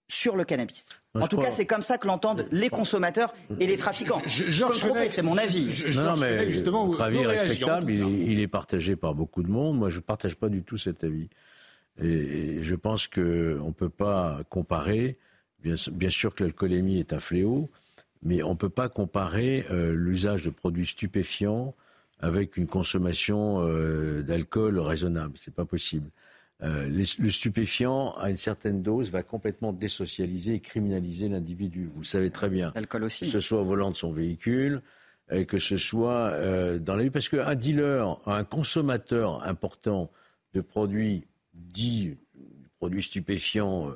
[0.10, 1.01] sur le cannabis.
[1.14, 4.22] En je tout crois- cas, c'est comme ça que l'entendent les consommateurs et les trafiquants.
[4.26, 4.80] Je- Je, Georges
[5.10, 5.70] c'est mon avis.
[5.70, 9.44] je- Non, mais justement, votre avis est respectable, il est, il est partagé par beaucoup
[9.44, 9.78] de monde.
[9.78, 11.28] Moi, je ne partage pas du tout cet avis.
[12.02, 12.08] Et,
[12.60, 15.18] et je pense qu'on ne peut pas comparer,
[15.62, 17.70] bien, bien sûr que l'alcoolémie est un fléau,
[18.24, 21.76] mais on ne peut pas comparer euh, l'usage de produits stupéfiants
[22.20, 25.34] avec une consommation euh, d'alcool raisonnable.
[25.36, 26.10] C'est pas possible.
[26.64, 31.86] Euh, les- le stupéfiant, à une certaine dose, va complètement désocialiser et criminaliser l'individu.
[31.92, 32.72] Vous le savez très bien.
[32.76, 33.26] L'alcool aussi.
[33.26, 34.82] Que ce soit au volant de son véhicule,
[35.32, 37.10] et que ce soit euh, dans la vie.
[37.10, 40.12] Parce qu'un dealer, un consommateur important
[40.54, 41.24] de produits
[41.56, 42.16] dits,
[42.78, 43.94] produits stupéfiants, euh,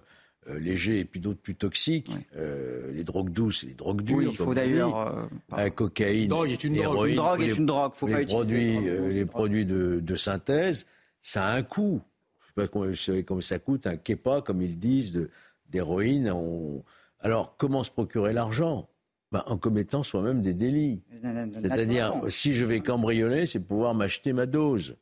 [0.47, 4.17] euh, légers et puis d'autres plus toxiques, euh, les drogues douces et les drogues dures.
[4.17, 5.23] Oui, il faut d'ailleurs, euh,
[5.55, 7.09] la cocaïne, Une drogue est une drogue.
[7.09, 9.99] Une drogue est les- une drogue, faut les pas produits, euh, douces, les produits de,
[10.01, 10.85] de synthèse,
[11.21, 12.01] ça a un coût.
[12.57, 15.27] Vous savez combien ça coûte, un kepa, comme ils disent,
[15.69, 16.29] d'héroïne.
[16.31, 16.83] on-
[17.19, 18.87] Alors, comment se procurer l'argent?
[19.31, 21.01] Ben, En commettant soi-même des délits.
[21.59, 24.95] C'est-à-dire, si je vais cambrioler, c'est pouvoir m'acheter ma dose.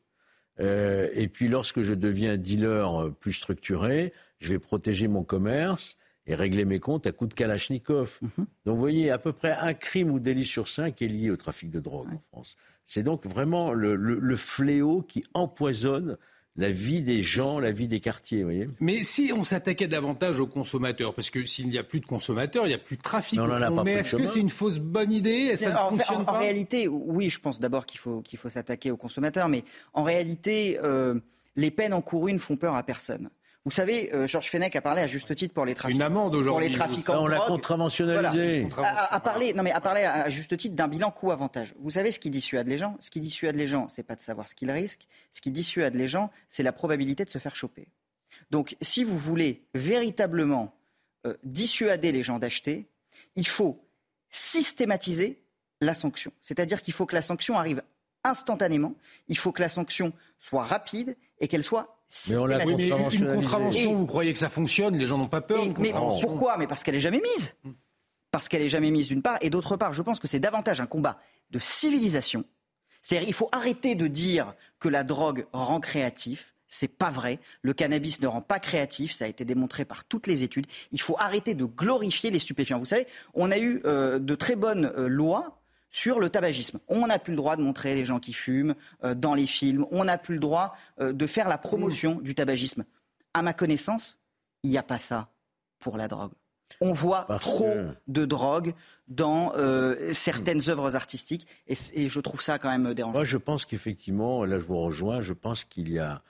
[0.60, 5.96] Euh, et puis, lorsque je deviens dealer euh, plus structuré, je vais protéger mon commerce
[6.26, 8.18] et régler mes comptes à coups de Kalachnikov.
[8.22, 8.30] Mhm.
[8.36, 11.36] Donc, vous voyez, à peu près un crime ou délit sur cinq est lié au
[11.36, 12.56] trafic de drogue en France.
[12.86, 16.16] C'est donc vraiment le, le- le fléau qui empoisonne
[16.56, 18.68] la vie des gens, la vie des quartiers, vous voyez.
[18.80, 22.64] Mais si on s'attaquait davantage aux consommateurs, parce que s'il n'y a plus de consommateurs,
[22.66, 23.38] il n'y a plus de trafic.
[23.38, 23.74] Mais on au en a fond.
[23.76, 25.56] pas Mais est-ce que c'est une fausse bonne idée?
[25.56, 26.38] Ça ne en, fonctionne en- en pas?
[26.38, 29.64] réalité, oui, je pense d'abord qu'il faut, qu'il faut s'attaquer aux consommateurs, mais
[29.94, 31.18] en réalité, euh,
[31.56, 33.30] les peines encourues ne font peur à personne.
[33.64, 35.96] Vous savez, euh, Georges Fenech a parlé à juste titre pour les trafiquants.
[35.96, 36.68] Une amende pour aujourd'hui.
[36.68, 38.66] les trafiquants Ça, on l'a contraventionnalisé.
[38.70, 38.88] Voilà.
[38.90, 41.74] A, a- a parlé, non mais a parlé à, à juste titre d'un bilan coût-avantage.
[41.78, 42.96] Vous savez ce qui dissuade les gens?
[43.00, 45.06] Ce qui dissuade les gens, c'est pas de savoir ce qu'ils risquent.
[45.32, 47.88] Ce qui dissuade les gens, c'est la probabilité de se faire choper.
[48.50, 50.74] Donc, si vous voulez véritablement
[51.26, 52.86] euh, dissuader les gens d'acheter,
[53.36, 53.80] il faut
[54.28, 55.40] systématiser
[55.80, 56.32] la sanction.
[56.42, 57.82] C'est-à-dire qu'il faut que la sanction arrive
[58.24, 58.94] instantanément,
[59.28, 61.93] il faut que la sanction soit rapide et qu'elle soit
[62.30, 62.92] Mais on l'a systématique.
[62.92, 65.58] Oui, mais une contravention, Et- vous croyez que ça fonctionne Les gens n'ont pas peur
[65.62, 66.56] Et- mais pourquoi?
[66.58, 67.54] Mais parce qu'elle est jamais mise.
[68.30, 70.80] Parce qu'elle est jamais mise d'une part, et d'autre part, je pense que c'est davantage
[70.80, 71.18] un combat
[71.50, 72.44] de civilisation.
[73.02, 76.54] C'est-à-dire, il faut arrêter de dire que la drogue rend créatif.
[76.68, 77.38] C'est pas vrai.
[77.62, 79.12] Le cannabis ne rend pas créatif.
[79.12, 80.66] Ça a été démontré par toutes les études.
[80.90, 82.78] Il faut arrêter de glorifier les stupéfiants.
[82.80, 85.60] Vous savez, on a eu euh, de très bonnes euh, lois
[85.94, 86.80] sur le tabagisme.
[86.88, 89.86] On n'a plus le droit de montrer les gens qui fument euh, dans les films.
[89.92, 92.84] On n'a plus le droit euh, de faire la promotion du tabagisme.
[93.32, 94.18] À ma connaissance,
[94.64, 95.28] il n'y a pas ça
[95.78, 96.32] pour la drogue.
[96.80, 98.74] On voit Parce trop que- de drogue
[99.06, 101.76] dans euh, certaines œuvres artistiques et,
[102.08, 103.12] je trouve ça quand même dérangeant.
[103.18, 105.20] Moi, je pense qu'effectivement, là, je vous rejoins.
[105.20, 106.22] Je pense qu'il y a,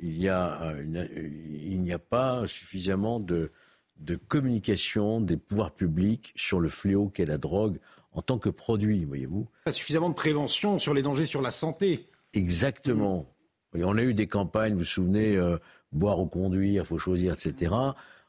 [0.00, 3.52] il y a, une- il n'y a pas suffisamment de,
[3.98, 7.78] de communication des pouvoirs publics sur le fléau qu'est la drogue
[8.12, 9.48] en tant que produit, voyez-vous.
[9.64, 12.08] Pas suffisamment de prévention sur les dangers sur la santé.
[12.34, 13.26] Exactement.
[13.74, 15.58] Et on a eu des campagnes, vous vous souvenez, euh,
[15.92, 17.74] boire ou conduire, faut choisir, etc.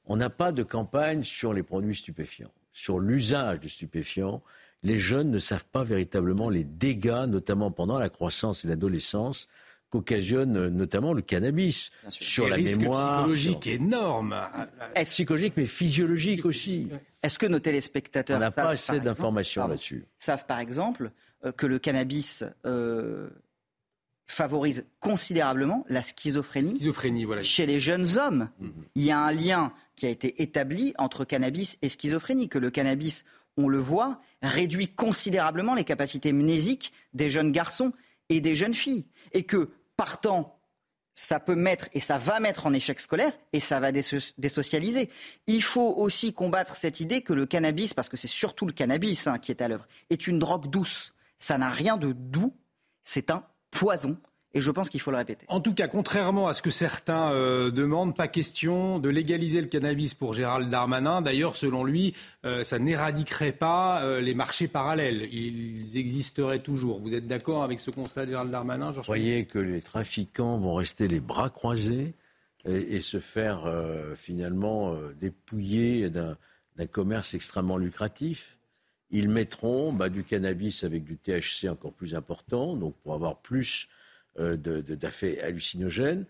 [0.05, 4.41] On n'a pas de campagne sur les produits stupéfiants, sur l'usage de stupéfiants.
[4.83, 9.47] Les jeunes ne savent pas véritablement les dégâts, notamment pendant la croissance et l'adolescence,
[9.93, 13.19] qu'occasionne euh, notamment le cannabis sur la mémoire.
[13.19, 14.35] psychologiques énormes.
[14.95, 16.87] sur- Psychologique, mais physiologique aussi.
[17.21, 20.05] Est-ce que nos téléspectateurs On n'a savent, pas assez par exemple- d'informations là-dessus.
[20.17, 21.11] savent par exemple
[21.45, 23.29] euh, que le cannabis euh,
[24.25, 27.43] favorise considérablement la schizophrénie, Schizophrénie, voilà.
[27.43, 28.49] chez les jeunes hommes?
[28.59, 28.71] Mhm.
[28.95, 32.71] Il y a un lien qui a été établi entre cannabis et schizophrénie, que le
[32.71, 33.25] cannabis,
[33.57, 37.91] on le voit, réduit considérablement les capacités mnésiques des jeunes garçons
[38.29, 39.05] et des jeunes filles.
[39.33, 40.59] Et que, partant,
[41.15, 45.09] ça peut mettre et ça va mettre en échec scolaire et ça va déso- désocialiser.
[45.47, 49.27] Il faut aussi combattre cette idée que le cannabis, parce que c'est surtout le cannabis
[49.27, 51.13] hein, qui est à l'œuvre, est une drogue douce.
[51.39, 52.55] Ça n'a rien de doux,
[53.03, 54.17] c'est un poison.
[54.55, 55.47] Et je pense qu'il faut le répéter.
[55.49, 59.67] En tout cas, contrairement à ce que certains euh, demandent, pas question de légaliser le
[59.67, 61.23] cannabis pour Gérald Darmanin.
[61.23, 62.13] D'ailleurs, selon lui,
[62.45, 65.27] euh, ça n'éradiquerait pas euh, les marchés parallèles.
[65.33, 66.99] Ils existeraient toujours.
[66.99, 70.75] Vous êtes d'accord avec ce constat de Gérald Darmanin, Vous croyez que les trafiquants vont
[70.75, 72.13] rester les bras croisés
[72.65, 76.37] et, et se faire euh, finalement euh, dépouiller d'un
[76.91, 78.59] commerce extrêmement lucratif?
[79.09, 83.87] Ils mettront bah, du cannabis avec du THC encore plus important, donc pour avoir plus
[84.37, 86.25] d'affaires hallucinogènes.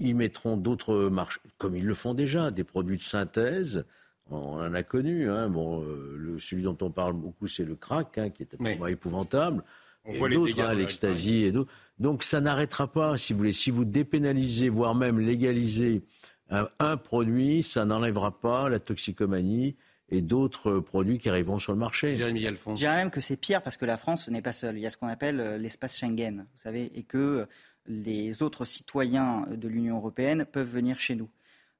[0.00, 3.84] Ils mettront d'autres marches, comme ils le font déjà, des produits de synthèse.
[4.30, 5.30] On en a connu.
[5.30, 5.48] Hein.
[5.48, 8.86] Bon, euh, le, celui dont on parle beaucoup, c'est le crack, hein, qui est absolument
[8.86, 9.62] épouvantable.
[10.04, 11.72] On et d'autres, hein, l'ecstasy et d'autres.
[11.98, 13.52] Donc ça n'arrêtera pas, si vous voulez.
[13.52, 16.02] Si vous dépénalisez, voire même légalisez
[16.50, 19.76] un, produit, ça n'enlèvera pas la toxicomanie
[20.10, 22.16] et d'autres produits qui arriveront sur le marché.
[22.16, 24.76] Je dirais même que c'est pire parce que la France n'est pas seule.
[24.76, 27.46] Il y a ce qu'on appelle euh, l'espace Schengen, vous savez, et que
[27.86, 31.28] les autres citoyens de l'Union européenne peuvent venir chez nous.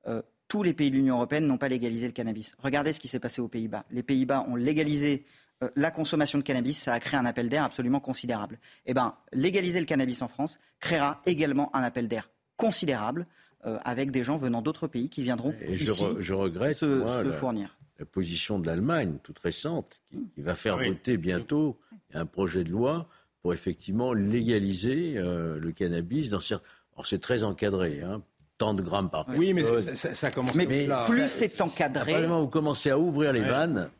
[0.06, 2.55] Euh, tous les pays de l'Union européenne n'ont pas légalisé le cannabis.
[2.59, 3.84] Regardez ce qui s'est passé aux Pays-Bas.
[3.90, 5.24] Les Pays-Bas ont légalisé
[5.62, 8.59] euh, la consommation de cannabis, ça a créé un appel d'air absolument considérable.
[8.86, 13.26] Eh bien, légaliser le cannabis en France créera également un appel d'air considérable
[13.66, 15.86] euh, avec des gens venant d'autres pays qui viendront ici
[16.20, 17.76] je, regrette, se, fournir.
[17.98, 21.78] La position de l'Allemagne, toute récente, qui, va faire voter bientôt
[22.14, 23.08] un projet de loi
[23.42, 26.66] pour effectivement légaliser euh, le cannabis dans certains.
[26.94, 28.22] Alors c'est très encadré, hein,
[28.56, 29.62] tant de grammes par Oui, mais
[29.94, 32.26] ça, commence mais, mais plus c'est encadré.
[32.26, 33.90] Vous commencez à ouvrir les vannes.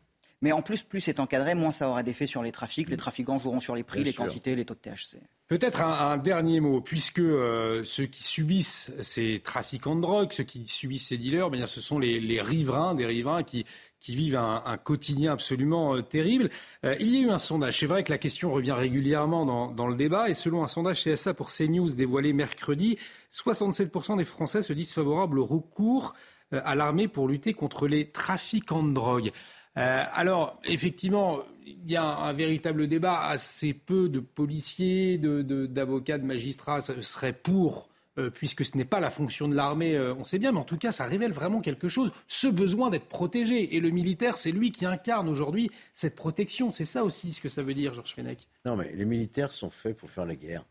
[0.41, 2.89] Mais en plus, plus c'est encadré, moins ça aura d'effet sur les trafics.
[2.89, 5.17] Les trafiquants joueront sur les prix, les quantités, les taux de THC.
[5.47, 10.65] Peut-être un, dernier mot, puisque euh, ceux qui subissent ces trafiquants de drogue, ceux qui
[10.67, 13.65] subissent ces dealers, eh bien, ce sont les, riverains, des riverains qui,
[13.99, 16.49] qui vivent un, quotidien absolument euh, terrible.
[16.85, 17.79] Euh, il y a eu un sondage.
[17.79, 20.29] C'est vrai que la question revient régulièrement dans, dans, le débat.
[20.29, 22.97] Et selon un sondage CSA pour CNews dévoilé mercredi,
[23.31, 26.13] 67% des Français se disent favorables au recours
[26.51, 29.31] à l'armée pour lutter contre les trafiquants de drogue.
[29.77, 33.21] Euh, alors, effectivement, il y a un, véritable débat.
[33.21, 37.88] Assez peu de policiers, d'avocats, de, magistrats seraient pour,
[38.19, 40.65] euh, puisque ce n'est pas la fonction de l'armée, euh, on sait bien, mais en
[40.65, 43.75] tout cas, ça révèle vraiment quelque chose, ce besoin d'être protégé.
[43.75, 46.71] Et le militaire, c'est lui qui incarne aujourd'hui cette protection.
[46.71, 48.47] C'est ça aussi ce que ça veut dire, Georges Fenech.
[48.65, 50.65] Non, mais les militaires sont faits pour faire la guerre.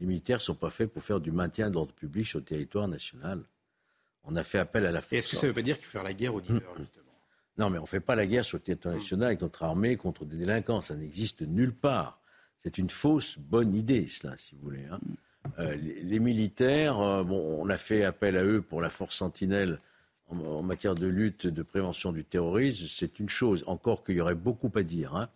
[0.00, 2.86] Les militaires ne sont pas faits pour faire du maintien d'ordre public sur le territoire
[2.86, 3.42] national.
[4.24, 5.14] On a fait appel à la force.
[5.14, 7.06] Est-ce que ça ne veut pas dire qu'il faut faire la guerre aux dealers, justement?
[7.56, 9.96] Non, mais on ne fait pas la guerre sur le territoire national avec notre armée
[9.96, 10.80] contre des délinquants.
[10.80, 12.20] Ça n'existe nulle part.
[12.58, 14.84] C'est une fausse bonne idée, cela, si vous voulez.
[14.84, 15.00] Hein.
[15.58, 19.80] Euh, les, militaires, euh, bon, on a fait appel à eux pour la force sentinelle
[20.28, 22.86] en, matière de lutte, de prévention du terrorisme.
[22.88, 25.16] C'est une chose, encore qu'il y aurait beaucoup à dire.
[25.16, 25.28] Hein.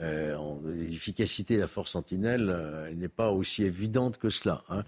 [0.00, 0.36] Euh,
[0.66, 4.62] l'efficacité de la force sentinelle n'est pas aussi évidente que cela.
[4.68, 4.84] Hein.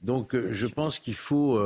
[0.00, 1.60] Donc, je pense qu'il faut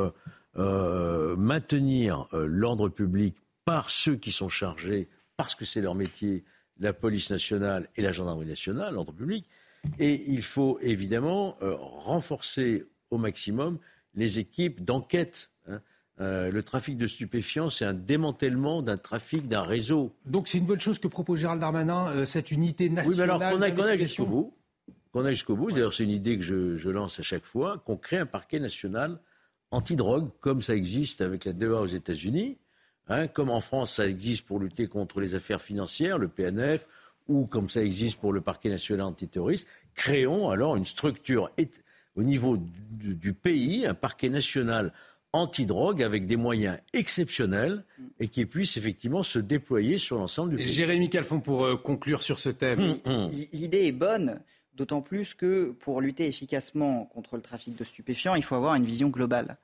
[0.57, 6.43] maintenir l'ordre public par ceux qui sont chargés, parce que c'est leur métier,
[6.81, 9.47] la police nationale et la gendarmerie nationale, l'ordre public.
[9.99, 13.79] Et il faut évidemment euh, renforcer au maximum
[14.15, 15.51] les équipes d'enquête.
[15.69, 15.81] Hein.
[16.21, 20.15] Euh, le trafic de stupéfiants, c'est un démantèlement d'un trafic, d'un réseau.
[20.27, 23.11] Donc c'est une bonne chose que propose Gérald Darmanin, euh, cette unité nationale.
[23.11, 24.55] Oui, mais alors qu'on aille jusqu'au bout.
[25.13, 25.71] Qu'on aille jusqu'au bout.
[25.71, 28.59] D'ailleurs, c'est une idée que je, je, lance à chaque fois, qu'on crée un parquet
[28.59, 29.21] national
[29.71, 32.59] anti-drogue, comme ça existe avec la DEA aux États-Unis.
[33.09, 36.87] Hein, comme en France, ça existe pour lutter contre les affaires financières, le PNF,
[37.29, 41.51] ou comme ça existe pour le parquet national antiterroriste, créons alors une structure
[42.17, 42.59] au niveau
[42.91, 44.93] du, pays, un parquet national
[45.33, 47.85] antidrogue avec des moyens exceptionnels
[48.19, 50.73] et qui puisse effectivement se déployer sur l'ensemble du pays.
[50.73, 52.99] Jérémy Calfon, pour euh, conclure sur ce thème.
[53.05, 53.31] Hum, hum.
[53.53, 54.41] L'idée est bonne,
[54.75, 58.85] d'autant plus que pour lutter efficacement contre le trafic de stupéfiants, il faut avoir une
[58.85, 59.59] vision globale.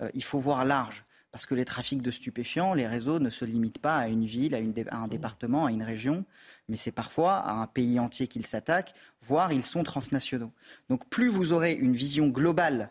[0.00, 1.04] Euh, il faut voir large.
[1.30, 4.54] Parce que les trafics de stupéfiants, les réseaux ne se limitent pas à une ville,
[4.54, 6.24] à, un département, à une région,
[6.68, 10.52] mais c'est parfois à un pays entier qu'ils s'attaquent, voire ils sont transnationaux.
[10.88, 12.90] Donc plus vous aurez une vision globale,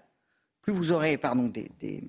[0.62, 1.20] plus vous aurez
[1.80, 2.04] des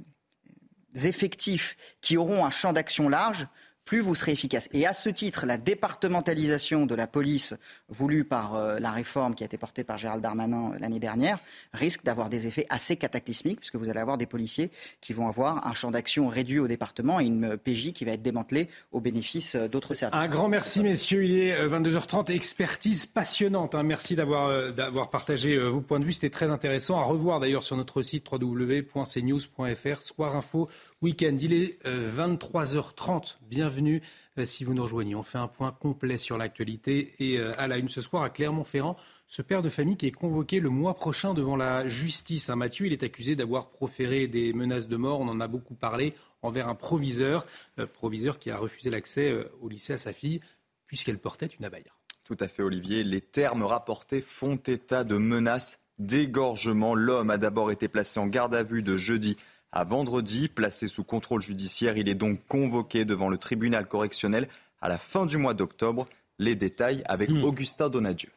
[1.06, 3.46] effectifs qui auront un champ d'action large,
[3.88, 4.68] plus vous serez efficace.
[4.74, 7.54] Et à ce titre, la départementalisation de la police
[7.88, 11.38] voulue par euh, la réforme qui a été portée par Gérald Darmanin euh, l'année dernière
[11.72, 14.70] risque d'avoir des effets assez cataclysmiques, puisque vous allez avoir des policiers
[15.00, 18.12] qui vont avoir un champ d'action réduit au département et une euh, PJ qui va
[18.12, 20.20] être démantelée au bénéfice d'autres services.
[20.20, 21.24] Un grand merci, messieurs.
[21.24, 22.30] Il est 22h30.
[22.30, 23.74] Expertise passionnante.
[23.74, 23.84] Hein.
[23.84, 26.12] Merci d'avoir, d'avoir partagé vos points de vue.
[26.12, 27.00] C'était très intéressant.
[27.00, 30.02] À revoir d'ailleurs sur notre site www.cnews.fr.
[30.02, 30.68] Soir Info
[31.00, 31.36] Week-end.
[31.40, 33.38] Il est 23h30.
[33.42, 34.02] Bienvenue bienvenue
[34.38, 35.14] euh, si vous nous rejoignez.
[35.14, 38.30] On fait un point complet sur l'actualité et euh, à la une ce soir à
[38.30, 38.96] Clermont-Ferrand,
[39.28, 42.48] ce père de famille qui est convoqué le mois prochain devant la justice.
[42.48, 46.14] Mathieu, il est accusé d'avoir proféré des menaces de mort, on en a beaucoup parlé,
[46.42, 47.46] envers un proviseur,
[47.78, 50.40] euh, proviseur qui a refusé l'accès au lycée à sa fille
[50.86, 51.92] puisqu'elle portait une abaya.
[52.24, 53.04] Tout à fait, Olivier.
[53.04, 56.94] Les termes rapportés font état de menaces d'égorgement.
[56.94, 59.36] L'homme a d'abord été placé en garde à vue de jeudi
[59.72, 60.48] à vendredi.
[60.48, 64.48] Placé sous contrôle judiciaire, il est donc convoqué devant le tribunal correctionnel
[64.80, 66.06] à la fin du mois d'octobre.
[66.38, 67.42] Les détails avec Hmm.
[67.42, 68.30] Augustin Donadieu.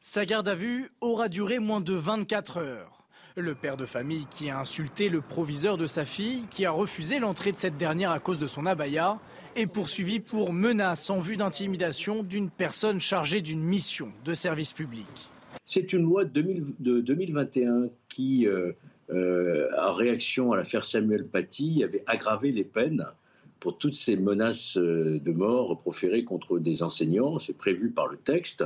[0.00, 3.04] Sa garde à vue aura duré moins de 24 heures.
[3.36, 7.20] Le père de famille qui a insulté le proviseur de sa fille, qui a refusé
[7.20, 9.18] l'entrée de cette dernière à cause de son abaya,
[9.54, 15.06] est poursuivi pour menace en vue d'intimidation d'une personne chargée d'une mission de service public.
[15.64, 18.72] C'est une loi de, 2000 de 2021 qui, euh,
[19.10, 23.06] euh, en réaction à l'affaire Samuel Paty, avait aggravé les peines
[23.60, 27.38] pour toutes ces menaces euh, de mort proférées contre des enseignants.
[27.38, 28.64] C'est prévu par le texte.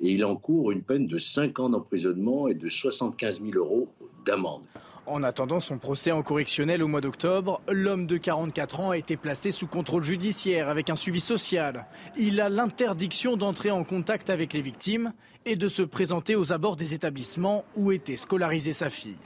[0.00, 3.88] Et il encourt une peine de 5 ans d'emprisonnement et de 75 000 euros
[4.24, 4.62] d'amende.
[5.06, 9.16] En attendant son procès en correctionnel au mois d'octobre, l'homme de 44 ans a été
[9.16, 11.86] placé sous contrôle judiciaire avec un suivi social.
[12.18, 15.14] Il a l'interdiction d'entrer en contact avec les victimes
[15.46, 19.16] et de se présenter aux abords des établissements où était scolarisée sa fille.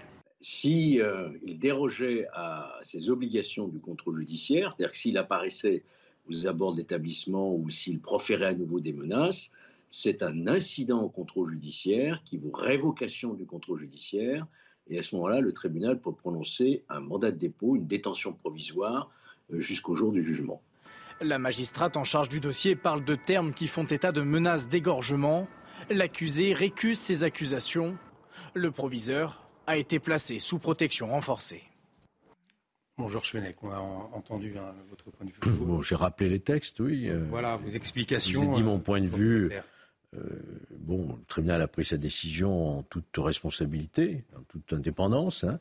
[0.44, 5.84] Si euh, il dérogeait à ses obligations du contrôle judiciaire, c'est-à-dire que s'il apparaissait
[6.28, 9.52] aux abords de l'établissement ou s'il proférait à nouveau des menaces,
[9.88, 14.46] c'est un incident au contrôle judiciaire qui vaut révocation du contrôle judiciaire.
[14.88, 19.10] Et à ce moment-là, le tribunal peut prononcer un mandat de dépôt, une détention provisoire
[19.52, 20.60] euh, jusqu'au jour du jugement.
[21.20, 25.46] La magistrate en charge du dossier parle de termes qui font état de menaces d'égorgement.
[25.88, 27.96] L'accusé récuse ces accusations.
[28.54, 31.62] Le proviseur a été placé sous protection renforcée.
[32.98, 35.38] Bon, Georges Fenech, on a en- entendu hein, votre point de vue.
[35.64, 37.08] Bon, j'ai rappelé les textes, oui.
[37.08, 38.42] euh, Voilà, vos explications.
[38.42, 39.50] J'ai dit euh, mon point de vue.
[40.14, 40.20] Euh,
[40.78, 45.44] bon, le tribunal a pris sa décision en toute responsabilité, en toute indépendance.
[45.44, 45.58] hein.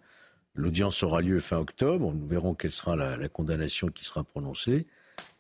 [0.56, 2.14] L'audience aura lieu fin octobre.
[2.14, 4.86] Nous verrons quelle sera la, la condamnation qui sera prononcée.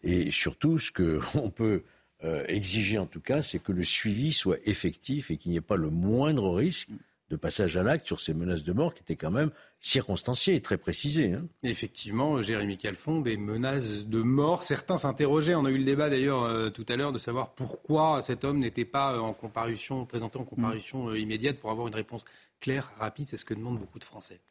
[0.03, 1.83] Et surtout, ce qu'on peut
[2.23, 5.61] euh, exiger en tout cas, c'est que le suivi soit effectif et qu'il n'y ait
[5.61, 6.87] pas le moindre risque
[7.31, 10.61] de passage à l'acte sur ces menaces de mort qui étaient quand même circonstanciées et
[10.61, 11.33] très précisées.
[11.33, 11.47] hein.
[11.63, 14.63] Effectivement, Jérémy Calfon, des menaces de mort.
[14.63, 18.21] Certains s'interrogeaient, on a eu le débat d'ailleurs euh, tout à l'heure, de savoir pourquoi
[18.21, 21.95] cet homme n'était pas euh, en comparution, présenté en comparution euh, immédiate pour avoir une
[21.95, 22.25] réponse
[22.59, 23.27] claire, rapide.
[23.29, 24.41] C'est ce que demandent beaucoup de Français.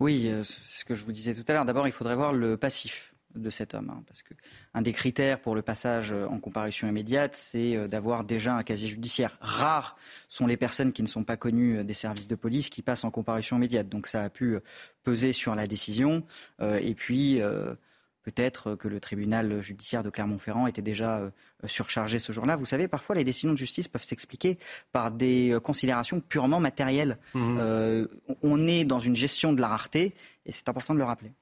[0.00, 1.64] Oui, c'est ce que je vous disais tout à l'heure.
[1.66, 4.34] D'abord, il faudrait voir le passif de cet homme, hein, parce que
[4.74, 8.62] un des critères pour le passage euh, en comparution immédiate, c'est euh, d'avoir déjà un
[8.62, 9.36] casier judiciaire.
[9.40, 9.96] Rares
[10.28, 13.04] sont les personnes qui ne sont pas connues euh, des services de police qui passent
[13.04, 13.88] en comparution immédiate.
[13.88, 14.58] Donc, ça a pu
[15.04, 16.24] peser sur la décision.
[16.60, 17.40] Euh, et puis.
[17.40, 17.74] euh,
[18.22, 21.32] Peut-être que le tribunal judiciaire de Clermont-Ferrand était déjà
[21.64, 22.54] surchargé ce jour-là.
[22.54, 24.58] Vous savez, parfois les décisions de justice peuvent s'expliquer
[24.92, 27.16] par des considérations purement matérielles.
[27.34, 28.06] Euh,
[28.42, 31.32] on est dans une gestion de la rareté et c'est important de le rappeler.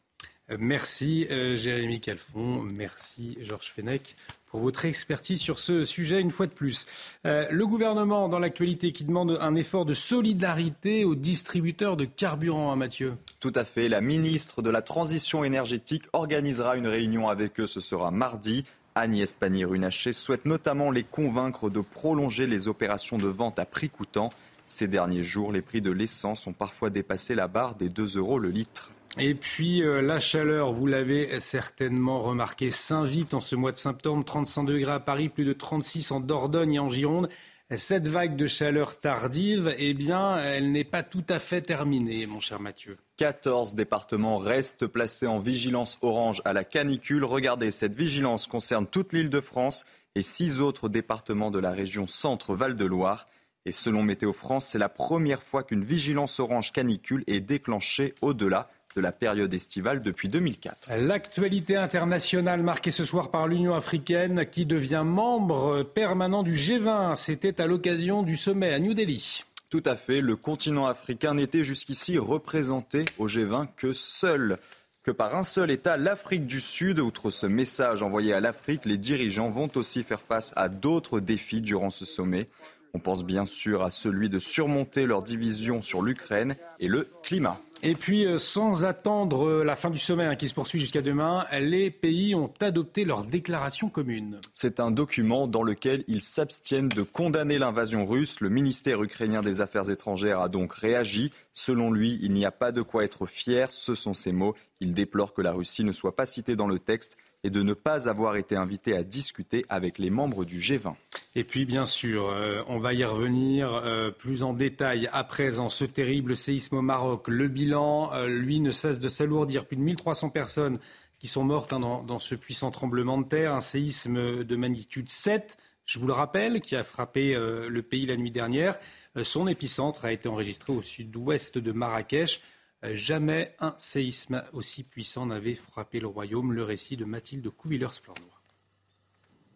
[0.59, 4.17] Merci euh, Jérémy Calfon, merci Georges Fenech
[4.51, 6.87] pour votre expertise sur ce sujet une fois de plus.
[7.27, 12.73] Euh, le gouvernement dans l'actualité qui demande un effort de solidarité aux distributeurs de carburant,
[12.73, 13.15] hein, Mathieu.
[13.41, 13.89] Tout à fait.
[13.89, 17.67] La ministre de la Transition énergétique organisera une réunion avec eux.
[17.67, 18.65] Ce sera mardi.
[18.95, 24.31] Agnès Pannier-Runacher souhaite notamment les convaincre de prolonger les opérations de vente à prix coûtant.
[24.67, 28.39] Ces derniers jours, les prix de l'essence ont parfois dépassé la barre des 2 euros
[28.39, 28.93] le litre.
[29.21, 34.25] Et puis euh, la chaleur, vous l'avez certainement remarqué, s'invite en ce mois de septembre,
[34.25, 37.29] 35 degrés à Paris, plus de 36 en Dordogne et en Gironde.
[37.75, 42.41] Cette vague de chaleur tardive, eh bien, elle n'est pas tout à fait terminée, mon
[42.41, 42.97] cher Mathieu.
[43.19, 47.25] 14 départements restent placés en vigilance orange à la canicule.
[47.25, 49.85] Regardez, cette vigilance concerne toute l'île de France
[50.15, 53.27] et six autres départements de la région Centre-Val de Loire.
[53.67, 58.71] Et selon Météo France, c'est la première fois qu'une vigilance orange canicule est déclenchée au-delà
[58.99, 60.91] de la période estivale depuis 2004.
[61.03, 67.15] L'actualité internationale marquée ce soir par l'Union africaine qui devient membre permanent du G20.
[67.15, 69.45] C'était à l'occasion du sommet à New Delhi.
[69.71, 74.59] Tout à fait, le continent africain n'était jusqu'ici représenté au G20 que seul
[75.05, 76.99] que par un seul État, l'Afrique du Sud.
[76.99, 81.61] Outre ce message envoyé à l'Afrique, les dirigeants vont aussi faire face à d'autres défis
[81.61, 82.49] durant ce sommet.
[82.95, 87.61] On pense bien sûr à celui de surmonter leur division sur l'Ukraine et le climat.
[87.83, 91.01] Et puis, euh, sans attendre euh, la fin du sommet hein, qui se poursuit jusqu'à
[91.01, 94.41] demain, les pays ont adopté leur déclaration commune.
[94.53, 98.41] C'est un document dans lequel ils s'abstiennent de condamner l'invasion russe.
[98.41, 101.33] Le ministère ukrainien des Affaires étrangères a donc réagi.
[101.53, 103.71] Selon lui, il n'y a pas de quoi être fier.
[103.71, 104.57] Ce sont ses mots.
[104.81, 107.73] Il déplore que la Russie ne soit pas citée dans le texte et de ne
[107.73, 110.95] pas avoir été invité à discuter avec les membres du G20.
[111.35, 115.69] Et puis, bien sûr, euh, on va y revenir euh, plus en détail à présent.
[115.69, 119.67] Ce terrible séisme au Maroc, le bilan, euh, lui, ne cesse de s'alourdir.
[119.67, 120.79] Plus de 1300 personnes
[121.19, 125.09] qui sont mortes hein, dans, dans ce puissant tremblement de terre, un séisme de magnitude
[125.09, 128.79] 7, je vous le rappelle, qui a frappé le pays la nuit dernière.
[129.23, 132.43] Son épicentre a été enregistré au sud-ouest de Marrakech.
[132.83, 136.53] Jamais un séisme aussi puissant n'avait frappé le royaume.
[136.53, 138.43] Le récit de Mathilde Couvillers-Flornois.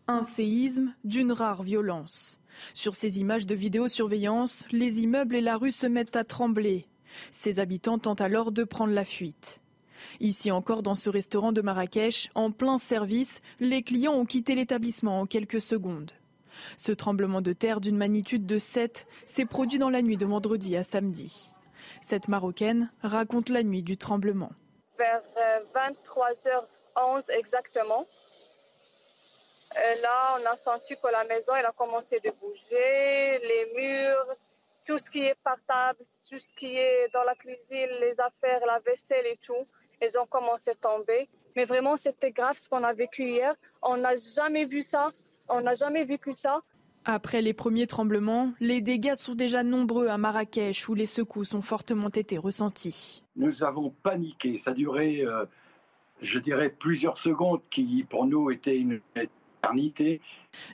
[0.09, 2.41] Un séisme d'une rare violence.
[2.75, 6.89] Sur ces images de vidéosurveillance, les immeubles et la rue se mettent à trembler.
[7.31, 9.61] Ses habitants tentent alors de prendre la fuite.
[10.19, 15.21] Ici encore, dans ce restaurant de Marrakech, en plein service, les clients ont quitté l'établissement
[15.21, 16.11] en quelques secondes.
[16.77, 20.77] Ce tremblement de terre d'une magnitude de 7 s'est produit dans la nuit de vendredi
[20.77, 21.52] à samedi.
[22.03, 24.51] Cette Marocaine raconte la nuit du tremblement.
[24.99, 25.23] Vers
[25.75, 26.67] 23h11
[26.99, 28.07] euh, exactement,
[30.03, 34.37] là, on a senti que la maison elle a commencé de bouger, les murs,
[34.85, 38.79] tout ce qui est portable, tout ce qui est dans la cuisine, les affaires, la
[38.81, 39.67] vaisselle et tout,
[40.01, 41.29] elles ont commencé à tomber.
[41.55, 43.55] Mais vraiment, c'était grave ce qu'on a vécu hier.
[43.83, 45.13] On n'a jamais vu ça.
[45.49, 46.61] On n'a jamais vécu ça.
[47.05, 51.63] Après les premiers tremblements, les dégâts sont déjà nombreux à Marrakech où les secousses ont
[51.63, 53.23] fortement été ressentis.
[53.37, 54.59] Nous avons paniqué.
[54.59, 55.45] Ça a duré, euh,
[56.21, 60.21] je dirais, plusieurs secondes qui pour nous étaient une éternité.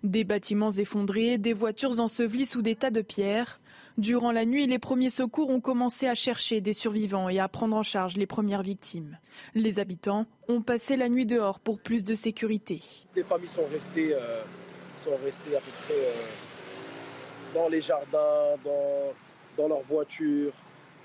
[0.02, 3.60] Des bâtiments effondrés, des voitures ensevelies sous des tas de pierres.
[3.96, 7.76] Durant la nuit, les premiers secours ont commencé à chercher des survivants et à prendre
[7.76, 9.18] en charge les premières victimes.
[9.55, 12.80] Les habitants ont passé la nuit dehors pour plus de sécurité.
[13.16, 14.42] Les familles sont restées, euh,
[14.98, 20.52] sont restées à peu près euh, dans les jardins, dans, leurs voitures.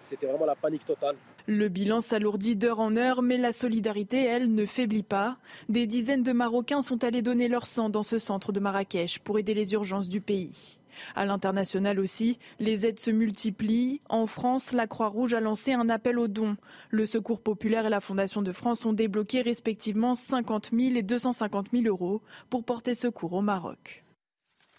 [0.04, 1.16] C'était vraiment la panique totale.
[1.48, 5.38] Le bilan s'alourdit d'heure en heure, mais la solidarité, elle, ne faiblit pas.
[5.70, 9.40] Des dizaines de Marocains sont allés donner leur sang dans ce centre de Marrakech pour
[9.40, 10.80] aider les urgences du pays.
[11.16, 14.02] À l'international aussi, les aides se multiplient.
[14.10, 16.58] En France, la Croix-Rouge a lancé un appel aux dons.
[16.90, 21.68] Le Secours populaire et la Fondation de France ont débloqué respectivement 50 000 et 250
[21.74, 24.03] 000 euros pour porter secours au Maroc.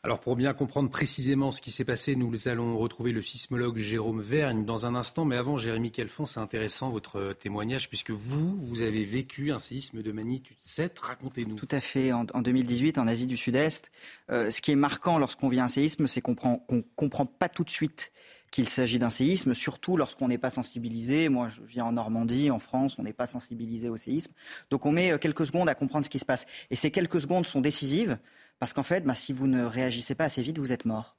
[0.04, 4.20] Alors pour bien comprendre précisément ce qui s'est passé, nous allons retrouver le sismologue Jérôme
[4.20, 5.24] Vergne dans un instant.
[5.24, 10.02] Mais avant, Jérémy Kelfon, c'est intéressant votre témoignage puisque vous, vous avez vécu un séisme
[10.02, 10.98] de magnitude 7.
[10.98, 11.54] Racontez-nous.
[11.54, 12.12] Tout à fait.
[12.12, 13.90] En, 2018, en Asie du Sud-Est,
[14.30, 16.36] euh, ce qui est marquant lorsqu'on vit un séisme, c'est qu'on
[16.70, 18.12] ne comprend pas tout de suite
[18.50, 21.30] qu'il s'agit d'un séisme, surtout lorsqu'on n'est pas sensibilisé.
[21.30, 24.32] Moi, je viens en Normandie, en France, on n'est pas sensibilisé au séisme.
[24.70, 26.44] Donc on met euh, quelques secondes à comprendre ce qui se passe.
[26.70, 28.18] Et ces quelques secondes sont décisives
[28.58, 31.16] parce qu'en fait, bah, si vous ne réagissez pas assez vite, vous êtes mort.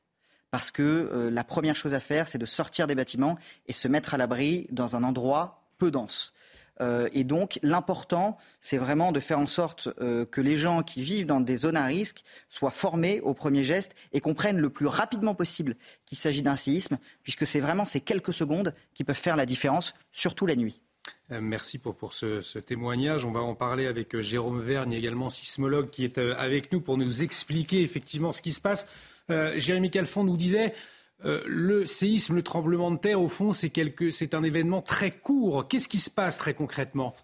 [0.51, 3.37] Parce que euh, la première chose à faire, c'est de sortir des bâtiments
[3.67, 6.33] et se mettre à l'abri dans un endroit peu dense.
[6.81, 11.01] Euh, et donc, l'important, c'est vraiment de faire en sorte euh, que les gens qui
[11.01, 14.87] vivent dans des zones à risque soient formés au premier geste et comprennent le plus
[14.87, 15.75] rapidement possible
[16.05, 19.93] qu'il s'agit d'un séisme, puisque c'est vraiment ces quelques secondes qui peuvent faire la différence,
[20.11, 20.81] surtout la nuit.
[21.31, 23.25] Euh, merci pour, ce, témoignage.
[23.25, 26.81] On va en parler avec euh, Jérôme Vergne, également sismologue, qui est euh, avec nous
[26.81, 28.87] pour nous expliquer effectivement ce qui se passe.
[29.27, 30.75] Jérémy Calfon nous disait
[31.23, 35.67] le séisme, le tremblement de terre, au fond, c'est un événement très court.
[35.67, 37.15] Qu'est-ce qui se passe très concrètement?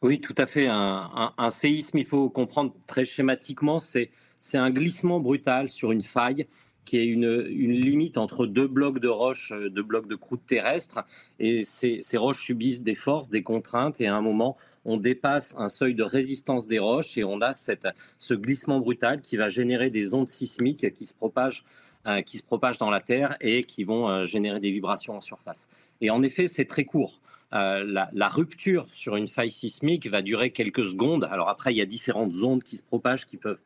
[0.00, 0.66] Oui, tout à fait.
[0.66, 4.10] un séisme, il faut comprendre très schématiquement, c'est
[4.54, 6.46] un glissement brutal sur une faille
[6.88, 11.04] qui est une, limite entre deux blocs de roches, euh, deux blocs de croûte terrestre,
[11.38, 14.56] et ces, roches subissent des forces, des contraintes, et à un moment,
[14.86, 19.36] on dépasse un seuil de résistance des roches et on a ce glissement brutal qui
[19.36, 21.62] va générer des ondes sismiques qui se propagent
[22.06, 25.20] euh, qui se propagent dans la Terre et qui vont euh, générer des vibrations en
[25.20, 25.68] surface.
[26.00, 27.20] Et en effet, c'est très court.
[27.52, 31.28] la, rupture sur une faille sismique va durer quelques secondes.
[31.30, 33.60] Alors après, il y a différentes ondes qui se propagent, qui peuvent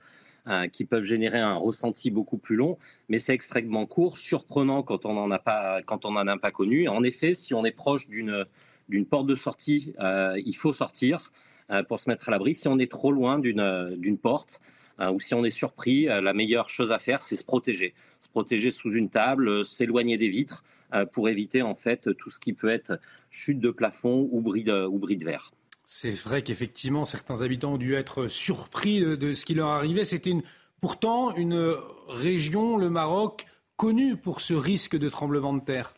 [0.48, 2.76] euh, qui peuvent générer un ressenti beaucoup plus long,
[3.08, 6.88] mais c'est extrêmement court, surprenant quand on n'en a pas, a pas connu.
[6.88, 11.32] En effet, si on est proche d'une porte de sortie, euh, il faut sortir
[11.70, 12.54] euh, pour se mettre à l'abri.
[12.54, 14.60] Si on est trop loin d'une porte
[14.98, 18.72] ou si on est surpris, la meilleure chose à faire, c'est se protéger, se protéger
[18.72, 20.64] sous une table, s'éloigner des vitres
[21.12, 22.98] pour éviter en fait tout ce qui peut être
[23.30, 25.52] chute de plafond ou ou bris de verre.
[25.94, 30.06] C'est vrai qu'effectivement, certains habitants ont dû être surpris de, ce qui leur arrivait.
[30.06, 30.32] C'était
[30.80, 31.76] pourtant une
[32.08, 33.44] région, le Maroc,
[33.76, 35.92] connue pour ce risque de tremblement de terre.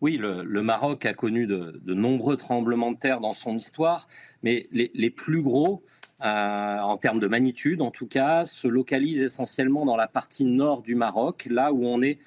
[0.00, 4.08] Oui, le, Maroc a connu de, nombreux tremblements de terre dans son histoire,
[4.42, 5.84] mais les, plus gros,
[6.22, 10.80] euh, en termes de magnitude en tout cas, se localisent essentiellement dans la partie nord
[10.80, 12.18] du Maroc, là où on est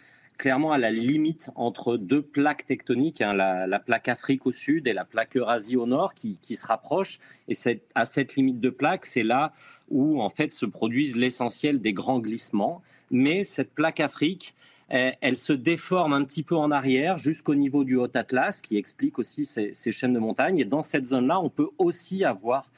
[0.41, 4.93] clairement à la limite entre deux plaques tectoniques, hein, la, plaque Afrique au sud et
[4.93, 7.19] la plaque Eurasie au nord, qui, se rapprochent.
[7.47, 7.53] Et
[7.93, 9.53] à cette limite de plaque, c'est là
[9.89, 12.81] où en fait se produisent l'essentiel des grands glissements.
[13.11, 14.55] Mais cette plaque Afrique,
[14.89, 19.19] elle, se déforme un petit peu en arrière jusqu'au niveau du Haut Atlas, qui explique
[19.19, 20.57] aussi ces, ces chaînes de montagnes.
[20.57, 22.71] Et dans cette zone-là, on peut aussi avoir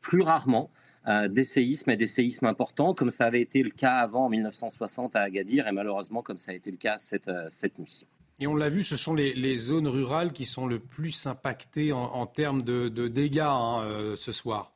[0.00, 0.70] plus rarement
[1.06, 5.16] des séismes et des séismes importants, comme ça avait été le cas avant en 1960
[5.16, 8.06] à Agadir et malheureusement comme ça a été le cas cette, euh, cette nuit.
[8.38, 12.26] Et on l'a vu, ce sont les, zones rurales qui sont le plus impactées en,
[12.26, 14.72] termes de, dégâts hein, euh, ce soir.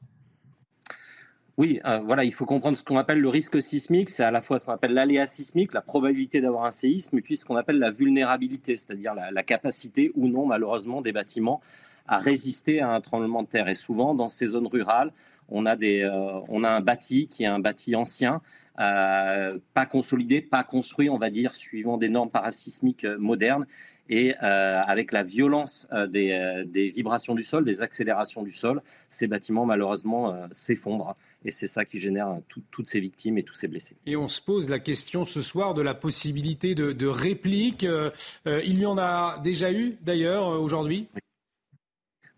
[1.56, 4.10] Oui, euh, voilà, il faut comprendre ce qu'on appelle le risque sismique.
[4.10, 7.22] C'est à la fois ce qu'on appelle l'aléa sismique, la probabilité d'avoir un séisme, et
[7.22, 11.62] puis ce qu'on appelle la vulnérabilité, c'est-à-dire la, capacité ou non, malheureusement, des bâtiments
[12.06, 13.68] à résister à un tremblement de terre.
[13.68, 15.12] Et souvent, dans ces zones rurales,
[15.48, 18.40] on a, des, euh, on a un bâti qui est un bâti ancien,
[18.80, 23.66] euh, pas consolidé, pas construit, on va dire, suivant des normes parasismiques modernes,
[24.10, 29.64] et avec la violence des, des, vibrations du sol, des accélérations du sol, ces bâtiments
[29.64, 31.16] malheureusement s'effondrent.
[31.46, 32.38] Et c'est ça qui génère
[32.70, 33.96] toutes ces victimes et tous ces blessés.
[34.04, 37.84] Et on se pose la question ce soir de la possibilité de, de réplique.
[37.84, 38.08] Euh,
[38.46, 41.08] euh, il y en a déjà eu d'ailleurs euh, aujourd'hui?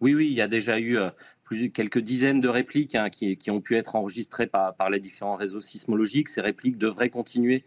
[0.01, 0.15] Oui.
[0.15, 0.99] oui, il y a déjà eu
[1.47, 5.61] plus, quelques dizaines de répliques hein, qui, ont pu être enregistrées par, les différents réseaux
[5.61, 6.29] sismologiques.
[6.29, 7.65] Ces répliques devraient continuer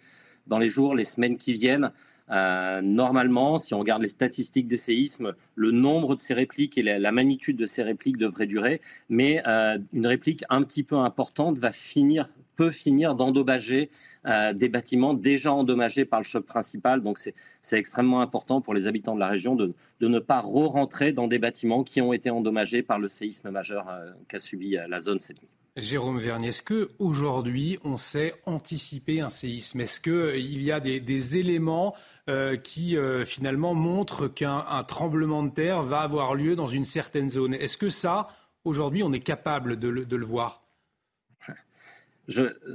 [0.47, 1.91] dans les jours, les semaines qui viennent.
[2.29, 6.83] Euh, normalement, si on regarde les statistiques des séismes, le nombre de ces répliques et
[6.83, 11.57] la, magnitude de ces répliques devrait durer, mais euh, une réplique un petit peu importante
[11.57, 13.89] va finir, peut finir d'endommager
[14.25, 17.01] euh, des bâtiments déjà endommagés par le choc principal.
[17.01, 21.27] Donc c'est extrêmement important pour les habitants de la région de, ne pas re-rentrer dans
[21.27, 23.87] des bâtiments qui ont été endommagés par le séisme majeur
[24.27, 25.49] qu'a subi la zone cette nuit.
[25.79, 29.81] Jérôme Vernier, est-ce qu'aujourd'hui, on sait anticiper un séisme?
[29.81, 31.95] Est-ce qu'il y a des, éléments
[32.29, 37.29] euh, qui euh, finalement montrent qu'un tremblement de terre va avoir lieu dans une certaine
[37.29, 37.53] zone?
[37.53, 38.27] Est-ce que ça,
[38.65, 40.63] aujourd'hui, on est capable de le, voir?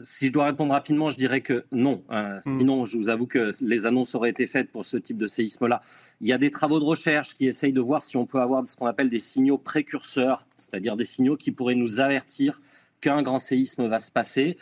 [0.03, 2.03] Si je dois répondre rapidement, je dirais que non.
[2.11, 2.59] Euh, hmm.
[2.59, 5.83] Sinon, je vous avoue que les annonces auraient été faites pour ce type de séisme-là.
[6.21, 8.67] Il y a des travaux de recherche qui essayent de voir si on peut avoir
[8.67, 12.61] ce qu'on appelle des signaux précurseurs, c'est-à-dire des signaux qui pourraient nous avertir
[13.01, 14.57] qu'un grand séisme va se passer.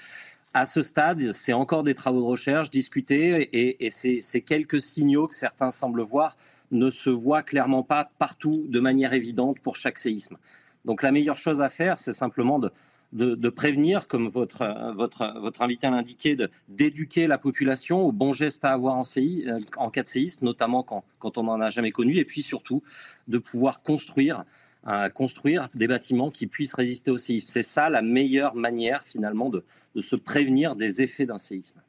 [0.55, 5.35] À ce stade, c'est encore des travaux de recherche discutés et, ces, quelques signaux que
[5.35, 6.36] certains semblent voir
[6.70, 10.36] ne se voient clairement pas partout de manière évidente pour chaque séisme.
[10.85, 12.70] Donc la meilleure chose à faire, c'est simplement de,
[13.51, 16.36] prévenir, comme votre, votre, votre invité l'a indiqué,
[16.68, 19.02] d'éduquer la population aux bons gestes à avoir en,
[19.76, 22.82] en cas de séisme, notamment quand, quand on n'en a jamais connu, et puis surtout
[23.28, 24.44] de pouvoir construire
[24.84, 27.48] à construire des bâtiments qui puissent résister au séisme.
[27.51, 29.64] C'est ça la meilleure manière finalement de,
[30.01, 31.80] se prévenir des effets d'un séisme.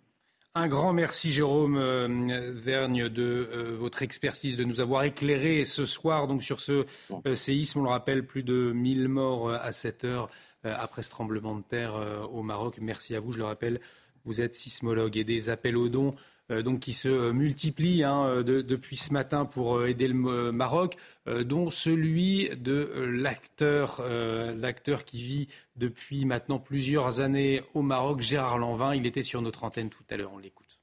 [0.55, 5.87] Un grand merci Jérôme euh, Vergne de euh, votre expertise, de nous avoir éclairé ce
[5.87, 6.85] soir donc sur ce
[7.25, 7.79] euh, séisme.
[7.79, 10.29] On le rappelle, plus de 1000 morts à 7 heures
[10.63, 11.95] après ce tremblement de terre
[12.31, 12.77] au Maroc.
[12.81, 13.79] Merci à vous, je le rappelle,
[14.25, 16.15] vous êtes sismologue et des appels aux dons
[16.51, 20.97] euh, donc qui se euh, multiplient hein, euh, depuis ce matin pour aider le Maroc,
[21.25, 28.93] dont celui de l'acteur, l'acteur qui vit depuis maintenant plusieurs années au Maroc, Gérard Lanvin.
[28.93, 30.79] Il était sur notre antenne tout à l'heure, on l'écoute.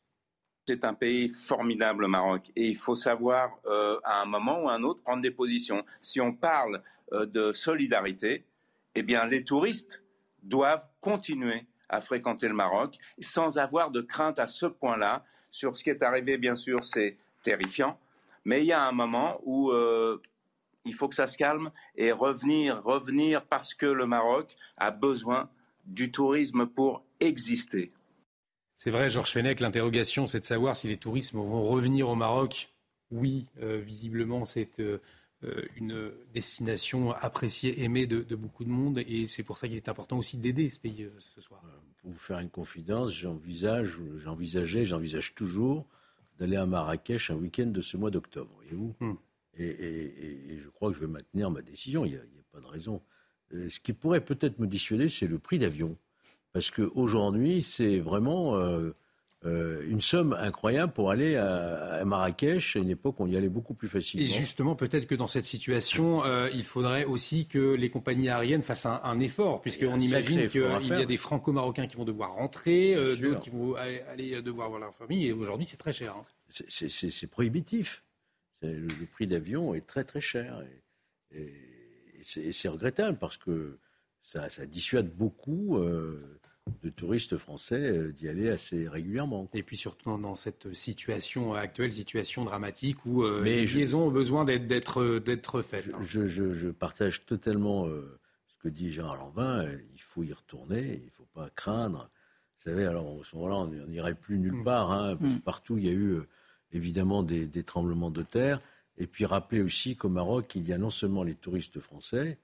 [0.67, 3.51] C'est un pays formidable, le Maroc, et il faut savoir
[4.05, 5.85] à un moment ou à un autre prendre des positions.
[6.01, 6.83] Si on parle
[7.13, 8.45] de solidarité,
[8.95, 10.03] eh bien les touristes
[10.43, 15.83] doivent continuer à fréquenter le Maroc sans avoir de crainte à ce point-là sur ce
[15.83, 17.99] qui est arrivé, bien sûr, c'est terrifiant,
[18.45, 20.21] mais il y a un moment où euh,
[20.85, 25.51] il faut que ça se calme et revenir, revenir parce que le Maroc a besoin
[25.87, 27.91] du tourisme pour exister.
[28.77, 32.71] C'est vrai, Georges Fenech, l'interrogation, c'est de savoir si les touristes vont revenir au Maroc.
[33.11, 35.03] Oui, euh, visiblement, c'est euh,
[35.77, 39.89] une destination appréciée, aimée de, de, beaucoup de monde, et c'est pour ça qu'il est
[39.89, 41.63] important aussi d'aider ce pays ce soir
[42.01, 45.87] pour vous faire une confidence, j'envisage, j'envisageais, j'envisage toujours
[46.39, 48.95] d'aller à Marrakech un week-end de ce mois d'octobre, voyez-vous.
[49.01, 49.15] Hmm.
[49.59, 52.23] Et, je crois que je vais maintenir ma décision, il n'y a,
[52.53, 53.03] pas de raison.
[53.53, 55.97] Euh, ce qui pourrait peut-être me dissuader, c'est le prix d'avion.
[56.53, 58.93] Parce qu'aujourd'hui, c'est vraiment euh,
[59.47, 63.49] euh, une somme incroyable pour aller à, Marrakech à une époque où on y allait
[63.49, 64.27] beaucoup plus facilement.
[64.27, 68.61] Et justement, peut-être que dans cette situation, euh, il faudrait aussi que les compagnies aériennes
[68.61, 73.17] fassent un, effort, puisqu'on imagine qu'il y a des franco-marocains qui vont devoir rentrer, euh,
[73.17, 76.17] d'autres qui vont aller devoir voir leur famille, et aujourd'hui c'est très cher.
[76.17, 76.23] Hein.
[76.51, 78.05] C'est prohibitif.
[78.61, 80.63] Le, prix d'avion est très très cher.
[81.35, 81.41] Et,
[82.23, 83.79] c'est regrettable parce que
[84.23, 85.79] ça, ça dissuade beaucoup
[86.83, 89.49] de touristes français euh, d'y aller assez régulièrement.
[89.55, 94.45] Et puis surtout dans cette situation actuelle, situation dramatique où euh, les liaisons ont besoin
[94.45, 95.91] d'être faites.
[96.03, 98.19] Je, partage totalement euh,
[98.49, 99.67] ce que dit Gérard Lanvin.
[99.95, 102.11] Il faut y retourner, il ne faut pas craindre.
[102.59, 104.65] Vous savez, alors à ce moment-là, on n'irait plus nulle mm.
[104.65, 104.91] part.
[104.91, 105.41] Hein, mm.
[105.41, 106.21] Partout, il y a eu
[106.73, 108.61] évidemment des, des, tremblements de terre.
[108.99, 112.39] Et puis rappeler aussi qu'au Maroc, il y a non seulement les touristes français,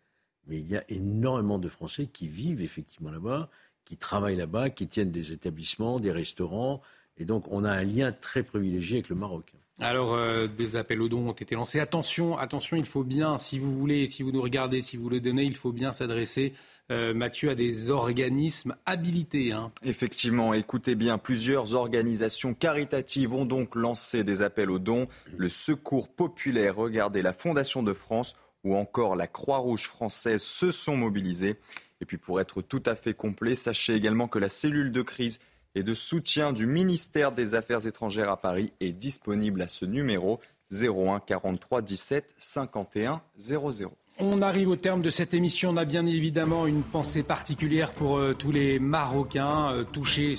[0.47, 3.51] mais il y a énormément de Français qui vivent effectivement là-bas
[3.87, 6.83] qui travaillent là-bas, qui tiennent des établissements, des restaurants,
[7.19, 9.55] Et donc, on a un lien très privilégié avec le Maroc.
[9.81, 11.81] Alors, euh, des appels aux dons ont été lancés.
[11.81, 15.21] Attention, attention, il faut bien, si vous voulez, si vous nous regardez, si vous le
[15.21, 16.55] donnez, il faut bien s'adresser,
[16.91, 19.53] euh, Mathieu, à des organismes habilités.
[19.53, 19.71] Hein.
[19.83, 25.09] Effectivement, écoutez bien, plusieurs organisations caritatives ont donc lancé des appels aux dons.
[25.37, 28.35] Le Secours populaire, regardez, la Fondation de France
[28.65, 31.57] ou encore la Croix-Rouge française se sont mobilisés.
[32.01, 35.39] Et puis, pour être tout à fait complet, sachez également que la cellule de crise
[35.75, 40.41] et de soutien du ministère des Affaires étrangères à Paris est disponible à ce numéro
[40.73, 43.97] 01 43 17 51 00.
[44.19, 45.71] On arrive au terme de cette émission.
[45.71, 50.35] On a bien évidemment une pensée particulière pour euh, tous les Marocains euh, touchés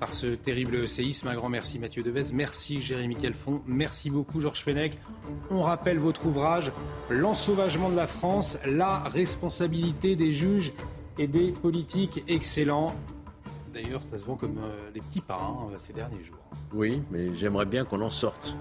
[0.00, 1.28] par ce terrible séisme.
[1.28, 4.94] Un grand merci Mathieu Devez, merci Jérémy Calfon, merci beaucoup Georges Fenech.
[5.50, 6.72] On rappelle votre ouvrage
[7.10, 10.72] L'ensauvagement de la France, la responsabilité des juges
[11.18, 12.94] et des politiques excellents.
[13.72, 16.38] D'ailleurs, ça se vend comme euh, des petits pains euh, ces derniers jours.
[16.74, 18.56] Oui, mais j'aimerais bien qu'on en sorte.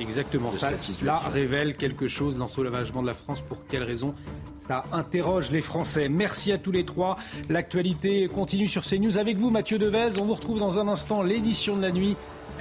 [0.00, 0.50] Exactement.
[0.52, 3.40] Ça, cela révèle quelque chose dans ce lavagement de la France.
[3.40, 4.14] Pour quelle raison
[4.56, 6.08] Ça interroge les Français.
[6.08, 7.16] Merci à tous les trois.
[7.48, 10.18] L'actualité continue sur CNews avec vous, Mathieu Devez.
[10.20, 12.16] On vous retrouve dans un instant l'édition de la nuit.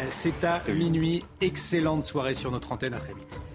[0.09, 1.23] C'est à minuit.
[1.41, 2.93] Excellente soirée sur notre antenne.
[2.93, 3.48] À très vite.